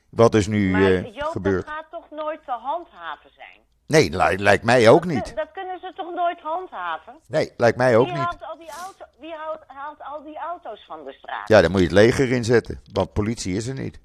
Wat 0.09 0.31
dus 0.31 0.47
nu 0.47 0.71
Maar 0.71 0.81
eh, 0.81 1.13
Joop, 1.15 1.31
gebeurt. 1.31 1.65
dat 1.65 1.75
gaat 1.75 1.85
toch 1.91 2.09
nooit 2.09 2.39
te 2.45 2.51
handhaven 2.51 3.29
zijn? 3.35 3.59
Nee, 3.87 4.09
li- 4.09 4.43
lijkt 4.43 4.63
mij 4.63 4.89
ook 4.89 5.05
niet. 5.05 5.35
Dat 5.35 5.51
kunnen 5.51 5.79
ze 5.79 5.93
toch 5.95 6.13
nooit 6.13 6.39
handhaven? 6.39 7.15
Nee, 7.27 7.53
lijkt 7.57 7.77
mij 7.77 7.97
ook 7.97 8.05
wie, 8.05 8.13
niet. 8.13 8.23
Haalt 8.23 8.43
al 8.43 8.57
die 8.57 8.69
auto, 8.69 9.05
wie 9.19 9.33
haalt, 9.33 9.63
haalt 9.67 10.01
al 10.01 10.23
die 10.23 10.37
auto's 10.37 10.85
van 10.87 11.03
de 11.05 11.11
straat? 11.13 11.47
Ja, 11.47 11.61
dan 11.61 11.71
moet 11.71 11.79
je 11.79 11.85
het 11.85 11.95
leger 11.95 12.31
inzetten, 12.31 12.81
want 12.93 13.13
politie 13.13 13.55
is 13.55 13.67
er 13.67 13.73
niet. 13.73 13.99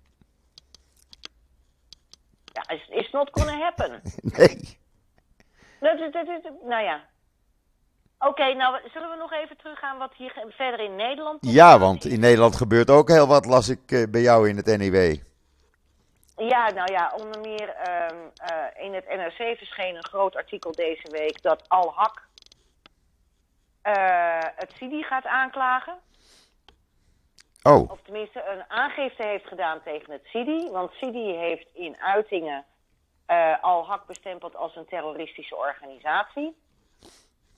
Ja, 2.44 2.68
is, 2.74 2.88
is 2.88 3.10
not 3.10 3.28
gonna 3.32 3.58
happen. 3.58 4.00
Nee. 4.38 4.78
Dat 5.80 5.98
is- 6.00 6.12
dat 6.12 6.26
is- 6.28 6.50
nou 6.68 6.82
ja. 6.82 7.04
Oké, 8.18 8.54
nou 8.54 8.78
zullen 8.92 9.10
we 9.10 9.16
nog 9.16 9.32
even 9.32 9.56
teruggaan 9.56 9.98
wat 9.98 10.12
hier 10.16 10.44
verder 10.48 10.80
in 10.80 10.96
Nederland... 10.96 11.38
Ja, 11.40 11.78
want 11.78 12.04
in 12.04 12.20
Nederland 12.20 12.56
gebeurt 12.56 12.90
ook 12.90 13.08
heel 13.08 13.26
wat, 13.26 13.44
las 13.46 13.68
ik 13.68 13.80
eh, 13.92 14.02
bij 14.10 14.20
jou 14.20 14.48
in 14.48 14.56
het 14.56 14.66
NIW. 14.66 15.16
Ja, 16.36 16.70
nou 16.70 16.92
ja, 16.92 17.12
onder 17.16 17.40
meer 17.40 17.68
ehm, 17.68 18.16
eh, 18.36 18.84
in 18.84 18.94
het 18.94 19.08
NRC 19.08 19.56
verscheen 19.56 19.96
een 19.96 20.04
groot 20.04 20.36
artikel 20.36 20.72
deze 20.72 21.10
week 21.10 21.42
dat 21.42 21.64
Al-Haq 21.68 22.22
eh, 23.82 24.38
het 24.56 24.72
Sidi 24.76 25.02
gaat 25.02 25.24
aanklagen. 25.24 25.98
Oh, 27.62 27.90
Of 27.90 27.98
tenminste 28.02 28.44
een 28.48 28.64
aangifte 28.68 29.26
heeft 29.26 29.46
gedaan 29.46 29.82
tegen 29.82 30.12
het 30.12 30.24
Sidi. 30.24 30.70
Want 30.70 30.92
Sidi 30.92 31.32
heeft 31.32 31.68
in 31.72 31.96
uitingen 32.00 32.64
eh 33.26 33.62
Al-Haq 33.62 34.06
bestempeld 34.06 34.56
als 34.56 34.76
een 34.76 34.86
terroristische 34.86 35.56
organisatie. 35.56 36.56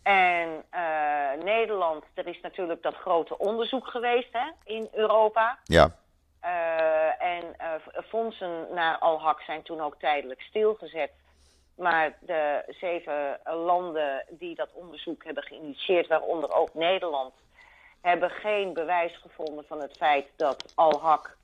En 0.06 0.64
uh, 0.74 1.44
Nederland, 1.44 2.04
er 2.14 2.26
is 2.26 2.40
natuurlijk 2.40 2.82
dat 2.82 2.94
grote 2.94 3.38
onderzoek 3.38 3.86
geweest 3.86 4.28
hè, 4.32 4.50
in 4.64 4.88
Europa. 4.92 5.58
Ja. 5.64 5.96
Uh, 6.44 7.22
en 7.22 7.44
uh, 7.60 8.02
fondsen 8.08 8.66
naar 8.74 8.98
Al-Haq 8.98 9.44
zijn 9.44 9.62
toen 9.62 9.80
ook 9.80 9.96
tijdelijk 9.98 10.40
stilgezet. 10.40 11.10
Maar 11.76 12.16
de 12.20 12.62
zeven 12.80 13.40
landen 13.44 14.24
die 14.28 14.54
dat 14.54 14.68
onderzoek 14.72 15.24
hebben 15.24 15.42
geïnitieerd, 15.42 16.06
waaronder 16.06 16.52
ook 16.52 16.74
Nederland, 16.74 17.34
hebben 18.00 18.30
geen 18.30 18.72
bewijs 18.72 19.16
gevonden 19.16 19.64
van 19.68 19.80
het 19.80 19.96
feit 19.96 20.26
dat 20.36 20.72
Al-Haq 20.74 21.36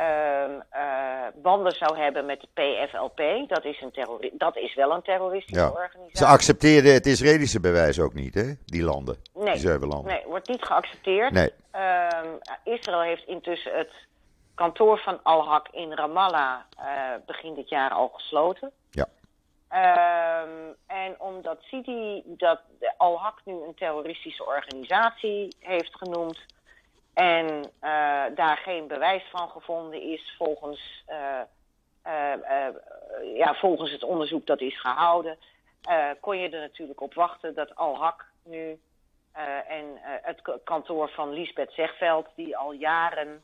uh, 0.00 1.26
banden 1.42 1.72
zou 1.72 1.98
hebben 1.98 2.26
met 2.26 2.40
de 2.40 2.48
PFLP. 2.54 3.48
Dat 3.48 3.64
is, 3.64 3.80
een 3.80 4.30
dat 4.32 4.56
is 4.56 4.74
wel 4.74 4.92
een 4.92 5.02
terroristische 5.02 5.62
ja. 5.62 5.70
organisatie. 5.70 6.16
Ze 6.16 6.26
accepteerden 6.26 6.92
het 6.92 7.06
Israëlische 7.06 7.60
bewijs 7.60 8.00
ook 8.00 8.14
niet, 8.14 8.34
hè? 8.34 8.52
Die 8.64 8.82
landen. 8.82 9.16
Nee, 9.34 9.44
die 9.44 9.60
zeven 9.60 9.88
landen. 9.88 10.12
nee 10.12 10.24
wordt 10.26 10.48
niet 10.48 10.64
geaccepteerd. 10.64 11.32
Nee. 11.32 11.50
Israël 12.64 13.00
heeft 13.00 13.26
intussen 13.26 13.78
het 13.78 13.90
kantoor 14.60 14.98
van 14.98 15.22
Al-Haq 15.22 15.70
in 15.70 15.92
Ramallah 15.92 16.60
uh, 16.78 17.14
begin 17.26 17.54
dit 17.54 17.68
jaar 17.68 17.90
al 17.90 18.08
gesloten. 18.08 18.72
Ja. 18.90 19.06
Um, 20.42 20.76
en 20.86 21.20
omdat 21.20 21.62
Sidi 21.62 22.22
dat 22.26 22.60
Al-Haq 22.96 23.44
nu 23.44 23.52
een 23.52 23.74
terroristische 23.74 24.44
organisatie 24.46 25.56
heeft 25.58 25.94
genoemd 25.96 26.38
en 27.14 27.46
uh, 27.46 28.24
daar 28.34 28.56
geen 28.56 28.86
bewijs 28.86 29.22
van 29.30 29.48
gevonden 29.48 30.02
is 30.02 30.34
volgens, 30.38 31.04
uh, 31.08 31.40
ja, 33.34 33.54
volgens 33.54 33.90
het 33.90 34.02
onderzoek 34.02 34.46
dat 34.46 34.60
is 34.60 34.80
gehouden, 34.80 35.38
kon 36.20 36.36
je 36.36 36.48
er 36.48 36.60
natuurlijk 36.60 37.00
op 37.00 37.14
wachten 37.14 37.54
dat 37.54 37.74
Al-Haq 37.74 38.24
nu 38.42 38.80
en 39.68 39.98
het 40.02 40.42
kantoor 40.64 41.08
van 41.08 41.32
Lisbeth 41.32 41.72
Zegveld, 41.72 42.26
die 42.34 42.56
al 42.56 42.72
jaren 42.72 43.42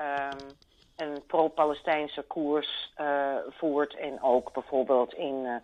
um, 0.00 0.56
een 0.96 1.22
pro-Palestijnse 1.26 2.22
koers 2.22 2.92
uh, 3.00 3.34
voert. 3.48 3.96
En 3.96 4.22
ook 4.22 4.52
bijvoorbeeld 4.52 5.14
in 5.14 5.44
uh, 5.44 5.54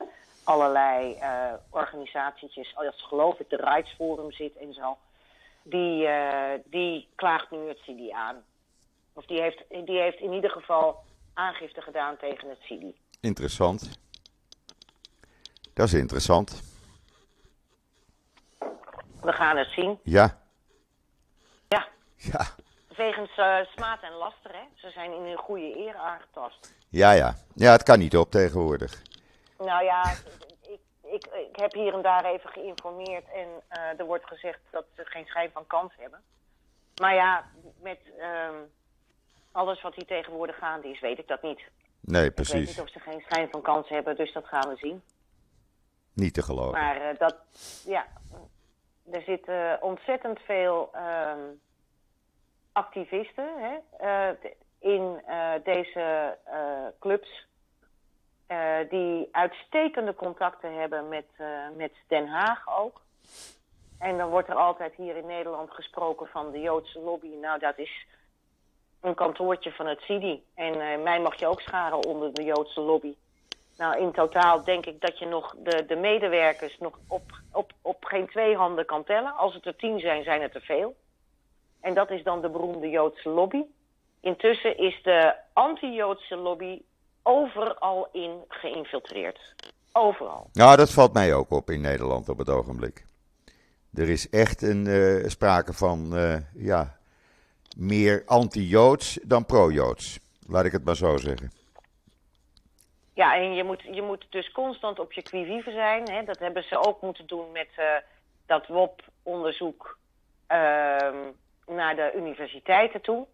allerlei 0.44 1.14
uh, 1.14 1.52
organisaties, 1.70 2.76
als 2.76 3.02
geloof 3.02 3.40
ik 3.40 3.50
de 3.50 3.56
Rights 3.56 3.94
Forum 3.94 4.32
zit 4.32 4.56
en 4.56 4.74
zo. 4.74 4.96
Die, 5.62 6.08
die 6.64 7.08
klaagt 7.14 7.50
nu 7.50 7.68
het 7.68 7.78
CIDI 7.78 8.10
aan. 8.10 8.44
Of 9.12 9.24
die 9.24 9.40
heeft, 9.40 9.64
die 9.68 10.00
heeft 10.00 10.18
in 10.18 10.32
ieder 10.32 10.50
geval 10.50 11.04
aangifte 11.34 11.80
gedaan 11.80 12.16
tegen 12.16 12.48
het 12.48 12.58
CIDI. 12.60 12.94
Interessant. 13.20 13.98
Dat 15.74 15.86
is 15.86 15.94
interessant. 15.94 16.62
We 19.20 19.32
gaan 19.32 19.56
het 19.56 19.68
zien. 19.68 19.98
Ja. 20.02 20.38
Ja. 21.68 21.88
Ja. 22.16 22.46
Wegens 22.96 23.36
uh, 23.38 23.56
smaad 23.74 24.02
en 24.02 24.12
laster, 24.12 24.52
hè? 24.52 24.62
Ze 24.74 24.90
zijn 24.90 25.12
in 25.12 25.22
hun 25.22 25.36
goede 25.36 25.76
eer 25.78 25.94
aangetast. 25.94 26.74
Ja, 26.88 27.10
ja. 27.10 27.34
Ja, 27.54 27.72
het 27.72 27.82
kan 27.82 27.98
niet 27.98 28.16
op 28.16 28.30
tegenwoordig. 28.30 29.02
Nou 29.58 29.84
ja, 29.84 30.02
ik, 30.62 30.80
ik, 31.02 31.26
ik 31.26 31.56
heb 31.56 31.72
hier 31.72 31.94
en 31.94 32.02
daar 32.02 32.24
even 32.24 32.50
geïnformeerd 32.50 33.24
en 33.32 33.48
uh, 33.70 33.98
er 34.00 34.04
wordt 34.04 34.26
gezegd 34.26 34.58
dat 34.70 34.84
ze 34.96 35.04
geen 35.04 35.26
schijn 35.26 35.50
van 35.52 35.66
kans 35.66 35.92
hebben. 35.96 36.20
Maar 37.00 37.14
ja, 37.14 37.44
met 37.80 37.98
uh, 38.18 38.48
alles 39.52 39.82
wat 39.82 39.94
hier 39.94 40.06
tegenwoordig 40.06 40.56
gaande 40.58 40.88
is, 40.88 41.00
weet 41.00 41.18
ik 41.18 41.28
dat 41.28 41.42
niet. 41.42 41.60
Nee, 42.00 42.24
Ik 42.24 42.36
weet 42.36 42.48
precies. 42.48 42.68
niet 42.68 42.80
of 42.80 42.90
ze 42.90 43.00
geen 43.00 43.24
schijn 43.28 43.48
van 43.50 43.62
kans 43.62 43.88
hebben, 43.88 44.16
dus 44.16 44.32
dat 44.32 44.46
gaan 44.46 44.68
we 44.68 44.76
zien. 44.76 45.02
Niet 46.14 46.34
te 46.34 46.42
geloven. 46.42 46.80
Maar 46.80 47.12
uh, 47.12 47.18
dat, 47.18 47.36
ja, 47.86 48.06
er 49.12 49.22
zitten 49.22 49.82
ontzettend 49.82 50.38
veel 50.38 50.90
ehm, 50.92 51.40
activisten 52.76 53.48
hè, 53.58 53.76
uh, 54.02 54.36
in 54.78 55.20
uh, 55.28 55.52
deze 55.64 56.36
uh, 56.48 56.86
clubs. 57.00 57.46
die 58.90 59.28
uitstekende 59.32 60.14
contacten 60.14 60.74
hebben 60.74 61.08
met, 61.08 61.26
met 61.76 61.92
Den 62.08 62.28
Haag 62.28 62.78
ook. 62.78 63.00
En 63.98 64.18
dan 64.18 64.28
wordt 64.30 64.48
er 64.48 64.54
altijd 64.54 64.94
hier 64.94 65.16
in 65.16 65.26
Nederland 65.26 65.70
gesproken 65.70 66.26
van 66.26 66.50
de 66.50 66.60
Joodse 66.60 66.98
lobby. 66.98 67.28
Nou, 67.40 67.58
dat 67.58 67.78
is 67.78 68.06
een 69.00 69.14
kantoortje 69.14 69.72
van 69.72 69.86
het 69.86 70.00
CIDI. 70.00 70.44
En 70.54 71.02
mij 71.02 71.20
mag 71.20 71.38
je 71.38 71.46
ook 71.46 71.60
scharen 71.60 72.04
onder 72.04 72.34
de 72.34 72.44
Joodse 72.44 72.80
lobby. 72.80 73.14
Nou, 73.76 73.98
in 73.98 74.12
totaal 74.12 74.64
denk 74.64 74.86
ik 74.86 75.00
dat 75.00 75.18
je 75.18 75.26
nog 75.26 75.54
de, 75.58 75.86
de 75.86 75.96
medewerkers 75.96 76.78
nog 76.78 76.98
op, 77.08 77.22
op, 77.52 77.72
op 77.82 78.04
geen 78.04 78.26
twee 78.28 78.56
handen 78.56 78.86
kan 78.86 79.04
tellen. 79.04 79.36
Als 79.36 79.54
het 79.54 79.66
er 79.66 79.76
tien 79.76 80.00
zijn, 80.00 80.24
zijn 80.24 80.42
het 80.42 80.54
er 80.54 80.60
veel. 80.62 80.96
En 81.86 81.94
dat 81.94 82.10
is 82.10 82.22
dan 82.22 82.40
de 82.40 82.48
beroemde 82.48 82.88
Joodse 82.88 83.28
lobby. 83.28 83.62
Intussen 84.20 84.78
is 84.78 85.02
de 85.02 85.34
anti-Joodse 85.52 86.36
lobby 86.36 86.82
overal 87.22 88.08
in 88.12 88.44
geïnfiltreerd. 88.48 89.54
Overal. 89.92 90.50
Nou, 90.52 90.76
dat 90.76 90.92
valt 90.92 91.12
mij 91.12 91.34
ook 91.34 91.50
op 91.50 91.70
in 91.70 91.80
Nederland 91.80 92.28
op 92.28 92.38
het 92.38 92.48
ogenblik. 92.48 93.06
Er 93.94 94.08
is 94.08 94.30
echt 94.30 94.62
een 94.62 94.86
uh, 94.86 95.28
sprake 95.28 95.72
van 95.72 96.18
uh, 96.18 96.36
ja, 96.54 96.96
meer 97.76 98.22
anti-Joods 98.26 99.18
dan 99.22 99.46
pro-Joods. 99.46 100.18
Laat 100.46 100.64
ik 100.64 100.72
het 100.72 100.84
maar 100.84 100.96
zo 100.96 101.16
zeggen. 101.16 101.52
Ja, 103.14 103.36
en 103.36 103.54
je 103.54 103.64
moet, 103.64 103.82
je 103.90 104.02
moet 104.02 104.26
dus 104.30 104.52
constant 104.52 104.98
op 104.98 105.12
je 105.12 105.22
qui-vive 105.22 105.70
zijn. 105.70 106.10
Hè? 106.10 106.24
Dat 106.24 106.38
hebben 106.38 106.62
ze 106.62 106.86
ook 106.86 107.02
moeten 107.02 107.26
doen 107.26 107.52
met 107.52 107.68
uh, 107.78 107.84
dat 108.46 108.66
WOP-onderzoek 108.66 109.98
naar 111.66 111.96
de 111.96 112.12
universiteiten 112.14 113.00
toe. 113.00 113.26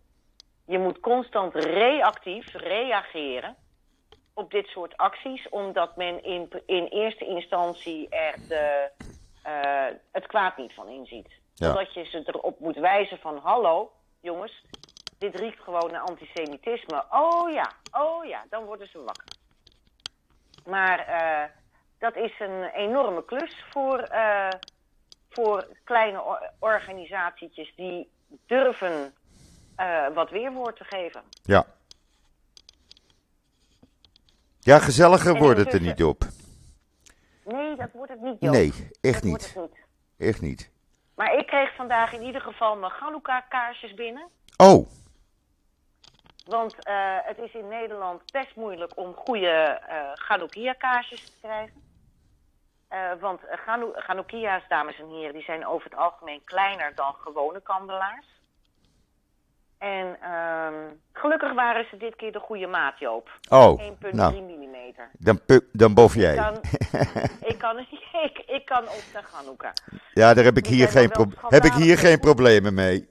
Je 0.65 0.79
moet 0.79 1.01
constant 1.01 1.55
reactief 1.55 2.53
reageren 2.53 3.57
op 4.35 4.51
dit 4.51 4.67
soort 4.67 4.97
acties, 4.97 5.49
omdat 5.49 5.97
men 5.97 6.25
in, 6.25 6.63
in 6.67 6.85
eerste 6.85 7.27
instantie 7.27 8.09
er 8.09 8.35
de, 8.49 8.91
uh, 9.47 9.99
het 10.13 10.27
kwaad 10.27 10.57
niet 10.57 10.75
van 10.75 10.89
inziet. 10.89 11.29
Ja. 11.55 11.67
Zodat 11.67 11.95
je 11.95 12.05
ze 12.05 12.23
erop 12.27 12.61
moet 12.61 12.77
wijzen 12.77 13.19
van 13.19 13.37
hallo, 13.37 13.93
jongens, 14.21 14.65
dit 15.19 15.35
riekt 15.35 15.61
gewoon 15.61 15.91
naar 15.91 16.01
antisemitisme. 16.01 17.05
Oh 17.11 17.53
ja, 17.53 17.73
oh 17.91 18.25
ja, 18.25 18.45
dan 18.51 18.65
worden 18.65 18.89
ze 18.89 18.99
wakker. 18.99 19.29
Maar 20.67 21.09
uh, 21.09 21.45
dat 21.99 22.17
is 22.17 22.41
een 22.41 22.65
enorme 22.65 23.25
klus 23.25 23.65
voor, 23.71 24.09
uh, 24.13 24.49
voor 25.29 25.67
kleine 25.85 26.23
or 26.23 26.51
organisatietjes 26.59 27.73
die 27.77 28.11
durven 28.47 29.15
uh, 29.81 30.07
wat 30.15 30.31
weerwoord 30.31 30.77
te 30.77 30.85
geven. 30.85 31.23
Ja. 31.43 31.67
Ja, 34.61 34.79
gezelliger 34.79 35.35
En 35.35 35.41
wordt 35.41 35.59
het 35.59 35.73
er 35.73 35.81
niet 35.81 36.05
op. 36.05 36.25
Nee, 37.45 37.77
dat 37.77 37.89
wordt 37.93 38.11
het 38.11 38.21
niet, 38.21 38.37
Joop. 38.41 38.53
Nee, 38.53 38.73
echt 39.01 39.23
niet. 39.23 39.57
Echt 40.19 40.41
niet. 40.41 40.71
Maar 41.15 41.35
ik 41.35 41.47
kreeg 41.47 41.75
vandaag 41.75 42.13
in 42.13 42.23
ieder 42.23 42.41
geval 42.41 42.77
mijn 42.77 42.93
Hanukkah-kaarsjes 42.93 43.95
binnen. 43.95 44.29
Oh, 44.57 44.89
Want 46.45 46.75
uh, 46.89 47.17
het 47.23 47.39
is 47.39 47.55
in 47.55 47.69
Nederland 47.69 48.33
best 48.33 48.57
moeilijk 48.57 48.93
om 48.95 49.15
goede 49.15 49.81
uh, 49.89 50.13
Hanukkah-kaarsjes 50.29 51.25
te 51.25 51.33
krijgen. 51.41 51.92
Uh, 52.93 53.21
want 53.21 53.41
Hanukkia's, 53.95 54.63
dames 54.69 54.99
en 54.99 55.09
heren, 55.09 55.33
die 55.33 55.43
zijn 55.43 55.67
over 55.67 55.91
het 55.91 55.99
algemeen 55.99 56.45
kleiner 56.45 56.93
dan 56.95 57.15
gewone 57.15 57.61
kandelaars. 57.61 58.27
En 59.79 60.17
uh, 60.23 60.91
gelukkig 61.13 61.53
waren 61.53 61.87
ze 61.91 61.97
dit 61.97 62.17
keer 62.17 62.33
de 62.33 62.39
goede 62.39 62.67
maat, 62.67 62.99
Joop. 62.99 63.29
1,3 63.29 63.39
oh. 63.49 63.79
mm. 63.79 64.11
Nou, 64.11 64.55
dan, 65.19 65.45
pu- 65.45 65.69
dan 65.73 65.95
bof 65.95 66.15
jij. 66.15 66.35
Ik 66.37 66.39
kan, 66.39 66.59
ik, 67.41 67.59
kan, 67.65 67.79
ik, 68.23 68.39
ik 68.47 68.65
kan 68.65 68.83
op 68.83 69.03
de 69.13 69.21
Hanukkah. 69.33 69.73
Ja, 70.13 70.35
daar 70.35 70.45
heb 70.45 70.57
ik 70.57 70.65
Die 70.65 70.75
hier, 70.75 70.89
geen, 70.89 71.11
heb 71.49 71.65
ik 71.65 71.73
hier 71.73 71.99
geen 71.99 72.21
problemen 72.21 72.75
mee. 72.75 73.09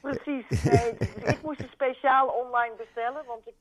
Precies. 0.00 0.62
Nee, 0.72 0.96
ik 1.24 1.38
moest 1.42 1.60
ze 1.60 1.66
speciaal 1.72 2.26
online 2.26 2.74
bestellen, 2.76 3.24
want 3.26 3.46
ik 3.46 3.54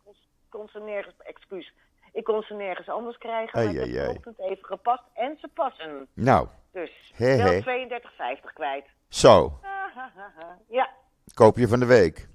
kon 0.49 0.70
ze 0.72 0.80
nergens, 0.80 1.16
excuus, 1.18 1.74
ik 2.14 2.24
kon 2.24 2.41
ze 2.41 2.53
nergens 2.53 2.89
anders 2.89 3.18
krijgen. 3.18 3.59
Maar 3.59 3.68
Ai, 3.68 3.76
ik 3.76 3.82
ai, 3.82 3.89
heb 3.91 3.99
ai. 3.99 4.07
vanochtend 4.07 4.39
even 4.39 4.66
gepast 4.66 5.03
en 5.14 5.38
ze 5.41 5.47
passen. 5.53 6.07
Nou, 6.14 6.47
Dus 6.72 7.12
He, 7.16 7.26
he. 7.26 7.62
wel 7.64 7.88
32,50 7.89 8.53
kwijt. 8.53 8.86
zo. 9.07 9.59
Ja. 10.70 10.89
Koop 11.34 11.57
je 11.57 11.68
van 11.68 11.80
de 11.80 11.86
week. 11.86 12.28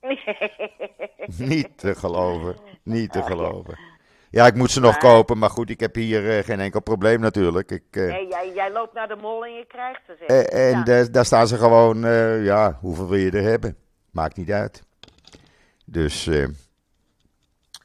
Niet 1.38 1.78
te 1.78 1.94
geloven. 1.94 2.56
Niet 2.82 3.12
te 3.12 3.22
geloven. 3.22 3.78
Ja, 4.30 4.46
ik 4.46 4.54
moet 4.54 4.70
ze 4.70 4.80
nog 4.80 4.96
kopen, 4.98 5.38
maar 5.38 5.50
goed, 5.50 5.70
ik 5.70 5.80
heb 5.80 5.94
hier 5.94 6.36
eh, 6.38 6.44
geen 6.44 6.60
enkel 6.60 6.80
probleem 6.82 7.20
natuurlijk. 7.20 7.70
Ik, 7.70 7.84
eh, 7.90 8.02
nee, 8.06 8.26
jij, 8.28 8.52
jij 8.54 8.72
loopt 8.72 8.94
naar 8.94 9.08
de 9.08 9.16
mol 9.16 9.44
en 9.44 9.52
je 9.54 9.64
krijgt 9.66 10.00
ze. 10.06 10.14
Zeg. 10.18 10.28
eh, 10.28 10.68
en 10.70 10.78
Ja. 10.78 10.82
daar- 10.84 11.12
daar 11.12 11.24
staan 11.24 11.46
ze 11.46 11.56
gewoon, 11.56 11.98
ja, 12.42 12.78
hoeveel 12.80 13.08
wil 13.08 13.18
je 13.18 13.30
er 13.30 13.42
hebben? 13.42 13.76
Maakt 14.10 14.36
niet 14.36 14.50
uit. 14.50 14.82
Dus, 15.86 16.30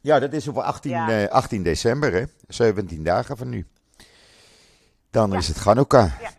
ja, 0.08 0.20
dat 0.20 0.34
is 0.34 0.48
op 0.48 0.58
18, 0.58 0.92
Ja. 0.92 1.10
eh, 1.10 1.28
18 1.30 1.64
december, 1.64 2.12
hè? 2.14 2.24
17 2.48 3.04
dagen 3.04 3.38
van 3.38 3.50
nu. 3.50 3.68
Dan 5.12 5.32
Ja. 5.32 5.38
is 5.38 5.48
het 5.48 5.58
Hanukkah. 5.64 6.22
Ja. 6.22 6.30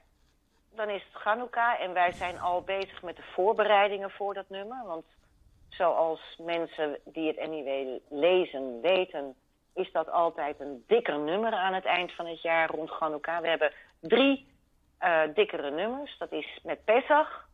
dan 0.77 0.89
is 0.91 1.03
het 1.13 1.23
Hanukkah. 1.23 1.81
En 1.81 1.93
wij 1.93 2.13
zijn 2.13 2.39
al 2.41 2.63
bezig 2.63 3.03
met 3.03 3.17
de 3.17 3.23
voorbereidingen 3.35 4.11
voor 4.11 4.35
dat 4.35 4.49
nummer. 4.49 4.83
Want 4.87 5.05
zoals 5.69 6.21
mensen 6.45 6.99
die 7.05 7.27
het 7.27 7.49
NIW 7.51 7.99
lezen 8.09 8.81
weten, 8.81 9.35
is 9.75 9.93
dat 9.93 10.11
altijd 10.11 10.61
een 10.61 10.85
dikker 10.87 11.19
nummer 11.19 11.53
aan 11.53 11.75
het 11.75 11.85
eind 11.85 12.13
van 12.15 12.27
het 12.27 12.43
jaar 12.43 12.71
rond 12.71 12.91
Hanukkah. 12.91 13.41
We 13.41 13.49
hebben 13.49 13.73
drie 14.01 14.47
uh, 15.03 15.21
dikkere 15.35 15.71
nummers. 15.71 16.19
Dat 16.19 16.33
is 16.33 16.61
met 16.63 16.85
Pesach 16.85 17.49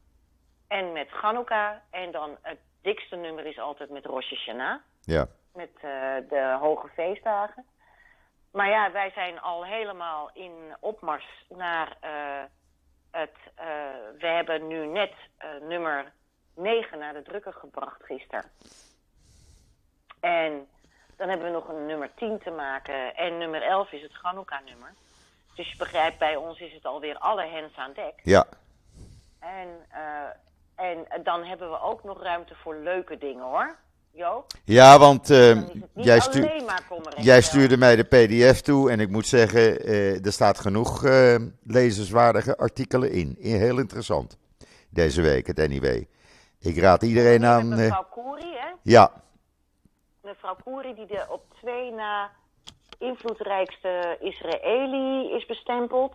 en 0.68 0.92
met 0.92 1.08
Hanukkah. 1.10 1.70
En 1.90 2.12
dan 2.12 2.36
het 2.42 2.58
dikste 2.82 3.16
nummer 3.16 3.46
is 3.46 3.58
altijd 3.58 3.90
met 3.90 4.04
Rosh 4.06 4.30
Hashanah. 4.30 4.78
Ja. 5.00 5.26
Met 5.54 5.70
uh, 5.74 5.82
de 6.28 6.56
hoge 6.60 6.88
feestdagen. 6.88 7.66
Maar 8.52 8.68
ja, 8.68 8.92
wij 8.92 9.10
zijn 9.10 9.40
al 9.40 9.64
helemaal 9.64 10.30
in 10.32 10.76
opmars 10.80 11.44
naar 11.48 11.96
uh, 12.04 12.42
het. 13.10 13.36
we 14.18 14.26
hebben 14.26 14.66
nu 14.66 14.86
net 14.86 15.12
nummer 15.60 16.12
9 16.54 16.98
naar 16.98 17.12
de 17.12 17.22
drukker 17.22 17.52
gebracht 17.52 18.04
gisteren. 18.04 18.50
En 20.20 20.68
dan 21.16 21.28
hebben 21.28 21.46
we 21.46 21.52
nog 21.52 21.68
een 21.68 21.86
nummer 21.86 22.14
10 22.14 22.38
te 22.38 22.50
maken. 22.50 23.16
En 23.16 23.38
nummer 23.38 23.62
11 23.62 23.92
is 23.92 24.02
het 24.02 24.12
Hanukkah-nummer. 24.22 24.94
Dus 25.54 25.70
je 25.70 25.76
begrijpt, 25.76 26.18
bij 26.18 26.36
ons 26.36 26.60
is 26.60 26.72
het 26.72 26.84
alweer 26.84 27.18
alle 27.18 27.46
hens 27.46 27.76
aan 27.76 27.92
dek. 27.92 28.20
Ja. 28.22 28.46
En, 29.38 29.86
uh, 29.92 30.96
en 31.08 31.22
dan 31.22 31.44
hebben 31.44 31.70
we 31.70 31.80
ook 31.80 32.04
nog 32.04 32.22
ruimte 32.22 32.54
voor 32.54 32.74
leuke 32.74 33.18
dingen 33.18 33.44
hoor. 33.44 33.76
Ja, 34.64 34.98
want 34.98 35.30
uh, 35.30 35.62
jij, 35.94 36.20
stu 36.20 36.48
jij, 37.16 37.42
stuurde 37.42 37.76
mij 37.76 37.96
de 37.96 38.04
PDF 38.04 38.60
toe 38.60 38.90
en 38.90 39.00
ik 39.00 39.08
moet 39.08 39.26
zeggen, 39.26 39.88
uh, 39.88 40.26
er 40.26 40.32
staat 40.32 40.58
genoeg 40.58 41.04
uh, 41.04 41.36
lezenswaardige 41.62 42.56
artikelen 42.56 43.10
in. 43.10 43.36
Heel 43.40 43.78
interessant. 43.78 44.38
Deze 44.90 45.22
week, 45.22 45.46
het 45.46 45.68
NIW. 45.68 46.02
Ik 46.60 46.78
raad 46.78 47.02
iedereen 47.02 47.44
aan. 47.44 47.68
Mevrouw 47.68 48.06
Koeri, 48.10 48.54
hè? 48.54 48.68
Ja. 48.82 49.12
Mevrouw 50.22 50.56
Koeri, 50.64 50.94
die 50.94 51.06
de 51.06 51.26
op 51.28 51.44
twee 51.60 51.92
na 51.92 52.30
invloedrijkste 52.98 54.16
Israëli 54.20 55.34
is 55.36 55.46
bestempeld. 55.46 56.14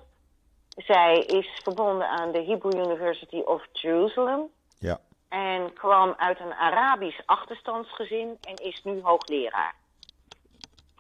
Zij 0.70 1.20
is 1.20 1.60
verbonden 1.64 2.08
aan 2.08 2.32
de 2.32 2.44
Hebrew 2.44 2.86
University 2.86 3.40
of 3.40 3.64
Jerusalem. 3.72 4.42
Ja. 4.78 5.00
En 5.30 5.74
kwam 5.74 6.14
uit 6.18 6.40
een 6.40 6.54
Arabisch 6.54 7.20
achterstandsgezin 7.26 8.38
en 8.42 8.56
is 8.56 8.84
nu 8.84 9.02
hoogleraar. 9.02 9.76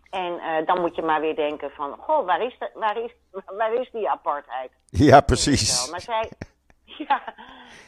En 0.09 0.33
uh, 0.33 0.65
dan 0.65 0.81
moet 0.81 0.95
je 0.95 1.01
maar 1.01 1.21
weer 1.21 1.35
denken 1.35 1.71
van, 1.71 1.97
goh, 1.97 2.25
waar 2.25 2.41
is, 2.41 2.55
de, 2.59 2.69
waar 2.73 2.97
is, 2.97 3.11
waar 3.45 3.73
is 3.73 3.89
die 3.91 4.09
apartheid? 4.09 4.71
Ja, 4.89 5.21
precies. 5.21 5.89
Maar 5.91 6.01
zij, 6.01 6.31
ja, 7.07 7.23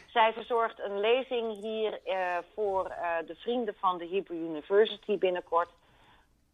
zij 0.07 0.33
verzorgt 0.33 0.79
een 0.79 0.99
lezing 0.99 1.61
hier 1.61 1.99
uh, 2.05 2.37
voor 2.55 2.89
uh, 2.89 3.27
de 3.27 3.35
vrienden 3.35 3.75
van 3.79 3.97
de 3.97 4.07
Hebrew 4.07 4.37
University 4.37 5.17
binnenkort. 5.17 5.69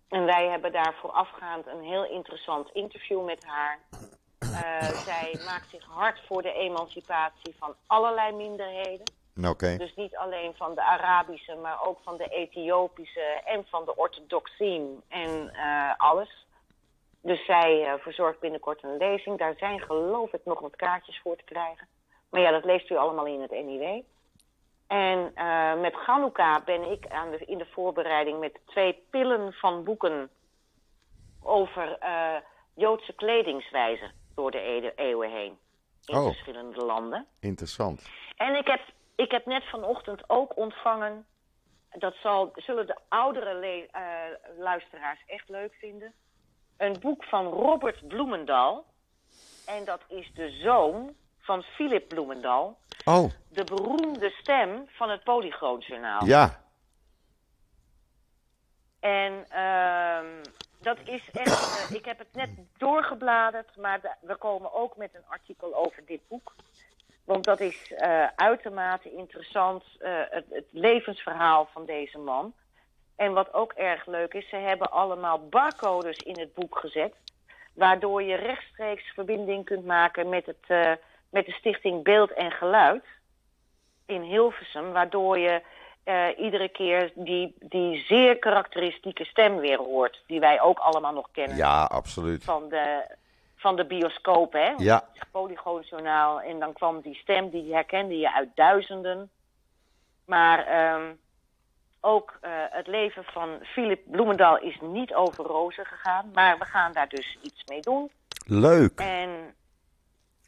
En 0.09 0.25
wij 0.25 0.47
hebben 0.47 0.71
daar 0.71 0.93
voorafgaand 1.01 1.67
een 1.67 1.83
heel 1.83 2.05
interessant 2.05 2.69
interview 2.73 3.25
met 3.25 3.43
haar. 3.45 3.79
Zij 5.05 5.39
maakt 5.45 5.69
zich 5.69 5.85
hard 5.85 6.21
voor 6.27 6.41
de 6.41 6.53
emancipatie 6.53 7.55
van 7.59 7.75
allerlei 7.87 8.35
minderheden. 8.35 9.03
Okay. 9.45 9.77
Dus 9.77 9.95
niet 9.95 10.15
alleen 10.15 10.53
van 10.55 10.75
de 10.75 10.81
Arabische, 10.81 11.55
maar 11.55 11.83
ook 11.83 11.99
van 12.03 12.17
de 12.17 12.27
Ethiopische 12.27 13.41
en 13.45 13.65
van 13.69 13.85
de 13.85 13.95
orthodoxien 13.95 15.01
en 15.07 15.51
uh, 15.53 15.93
alles. 15.97 16.45
Dus 17.21 17.45
zij 17.45 17.81
uh, 17.81 17.93
verzorgt 17.99 18.39
binnenkort 18.39 18.83
een 18.83 18.97
lezing. 18.97 19.37
Daar 19.37 19.55
zijn 19.57 19.79
geloof 19.79 20.33
ik 20.33 20.45
nog 20.45 20.59
wat 20.59 20.75
kaartjes 20.75 21.19
voor 21.23 21.35
te 21.35 21.43
krijgen. 21.43 21.87
Maar 22.29 22.41
ja, 22.41 22.51
dat 22.51 22.65
leest 22.65 22.89
u 22.89 22.95
allemaal 22.95 23.25
in 23.25 23.41
het 23.41 23.51
NIW. 23.51 24.01
En 24.87 25.31
uh, 25.35 25.79
met 25.81 25.93
Hanukkah 25.93 26.65
ben 26.65 26.91
ik 26.91 27.07
aan 27.07 27.31
de, 27.31 27.37
in 27.37 27.57
de 27.57 27.67
voorbereiding 27.71 28.39
met 28.39 28.59
twee 28.65 29.03
pillen 29.09 29.53
van 29.53 29.83
boeken 29.83 30.29
over 31.43 31.97
Joodse 32.73 33.13
kledingswijze 33.13 34.11
door 34.35 34.51
de 34.51 34.93
eeuwen 34.95 35.31
heen. 35.31 35.57
In 36.05 36.17
oh. 36.17 36.25
verschillende 36.25 36.85
landen. 36.85 37.25
Interessant. 37.39 38.09
En 38.35 38.55
ik 38.55 38.67
heb, 38.67 38.81
ik 39.17 39.31
heb 39.31 39.45
net 39.45 39.63
vanochtend 39.63 40.29
ook 40.29 40.57
ontvangen, 40.57 41.25
dat 41.91 42.15
zal, 42.15 42.51
zullen 42.55 42.87
de 42.87 42.97
oudere 43.07 43.87
uh, 43.95 44.59
luisteraars 44.59 45.23
echt 45.25 45.49
leuk 45.49 45.73
vinden, 45.73 46.13
een 46.77 46.99
boek 46.99 47.23
van 47.23 47.45
Robert 47.45 48.07
Bloemendal. 48.07 48.85
En 49.65 49.85
dat 49.85 50.01
is 50.07 50.31
de 50.33 50.49
zoon 50.49 51.15
van 51.39 51.63
Philip 51.63 52.07
Bloemendal. 52.07 52.77
Oh. 53.05 53.31
De 53.49 53.63
beroemde 53.63 54.29
stem 54.29 54.87
van 54.87 55.09
het 55.09 55.23
Polygoonjournaal. 55.23 56.25
Ja. 56.25 56.63
En 58.99 59.45
uh, 59.51 60.43
dat 60.81 60.97
is 61.03 61.29
echt. 61.31 61.89
Uh, 61.91 61.97
ik 61.97 62.05
heb 62.05 62.17
het 62.17 62.33
net 62.33 62.49
doorgebladerd, 62.77 63.75
maar 63.75 64.01
de, 64.01 64.15
we 64.21 64.35
komen 64.35 64.73
ook 64.73 64.97
met 64.97 65.15
een 65.15 65.27
artikel 65.27 65.75
over 65.75 66.05
dit 66.05 66.27
boek. 66.27 66.55
Want 67.27 67.43
dat 67.43 67.59
is 67.59 67.91
uh, 67.91 68.27
uitermate 68.35 69.11
interessant, 69.11 69.83
uh, 69.99 70.09
het, 70.29 70.45
het, 70.49 70.65
levensverhaal 70.71 71.69
van 71.73 71.85
deze 71.85 72.17
man. 72.17 72.53
En 73.15 73.33
wat 73.33 73.53
ook 73.53 73.73
erg 73.73 74.05
leuk 74.05 74.33
is, 74.33 74.49
ze 74.49 74.55
hebben 74.55 74.91
allemaal 74.91 75.47
barcodes 75.49 76.17
in 76.17 76.39
het 76.39 76.53
boek 76.53 76.77
gezet. 76.77 77.13
Waardoor 77.73 78.23
je 78.23 78.35
rechtstreeks 78.35 79.13
verbinding 79.13 79.65
kunt 79.65 79.85
maken 79.85 80.29
met 80.29 80.45
het 80.45 80.65
uh, 80.67 80.91
met 81.29 81.45
de 81.45 81.51
stichting 81.51 82.03
Beeld 82.03 82.33
en 82.33 82.51
Geluid 82.51 83.03
in 84.05 84.21
Hilversum, 84.21 84.91
waardoor 84.91 85.37
je 85.39 85.61
iedere 86.37 86.69
keer 86.69 87.11
die, 87.15 87.55
die 87.59 88.03
zeer 88.03 88.39
karakteristieke 88.39 89.25
stem 89.25 89.57
weer 89.57 89.77
hoort, 89.77 90.23
die 90.27 90.39
wij 90.39 90.61
ook 90.61 90.79
allemaal 90.79 91.13
nog 91.13 91.31
kennen. 91.31 91.57
Ja, 91.57 91.83
absoluut. 91.83 92.43
Van 92.43 92.69
de, 92.69 93.15
van 93.67 93.75
de 93.75 93.85
bioscoop, 93.85 94.53
hè? 94.53 94.73
Ja. 94.77 95.07
Het 95.13 95.31
Polygoonjournaal. 95.31 96.41
En 96.41 96.59
dan 96.59 96.73
kwam 96.73 97.01
die 97.01 97.15
stem, 97.15 97.49
die 97.49 97.73
herkende 97.73 98.17
je 98.17 98.33
uit 98.33 98.49
duizenden. 98.55 99.29
Maar 100.25 100.59
um, 100.95 101.19
ook 102.01 102.37
uh, 102.41 102.49
het 102.69 102.87
leven 102.87 103.23
van 103.23 103.49
Philip 103.61 104.01
Bloemendaal 104.05 104.59
is 104.59 104.77
niet 104.81 105.13
over 105.13 105.45
rozen 105.45 105.85
gegaan. 105.85 106.31
Maar 106.33 106.57
we 106.57 106.65
gaan 106.65 106.91
daar 106.91 107.09
dus 107.09 107.37
iets 107.41 107.63
mee 107.65 107.81
doen. 107.81 108.11
Leuk. 108.45 108.99
En 108.99 109.29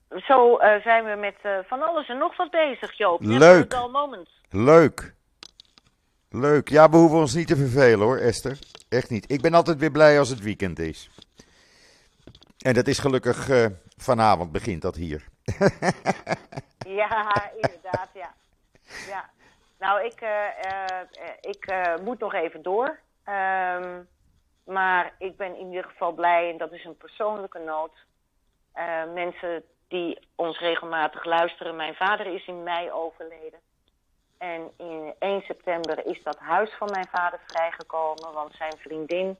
zo 0.10 0.60
uh, 0.60 0.82
zijn 0.82 1.04
we 1.06 1.16
met 1.16 1.36
uh, 1.44 1.58
van 1.68 1.82
alles 1.82 2.08
en 2.08 2.18
nog 2.18 2.38
wat 2.38 2.52
bezig, 2.52 2.94
Joop. 2.98 3.22
Leuk. 3.22 3.76
moment. 3.92 4.30
Leuk. 4.50 5.14
Leuk. 6.30 6.70
Ja, 6.70 6.90
we 6.90 6.98
hoeven 6.98 7.18
ons 7.18 7.34
niet 7.34 7.48
te 7.48 7.56
vervelen 7.56 8.00
hoor, 8.00 8.18
Esther. 8.18 8.58
Echt 8.90 9.10
niet. 9.10 9.32
Ik 9.32 9.42
ben 9.42 9.54
altijd 9.54 9.78
weer 9.78 9.92
blij 9.92 10.20
als 10.20 10.30
het 10.30 10.42
weekend 10.42 10.80
is. 10.80 11.10
En 12.60 12.74
dat 12.74 12.88
is 12.88 13.00
gelukkig 13.00 13.50
uh, 13.50 13.66
vanavond 13.98 14.52
begint 14.52 14.82
dat 14.82 14.96
hier. 14.96 15.28
ja, 17.02 17.52
inderdaad, 17.56 18.10
ja. 18.14 18.34
ja. 19.08 19.30
Nou, 19.80 20.06
ik, 20.06 20.22
ik 21.42 21.74
moet 22.04 22.20
nog 22.20 22.34
even 22.34 22.62
door. 22.62 23.00
Um, 23.26 24.08
maar 24.66 25.14
ik 25.18 25.38
ben 25.38 25.58
in 25.58 25.68
ieder 25.68 25.84
geval 25.84 26.12
blij, 26.12 26.50
en 26.52 26.58
dat 26.58 26.72
is 26.72 26.86
een 26.86 26.98
persoonlijke 26.98 27.60
noot. 27.60 27.94
mensen 29.14 29.64
die 29.88 30.20
ons 30.36 30.60
regelmatig 30.60 31.26
luisteren. 31.26 31.76
Mijn 31.76 31.96
vader 31.96 32.26
is 32.26 32.48
in 32.48 32.64
mei 32.64 32.92
overleden. 32.92 33.60
En 34.38 34.72
in 34.78 35.14
1 35.20 35.42
september 35.42 36.06
is 36.06 36.24
dat 36.24 36.38
huis 36.38 36.72
van 36.78 36.90
mijn 36.92 37.08
vader 37.12 37.40
vrijgekomen, 37.46 38.34
want 38.34 38.56
zijn 38.56 38.78
vriendin 38.78 39.38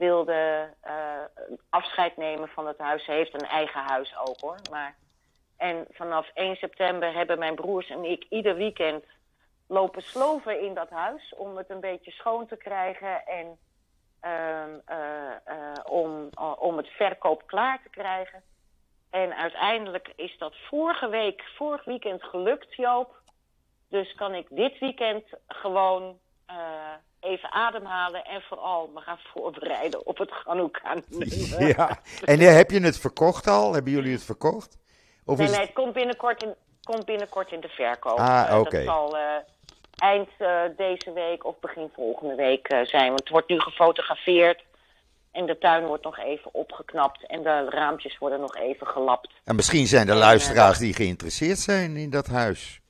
wilde 0.00 0.70
uh, 0.86 1.44
afscheid 1.68 2.16
nemen 2.16 2.48
van 2.48 2.66
het 2.66 2.78
huis. 2.78 3.04
Ze 3.04 3.12
heeft 3.12 3.34
een 3.34 3.48
eigen 3.48 3.80
huis 3.80 4.16
ook 4.18 4.40
hoor. 4.40 4.58
Maar... 4.70 4.94
En 5.60 5.86
vanaf 5.90 6.30
1 6.34 6.56
september 6.56 7.14
hebben 7.14 7.38
mijn 7.38 7.54
broers 7.54 7.90
en 7.90 8.04
ik 8.04 8.26
ieder 8.28 8.54
weekend 8.54 9.04
lopen 9.68 10.02
sloven 10.02 10.60
in 10.60 10.74
dat 10.74 10.90
huis 10.90 11.34
om 11.36 11.56
het 11.56 11.70
een 11.70 11.80
beetje 11.80 12.10
schoon 12.10 12.46
te 12.46 12.56
krijgen 12.56 13.26
en 13.26 13.58
uh, 14.24 14.64
uh, 14.90 15.72
om, 15.84 16.28
om 16.58 16.76
het 16.76 16.88
verkoop 16.88 17.46
klaar 17.46 17.82
te 17.82 17.90
krijgen. 17.90 18.42
En 19.10 19.36
uiteindelijk 19.36 20.12
is 20.16 20.38
dat 20.38 20.54
vorige 20.56 21.08
week, 21.08 21.42
vorig 21.56 21.84
weekend 21.84 22.22
gelukt, 22.22 22.74
Joop. 22.74 23.20
Dus 23.88 24.14
kan 24.14 24.34
ik 24.34 24.46
dit 24.50 24.78
weekend 24.78 25.24
gewoon 25.46 26.18
even 27.20 27.52
ademhalen 27.52 28.24
en 28.24 28.42
vooral 28.42 28.90
me 28.94 29.00
gaan 29.00 29.18
voorbereiden 29.34 30.06
op 30.06 30.18
het 30.18 30.30
Hanukkah. 30.44 30.96
ja, 31.76 31.98
en 32.24 32.38
heb 32.38 32.70
je 32.70 32.80
het 32.80 32.98
verkocht 32.98 33.46
al? 33.46 33.72
Hebben 33.72 33.92
jullie 33.92 34.12
het 34.12 34.24
verkocht? 34.24 34.78
Of 35.24 35.38
nee, 35.38 35.48
nee, 35.48 35.60
het 35.60 35.72
komt 35.72 35.92
binnenkort 35.92 36.42
in, 36.42 36.54
komt 36.82 37.04
binnenkort 37.04 37.52
in 37.52 37.60
de 37.60 37.68
verkoop. 37.68 38.18
Ah, 38.18 38.46
oké. 38.50 38.58
Okay. 38.58 38.84
Dat 38.84 38.94
zal 38.94 39.16
uh, 39.16 39.22
eind 39.96 40.28
uh, 40.38 40.60
deze 40.76 41.12
week 41.12 41.44
of 41.44 41.60
begin 41.60 41.90
volgende 41.94 42.34
week 42.34 42.66
zijn. 42.82 43.06
Want 43.06 43.20
het 43.20 43.28
wordt 43.28 43.48
nu 43.48 43.60
gefotografeerd. 43.60 44.68
En 45.32 45.46
de 45.46 45.58
tuin 45.58 45.86
wordt 45.86 46.04
nog 46.04 46.18
even 46.18 46.54
opgeknapt 46.54 47.26
en 47.26 47.42
de 47.42 47.66
raampjes 47.68 48.18
worden 48.18 48.40
nog 48.40 48.56
even 48.56 48.86
gelapt. 48.86 49.30
En 49.44 49.56
misschien 49.56 49.86
zijn 49.86 50.06
er 50.06 50.12
En, 50.12 50.18
luisteraars 50.18 50.76
eh, 50.76 50.82
die 50.82 50.94
geïnteresseerd 50.94 51.58
zijn 51.58 51.96
in 51.96 52.10
dat 52.10 52.26
huis. 52.26 52.80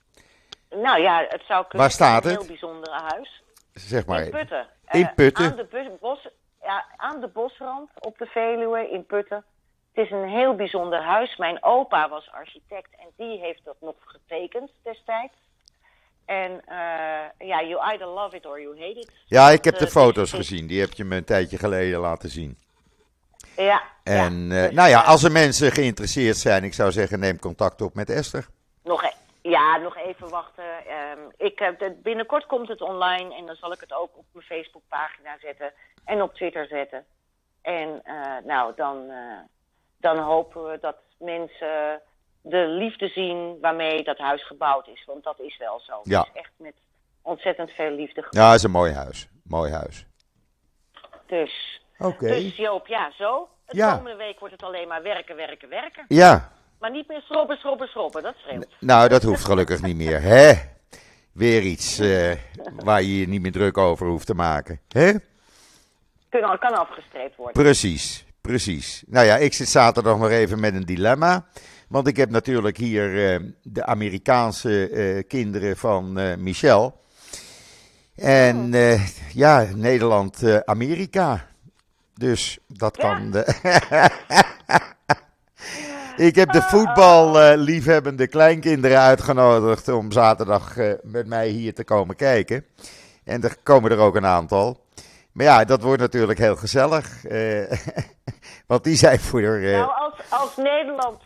Nou 0.71 1.01
ja, 1.01 1.27
het 1.29 1.43
zou 1.49 1.61
kunnen. 1.61 1.79
Waar 1.79 1.91
staat 1.91 2.25
een 2.25 2.31
het? 2.31 2.39
heel 2.39 2.49
bijzondere 2.49 3.01
huis. 3.09 3.40
Zeg 3.87 4.07
maar. 4.07 4.23
In 4.25 4.31
Putten. 4.31 4.67
In 4.91 5.07
Eh, 5.07 5.15
Putten? 5.15 5.45
aan, 5.45 5.57
de 5.57 5.97
bos, 6.01 6.29
ja, 6.63 6.85
aan 6.97 7.21
de 7.21 7.29
bosrand 7.29 7.91
op 7.99 8.19
de 8.19 8.27
Veluwe 8.27 8.91
in 8.91 9.07
Putten. 9.07 9.45
Het 9.93 10.05
is 10.05 10.11
een 10.11 10.29
heel 10.29 10.55
bijzonder 10.55 11.03
huis. 11.03 11.37
Mijn 11.37 11.63
opa 11.63 12.09
was 12.09 12.31
architect 12.33 12.89
en 12.99 13.07
die 13.17 13.39
heeft 13.41 13.61
dat 13.65 13.77
nog 13.81 13.95
getekend 14.05 14.71
destijds. 14.83 15.35
En 16.25 16.61
eh, 16.67 17.47
ja, 17.49 17.63
you 17.63 17.81
either 17.91 18.07
love 18.07 18.37
it 18.37 18.47
or 18.47 18.61
you 18.61 18.79
hate 18.81 18.99
it. 19.01 19.11
Ja, 19.27 19.51
ik 19.51 19.65
heb 19.65 19.73
Eh, 19.75 19.79
de 19.79 19.85
het 19.85 19.95
foto's 19.95 20.33
gezien. 20.33 20.67
Die 20.67 20.81
heb 20.81 20.93
je 20.93 21.05
me 21.05 21.17
een 21.17 21.25
tijdje 21.25 21.59
geleden 21.59 22.01
laten 22.01 22.29
zien. 22.29 22.59
Ja. 23.57 23.83
En 24.03 24.47
ja, 24.49 24.57
eh, 24.57 24.63
dus, 24.67 24.75
nou 24.75 24.89
ja, 24.89 25.03
eh, 25.03 25.09
als 25.09 25.23
er 25.23 25.33
mensen 25.33 25.73
geïnteresseerd 25.73 26.37
zijn, 26.37 26.65
ik 26.65 26.75
zou 26.75 26.93
zeggen, 26.93 27.19
neem 27.19 27.39
contact 27.39 27.83
op 27.83 27.95
met 27.95 28.11
Esther. 28.11 28.47
Nog, 28.85 29.03
ja, 29.43 29.77
nog 29.77 29.97
even 29.97 30.29
wachten. 30.29 30.87
Ehm, 30.87 31.19
ik 31.37 31.59
heb 31.59 31.81
het, 31.81 32.03
binnenkort 32.03 32.47
komt 32.47 32.69
het 32.69 32.81
online 32.81 33.35
en 33.35 33.47
dan 33.47 33.57
zal 33.57 33.73
ik 33.73 33.81
het 33.81 33.93
ook 33.93 34.17
op 34.17 34.25
mijn 34.33 34.47
Facebookpagina 34.47 35.39
zetten 35.41 35.73
en 36.05 36.23
op 36.23 36.35
Twitter 36.35 36.67
zetten. 36.67 37.05
En 37.63 38.01
eh, 38.05 38.37
nou, 38.45 38.73
dan, 38.77 39.11
eh, 39.11 39.39
dan 39.99 40.19
hopen 40.19 40.71
we 40.71 40.79
dat 40.81 40.97
mensen 41.19 42.01
de 42.43 42.67
liefde 42.67 43.09
zien 43.09 43.59
waarmee 43.61 44.03
dat 44.05 44.19
huis 44.19 44.47
gebouwd 44.47 44.89
is. 44.89 45.05
Want 45.07 45.25
dat 45.25 45.41
is 45.41 45.57
wel 45.57 45.81
zo. 45.81 46.01
Ja. 46.03 46.19
Het 46.19 46.29
is 46.35 46.41
echt 46.41 46.53
met 46.57 46.75
ontzettend 47.23 47.71
veel 47.71 47.91
liefde 47.91 48.23
gebouwd. 48.23 48.35
Ja, 48.35 48.47
het 48.47 48.59
is 48.59 48.63
een 48.63 48.71
mooi 48.71 48.93
huis. 48.93 49.29
Mooi 49.45 49.73
huis. 49.73 50.07
Dus, 51.27 51.83
Oké. 51.99 52.27
dus 52.27 52.57
Joop, 52.57 52.87
ja, 52.87 53.11
zo. 53.11 53.49
De 53.67 53.77
Ja. 53.77 53.97
komende 53.97 54.17
week 54.17 54.39
wordt 54.39 54.55
het 54.55 54.63
alleen 54.65 54.89
maar 54.89 55.03
werken, 55.03 55.37
werken, 55.37 55.69
werken. 55.69 56.05
Ja, 56.09 56.53
Maar 56.81 56.91
niet 56.91 57.09
meer 57.09 57.21
schrobben, 57.21 57.57
schrobben, 57.57 57.89
schrobben. 57.89 58.23
Dat 58.23 58.35
scheelt. 58.37 58.67
nou 58.81 59.09
dat 59.09 59.23
hoeft 59.23 59.45
gelukkig 59.45 59.83
niet 59.83 59.97
meer. 59.97 60.23
Hè? 60.23 60.53
Weer 61.33 61.63
iets 61.63 61.99
eh, 61.99 62.33
waar 62.77 63.03
je 63.03 63.19
je 63.19 63.29
niet 63.29 63.41
meer 63.43 63.53
druk 63.53 63.79
over 63.79 64.07
hoeft 64.07 64.27
te 64.27 64.35
maken. 64.35 64.81
Hè? 64.89 65.13
Kan, 66.29 66.59
kan 66.59 66.75
afgestreept 66.75 67.37
worden. 67.37 67.63
Precies, 67.63 68.25
precies. 68.41 69.03
Nou 69.07 69.27
ja, 69.27 69.37
ik 69.37 69.53
zit 69.53 69.69
zaterdag 69.69 70.19
nog 70.19 70.31
even 70.31 70.61
met 70.61 70.75
een 70.75 70.85
dilemma. 70.87 71.47
Want 71.89 72.07
ik 72.07 72.17
heb 72.17 72.31
natuurlijk 72.31 72.77
hier 72.77 73.33
eh, 73.35 73.41
de 73.63 73.85
Amerikaanse 73.85 74.89
eh, 74.89 75.23
kinderen 75.29 75.77
van 75.77 76.13
Michel. 76.43 76.99
En 78.17 78.75
eh, 78.75 79.07
ja, 79.35 79.67
Nederland-Amerika. 79.75 81.47
dus 82.15 82.59
dat 82.67 82.97
Ja. 82.97 83.03
kan. 83.03 83.33
ik 86.27 86.35
heb 86.35 86.53
de 86.53 86.63
voetballiefhebbende 86.63 88.27
kleinkinderen 88.27 88.99
uitgenodigd 89.01 89.89
om 89.89 90.13
zaterdag 90.13 90.77
eh, 90.77 90.93
met 91.03 91.27
mij 91.27 91.49
hier 91.49 91.75
te 91.75 91.85
komen 91.85 92.17
kijken. 92.17 92.65
En 93.25 93.43
er 93.43 93.57
komen 93.63 93.91
er 93.91 93.99
ook 93.99 94.15
een 94.17 94.27
aantal. 94.27 94.81
Maar 95.33 95.45
ja, 95.47 95.65
dat 95.65 95.83
wordt 95.83 96.01
natuurlijk 96.01 96.39
heel 96.39 96.57
gezellig. 96.57 97.25
eh, 97.25 97.73
want 98.67 98.85
die 98.85 98.97
zijn 98.97 99.19
voor. 99.21 99.41
eh, 99.43 99.73
Nou, 99.73 99.91
als, 99.95 100.15
als 100.31 100.57
Nederland 100.57 101.23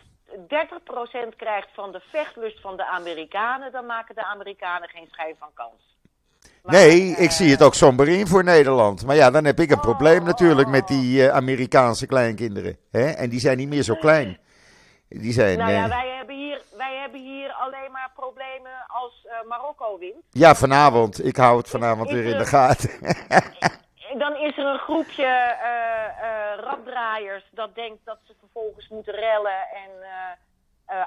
30% 1.32 1.36
krijgt 1.36 1.68
van 1.74 1.92
de 1.92 2.01
vechtlust 2.11 2.61
van 2.61 2.76
de 2.76 2.86
Amerikanen, 2.86 3.72
dan 3.72 3.86
maken 3.86 4.14
de 4.14 4.24
Amerikanen 4.24 4.88
geen 4.88 5.09
schijn 5.11 5.34
van 5.38 5.49
kans. 5.55 5.92
Maar, 6.62 6.74
nee, 6.74 7.01
ik 7.16 7.30
zie 7.30 7.51
het 7.51 7.62
ook 7.62 7.74
somber 7.74 8.09
in 8.09 8.26
voor 8.26 8.45
Nederland. 8.45 9.07
Maar 9.07 9.16
ja, 9.16 9.30
dan 9.30 9.45
heb 9.45 9.61
ik 9.61 9.70
een 9.70 9.76
Oh, 9.76 9.82
probleem 9.82 10.18
oh, 10.20 10.24
natuurlijk 10.26 10.68
met 10.68 10.88
die 10.88 11.30
Amerikaanse 11.32 12.07
kleinkinderen. 12.07 12.76
Hè? 12.90 13.05
En 13.11 13.30
die 13.30 13.40
zijn 13.40 13.57
niet 13.57 13.68
meer 13.68 13.82
zo 13.82 13.95
klein. 13.95 14.38
Die 15.21 15.33
zijn. 15.33 15.59
Nou 15.59 15.71
ja, 15.73 15.83
eh, 15.85 15.89
wij 15.89 16.09
hebben, 16.17 16.37
hier, 16.37 16.62
wij 16.77 16.97
hebben 17.01 17.21
hier 17.21 17.53
alleen 17.53 17.93
maar 17.93 18.11
problemen 18.15 18.73
als 18.87 19.27
eh, 19.27 19.49
Marokko 19.49 19.99
wint. 19.99 20.15
ja, 20.31 20.55
vanavond. 20.55 21.25
Ik 21.25 21.37
hou 21.37 21.59
het 21.59 21.69
vanavond 21.69 22.09
Is 22.09 22.15
weer 22.15 22.25
in 22.25 22.39
de 22.39 22.47
gaten. 22.47 22.91
En 24.11 24.19
Dan 24.25 24.37
is 24.37 24.59
er 24.59 24.67
een 24.67 24.79
groepje 24.79 25.55
raddraaiers 26.61 27.45
dat 27.53 27.75
denkt 27.75 27.99
dat 28.05 28.19
ze 28.27 28.35
vervolgens 28.41 28.89
moeten 28.89 29.15
rellen 29.15 29.59
en 29.85 29.91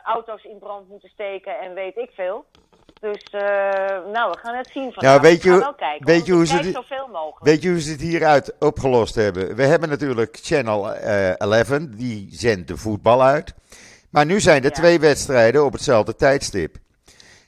auto's 0.04 0.44
in 0.44 0.58
brand 0.60 0.90
moeten 0.90 1.10
steken 1.10 1.60
en 1.60 1.74
weet 1.74 1.98
ik 1.98 2.10
veel. 2.14 2.46
Dus, 3.00 3.24
nou, 4.14 4.32
we 4.32 4.38
gaan 4.42 4.56
het 4.56 4.68
zien 4.72 4.94
vanavond. 4.94 5.02
Nou, 5.02 5.22
weet 5.22 5.44
We 5.44 5.62
gaan 5.62 5.76
kijken, 5.76 6.06
weet 6.06 6.26
je 6.26 6.32
hoe 6.34 6.46
ze 6.46 6.60
die- 6.60 6.72
zoveel 6.72 7.08
mogelijk. 7.08 7.46
Weet 7.46 7.62
je 7.62 7.70
hoe 7.70 7.82
ze 7.82 7.92
het 7.92 8.02
hieruit 8.02 8.56
opgelost 8.60 9.16
hebben? 9.16 9.56
We 9.56 9.64
hebben 9.64 9.90
natuurlijk 9.90 10.38
Channel 10.42 10.94
eh 10.94 11.40
11, 11.40 11.68
die 11.90 12.28
zendt 12.32 12.68
de 12.68 12.78
voetbal 12.78 13.24
uit. 13.24 13.56
Maar 14.10 14.26
nu 14.26 14.40
zijn 14.40 14.58
er 14.64 14.70
Ja. 14.70 14.76
twee 14.76 15.00
wedstrijden 15.00 15.66
op 15.66 15.74
hetzelfde 15.74 16.16
tijdstip. 16.16 16.76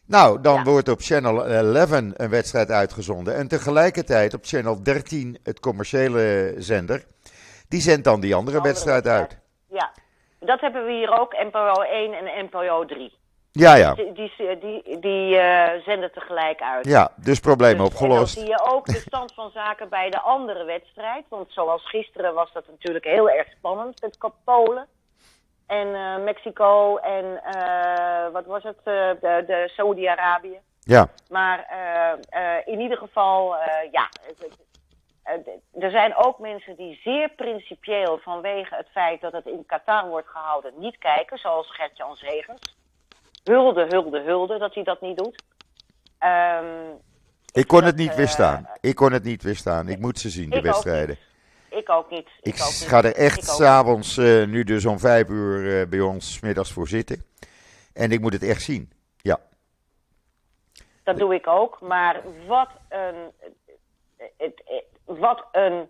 Nou, 0.06 0.42
dan 0.42 0.56
Ja. 0.56 0.64
wordt 0.64 0.90
op 0.90 1.00
Channel 1.02 1.46
11 1.46 1.92
een 1.92 2.30
wedstrijd 2.30 2.70
uitgezonden. 2.72 3.36
En 3.36 3.48
tegelijkertijd 3.48 4.34
op 4.34 4.46
Channel 4.46 4.84
13, 4.84 5.38
het 5.44 5.60
commerciële 5.60 6.54
zender, 6.58 7.06
die 7.68 7.82
zendt 7.82 8.04
dan 8.04 8.20
die 8.20 8.36
andere, 8.36 8.58
Andere 8.58 8.74
wedstrijd 8.74 9.08
uit. 9.08 9.38
Ja, 9.70 9.92
dat 10.40 10.60
hebben 10.62 10.86
we 10.86 10.92
hier 10.92 11.20
ook, 11.20 11.34
NPO 11.34 11.82
1 11.82 12.14
en 12.14 12.46
NPO 12.46 12.86
3. 12.86 13.18
Ja, 13.52 13.76
ja. 13.76 13.94
Die, 13.94 14.14
die, 14.14 14.32
die, 14.60 15.00
die 15.00 15.38
eh, 15.38 15.82
zenden 15.86 16.12
tegelijk 16.12 16.62
uit. 16.62 16.86
Ja, 16.86 17.12
dus 17.16 17.40
probleem 17.40 17.78
Dus- 17.78 17.86
opgelost. 17.88 18.38
En 18.38 18.46
dan 18.46 18.56
zie 18.58 18.66
je 18.68 18.74
ook 18.76 18.86
de 18.86 19.00
stand 19.08 19.34
van 19.34 19.52
zaken 19.54 19.90
bij 19.90 20.10
de 20.10 20.20
andere 20.22 20.64
wedstrijd. 20.64 21.26
Want 21.30 21.52
zoals 21.52 21.90
gisteren 21.90 22.34
was 22.34 22.54
dat 22.54 22.68
natuurlijk 22.68 23.06
heel 23.06 23.30
erg 23.30 23.48
spannend 23.58 24.02
met 24.02 24.18
Polen. 24.44 24.88
En 25.70 25.96
eh, 25.96 26.24
Mexico 26.24 26.98
en 26.98 27.44
eh, 27.44 28.32
wat 28.32 28.46
was 28.46 28.64
het? 28.64 28.78
eh, 28.78 29.10
de, 29.22 29.44
de 29.48 29.72
Saudi-Arabië. 29.76 30.60
Ja, 30.80 31.10
Maar 31.30 31.68
in 32.66 32.80
ieder 32.80 32.98
geval, 32.98 33.56
ja. 33.92 34.10
er 35.80 35.90
zijn 35.90 36.16
ook 36.16 36.40
mensen 36.40 36.76
die 36.76 37.00
zeer 37.04 37.30
principieel 37.30 38.18
vanwege 38.18 38.76
het 38.76 38.88
feit 38.92 39.22
dat 39.22 39.32
het 39.32 39.46
in 39.46 39.66
Qatar 39.66 40.08
wordt 40.08 40.28
gehouden 40.28 40.74
niet 40.78 40.98
kijken. 40.98 41.38
Zoals 41.38 41.76
Gert-Jan 41.76 42.16
Zegers. 42.16 42.78
Hulde, 43.44 43.86
hulde, 43.90 44.22
hulde 44.22 44.58
dat 44.58 44.74
hij 44.74 44.84
dat 44.84 45.02
niet 45.02 45.18
doet. 45.18 45.44
Ehm, 46.18 46.66
ik 47.54 47.68
kon 47.68 47.84
het 47.84 47.96
niet 47.96 48.16
weerstaan. 48.16 48.70
Ik 48.82 48.96
kon 48.96 49.12
het 49.12 49.24
niet 49.24 49.44
weerstaan. 49.44 49.88
Ik 49.88 50.00
moet 50.00 50.20
ze 50.20 50.30
zien, 50.30 50.50
de 50.50 50.62
wedstrijden. 50.62 51.18
Ik 51.70 51.90
ook 51.90 52.10
niet. 52.10 52.28
Ik 52.42 52.54
ook 52.54 52.60
niet. 52.68 52.88
ga 52.88 53.04
er 53.04 53.16
echt 53.16 53.46
s'avonds, 53.46 54.18
eh 54.18 54.46
nu 54.46 54.64
dus 54.64 54.86
om 54.86 55.00
vijf 55.00 55.30
uur 55.30 55.82
eh, 55.82 55.88
bij 55.88 56.00
ons 56.02 56.40
middags 56.40 56.72
voor 56.72 56.88
zitten. 56.88 57.26
En 57.94 58.12
ik 58.12 58.20
moet 58.22 58.34
het 58.34 58.44
echt 58.44 58.62
zien. 58.62 58.92
Ja, 59.22 59.40
Dat 61.04 61.18
doe 61.18 61.34
ik 61.34 61.48
ook. 61.48 61.82
Maar 61.82 62.22
wat 62.48 62.70
een. 62.90 63.16
Het, 64.18 64.62
het- 64.66 64.84
wat 65.06 65.46
een 65.52 65.90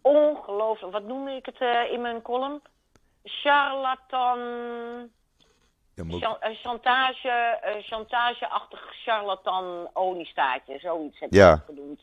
ongelooflijk. 0.00 0.92
Wat 0.92 1.04
noemde 1.04 1.30
ik 1.30 1.46
het 1.46 1.58
eh, 1.60 1.92
in 1.92 2.00
mijn 2.00 2.22
column? 2.22 2.62
Charlatan. 3.24 4.38
moet... 6.04 6.22
Eh, 6.22 6.50
chantage, 6.62 7.28
eh, 7.28 7.82
chantageachtig 7.82 8.80
charlatan 9.04 9.88
oliestaatje. 9.92 10.78
Zoiets 10.78 11.18
heb 11.20 11.28
ik 11.30 11.34
Ja. 11.36 11.50
het 11.50 11.62
genoemd. 11.66 12.00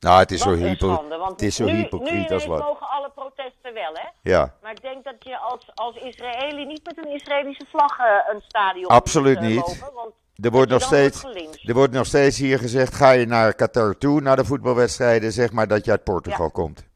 Nou, 0.00 0.18
het 0.18 0.30
is 0.30 0.40
zo, 0.40 0.50
een 0.50 0.58
hypo... 0.66 0.92
schande, 0.94 1.16
want 1.16 1.30
het 1.30 1.42
is 1.42 1.56
zo 1.56 1.64
nu, 1.64 1.70
hypocriet 1.72 2.28
nu 2.28 2.34
als 2.34 2.46
wat. 2.46 2.58
mogen 2.62 2.88
alle 2.88 3.10
protesten 3.14 3.74
wel, 3.74 3.92
hè? 3.92 4.08
Ja, 4.22 4.54
Maar 4.62 4.70
ik 4.70 4.82
denk 4.82 5.04
dat 5.04 5.14
je 5.18 5.38
als, 5.38 5.70
als 5.74 5.96
Israëli 5.96 6.64
niet 6.64 6.84
met 6.84 6.98
een 6.98 7.12
Israëlische 7.14 7.66
vlag 7.70 7.98
eh, 7.98 8.34
een 8.34 8.40
stadion 8.48 8.86
Absoluut 8.86 9.40
moet, 9.40 9.48
eh, 9.48 9.54
niet. 9.54 9.80
lopen, 9.80 9.94
want 9.94 10.14
er 10.42 10.50
wordt, 10.50 10.70
nog 10.70 10.82
steeds, 10.82 11.24
er 11.64 11.74
wordt 11.74 11.92
nog 11.92 12.06
steeds 12.06 12.38
hier 12.38 12.58
gezegd, 12.58 12.94
ga 12.94 13.10
je 13.10 13.26
naar 13.26 13.54
Qatar 13.54 13.98
toe, 13.98 14.20
naar 14.20 14.36
de 14.36 14.44
voetbalwedstrijden, 14.44 15.32
zeg 15.32 15.52
maar 15.52 15.68
dat 15.68 15.84
je 15.84 15.90
uit 15.90 16.04
Portugal 16.04 16.44
Ja. 16.46 16.50
komt. 16.52 16.86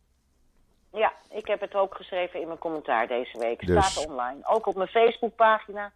Ja, 0.92 1.12
ik 1.30 1.46
heb 1.46 1.60
het 1.60 1.74
ook 1.74 1.94
geschreven 1.94 2.40
in 2.40 2.46
mijn 2.46 2.58
commentaar 2.58 3.06
deze 3.06 3.38
week. 3.38 3.66
Dus- 3.66 3.86
Staat 3.90 4.06
online. 4.06 4.38
Ook 4.42 4.66
op 4.66 4.74
mijn 4.76 4.88
Facebookpagina. 4.88 5.92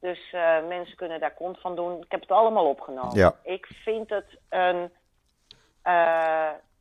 Dus 0.00 0.30
eh, 0.32 0.66
mensen 0.68 0.96
kunnen 0.96 1.20
daar 1.20 1.34
kont 1.34 1.60
van 1.60 1.76
doen. 1.76 1.96
Ik 1.96 2.10
heb 2.10 2.20
het 2.20 2.30
allemaal 2.30 2.66
opgenomen. 2.68 3.16
Ja. 3.16 3.34
Ik 3.42 3.66
vind 3.84 4.10
het 4.10 4.38
een, 4.48 4.90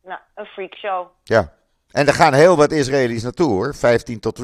nou, 0.04 0.20
een 0.36 0.46
freakshow. 0.46 1.08
Ja. 1.24 1.54
En 1.92 2.08
er 2.08 2.14
gaan 2.14 2.34
heel 2.34 2.56
wat 2.56 2.72
Israëli's 2.72 3.24
naartoe 3.24 3.52
hoor, 3.52 3.76
15 3.76 4.20
tot 4.20 4.42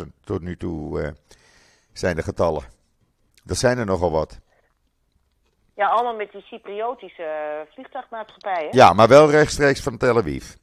20.000 0.00 0.02
tot 0.24 0.42
nu 0.42 0.56
toe 0.56 1.02
eh, 1.02 1.10
zijn 1.92 2.16
de 2.16 2.22
getallen. 2.22 2.62
Dat 3.44 3.56
zijn 3.56 3.78
er 3.78 3.86
nogal 3.86 4.10
wat. 4.10 4.38
Ja, 5.74 5.88
allemaal 5.88 6.16
met 6.16 6.32
die 6.32 6.42
Cypriotische 6.42 7.22
eh, 7.22 7.72
vliegtuigmaatschappijen. 7.72 8.68
Ja, 8.76 8.92
maar 8.92 9.08
wel 9.08 9.30
rechtstreeks 9.30 9.82
van 9.82 9.96
Tel 9.96 10.16
Aviv. 10.16 10.54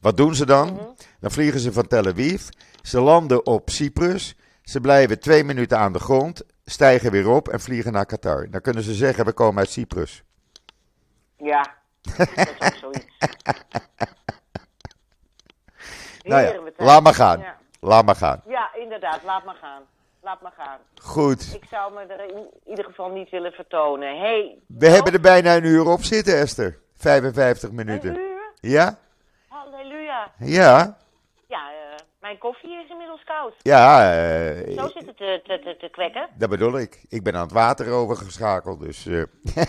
Wat 0.00 0.16
doen 0.16 0.34
ze 0.34 0.46
dan? 0.46 0.72
Mhm. 0.72 0.84
Dan 1.20 1.30
vliegen 1.30 1.60
ze 1.60 1.72
van 1.72 1.86
Tel 1.86 2.06
Aviv. 2.06 2.48
Ze 2.82 3.00
landen 3.00 3.46
op 3.46 3.70
Cyprus. 3.70 4.36
Ze 4.62 4.80
blijven 4.80 5.20
twee 5.20 5.44
minuten 5.44 5.78
aan 5.78 5.92
de 5.92 5.98
grond. 5.98 6.44
Stijgen 6.64 7.10
weer 7.10 7.28
op 7.28 7.48
en 7.48 7.60
vliegen 7.60 7.92
naar 7.92 8.06
Qatar. 8.06 8.50
Dan 8.50 8.60
kunnen 8.60 8.82
ze 8.82 8.94
zeggen: 8.94 9.24
we 9.24 9.32
komen 9.32 9.58
uit 9.58 9.70
Cyprus. 9.70 10.22
Ja, 11.36 11.77
dat 12.02 12.28
is 12.36 12.60
ook 12.60 12.74
zoiets. 12.80 13.06
Nou 16.22 16.42
ja. 16.42 16.60
Laat 16.76 17.02
maar 17.02 17.14
gaan. 17.14 17.38
Ja. 17.40 17.56
Laat 17.80 18.04
maar 18.04 18.16
gaan. 18.16 18.42
ja, 18.46 18.70
inderdaad, 18.74 19.22
laat 19.24 19.44
maar 19.44 19.54
gaan. 19.60 19.82
Laat 20.22 20.40
maar 20.40 20.52
gaan. 20.56 20.78
Goed. 21.02 21.54
Ik 21.54 21.64
zou 21.70 21.92
me 21.92 22.00
er 22.00 22.30
in 22.30 22.46
ieder 22.66 22.84
geval 22.84 23.08
niet 23.10 23.30
willen 23.30 23.52
vertonen. 23.52 24.18
Hey, 24.18 24.58
We 24.66 24.88
hebben 24.88 25.12
er 25.12 25.20
bijna 25.20 25.56
een 25.56 25.64
uur 25.64 25.86
op 25.86 26.02
zitten, 26.04 26.38
Esther. 26.38 26.78
55 26.96 27.68
een 27.68 27.74
minuten. 27.74 28.16
uur? 28.16 28.52
Ja? 28.60 28.98
Halleluja. 29.48 30.32
Ja? 30.38 30.96
Ja, 31.48 31.70
eh, 31.70 31.96
mijn 32.20 32.38
koffie 32.38 32.82
is 32.84 32.90
inmiddels 32.90 33.24
koud. 33.24 33.54
Ja, 33.58 34.12
eh, 34.12 34.78
Zo 34.78 34.86
zit 34.88 35.06
het 35.06 35.16
te, 35.16 35.40
te, 35.44 35.60
te, 35.64 35.76
te 35.80 35.88
kwekken. 35.90 36.28
dat 36.34 36.50
bedoel 36.50 36.78
ik. 36.78 37.04
Ik 37.08 37.22
ben 37.22 37.34
aan 37.34 37.42
het 37.42 37.52
water 37.52 37.92
overgeschakeld, 37.92 38.80
dus... 38.80 39.06
eh. 39.06 39.22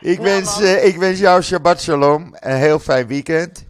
ik, 0.00 0.18
wens, 0.20 0.60
eh, 0.60 0.84
ik 0.86 0.96
wens 0.96 1.18
jou 1.18 1.42
Shabbat 1.42 1.80
Shalom. 1.82 2.36
Een 2.40 2.56
heel 2.56 2.78
fijn 2.78 3.06
weekend. 3.06 3.64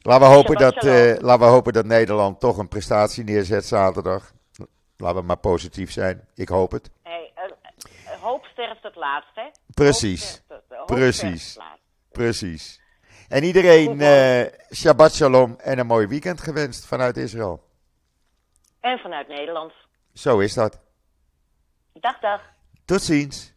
Laten 0.00 0.28
we, 0.28 0.34
hopen 0.34 0.58
Shabbat 0.58 0.74
dat, 0.74 0.84
eh, 0.84 1.22
laten 1.22 1.46
we 1.46 1.52
hopen 1.52 1.72
dat 1.72 1.84
Nederland 1.84 2.40
toch 2.40 2.58
een 2.58 2.68
prestatie 2.68 3.24
neerzet 3.24 3.64
zaterdag. 3.64 4.32
Laten 4.96 5.20
we 5.20 5.26
maar 5.26 5.36
positief 5.36 5.92
zijn. 5.92 6.28
Ik 6.34 6.48
hoop 6.48 6.70
het. 6.70 6.90
Hey, 7.02 7.32
eh, 7.34 8.20
hoop 8.20 8.44
sterft 8.44 8.82
het 8.82 8.96
laatst, 8.96 9.30
hè? 9.34 9.50
Precies. 9.74 10.42
Het- 10.48 10.86
Precies. 10.86 11.56
laatst. 11.56 11.82
Precies. 12.12 12.80
En 13.28 13.44
iedereen 13.44 14.00
Shabbat 14.74 15.14
Shalom 15.14 15.56
en 15.58 15.78
een 15.78 15.86
mooi 15.86 16.06
weekend 16.06 16.40
gewenst 16.40 16.86
vanuit 16.86 17.16
Israël. 17.16 17.62
En 18.80 18.98
vanuit 18.98 19.28
Nederland. 19.28 19.72
Zo 20.14 20.38
is 20.38 20.54
dat. 20.54 20.78
Dag, 21.92 22.18
dag. 22.20 22.40
Tot 22.84 23.02
ziens. 23.02 23.53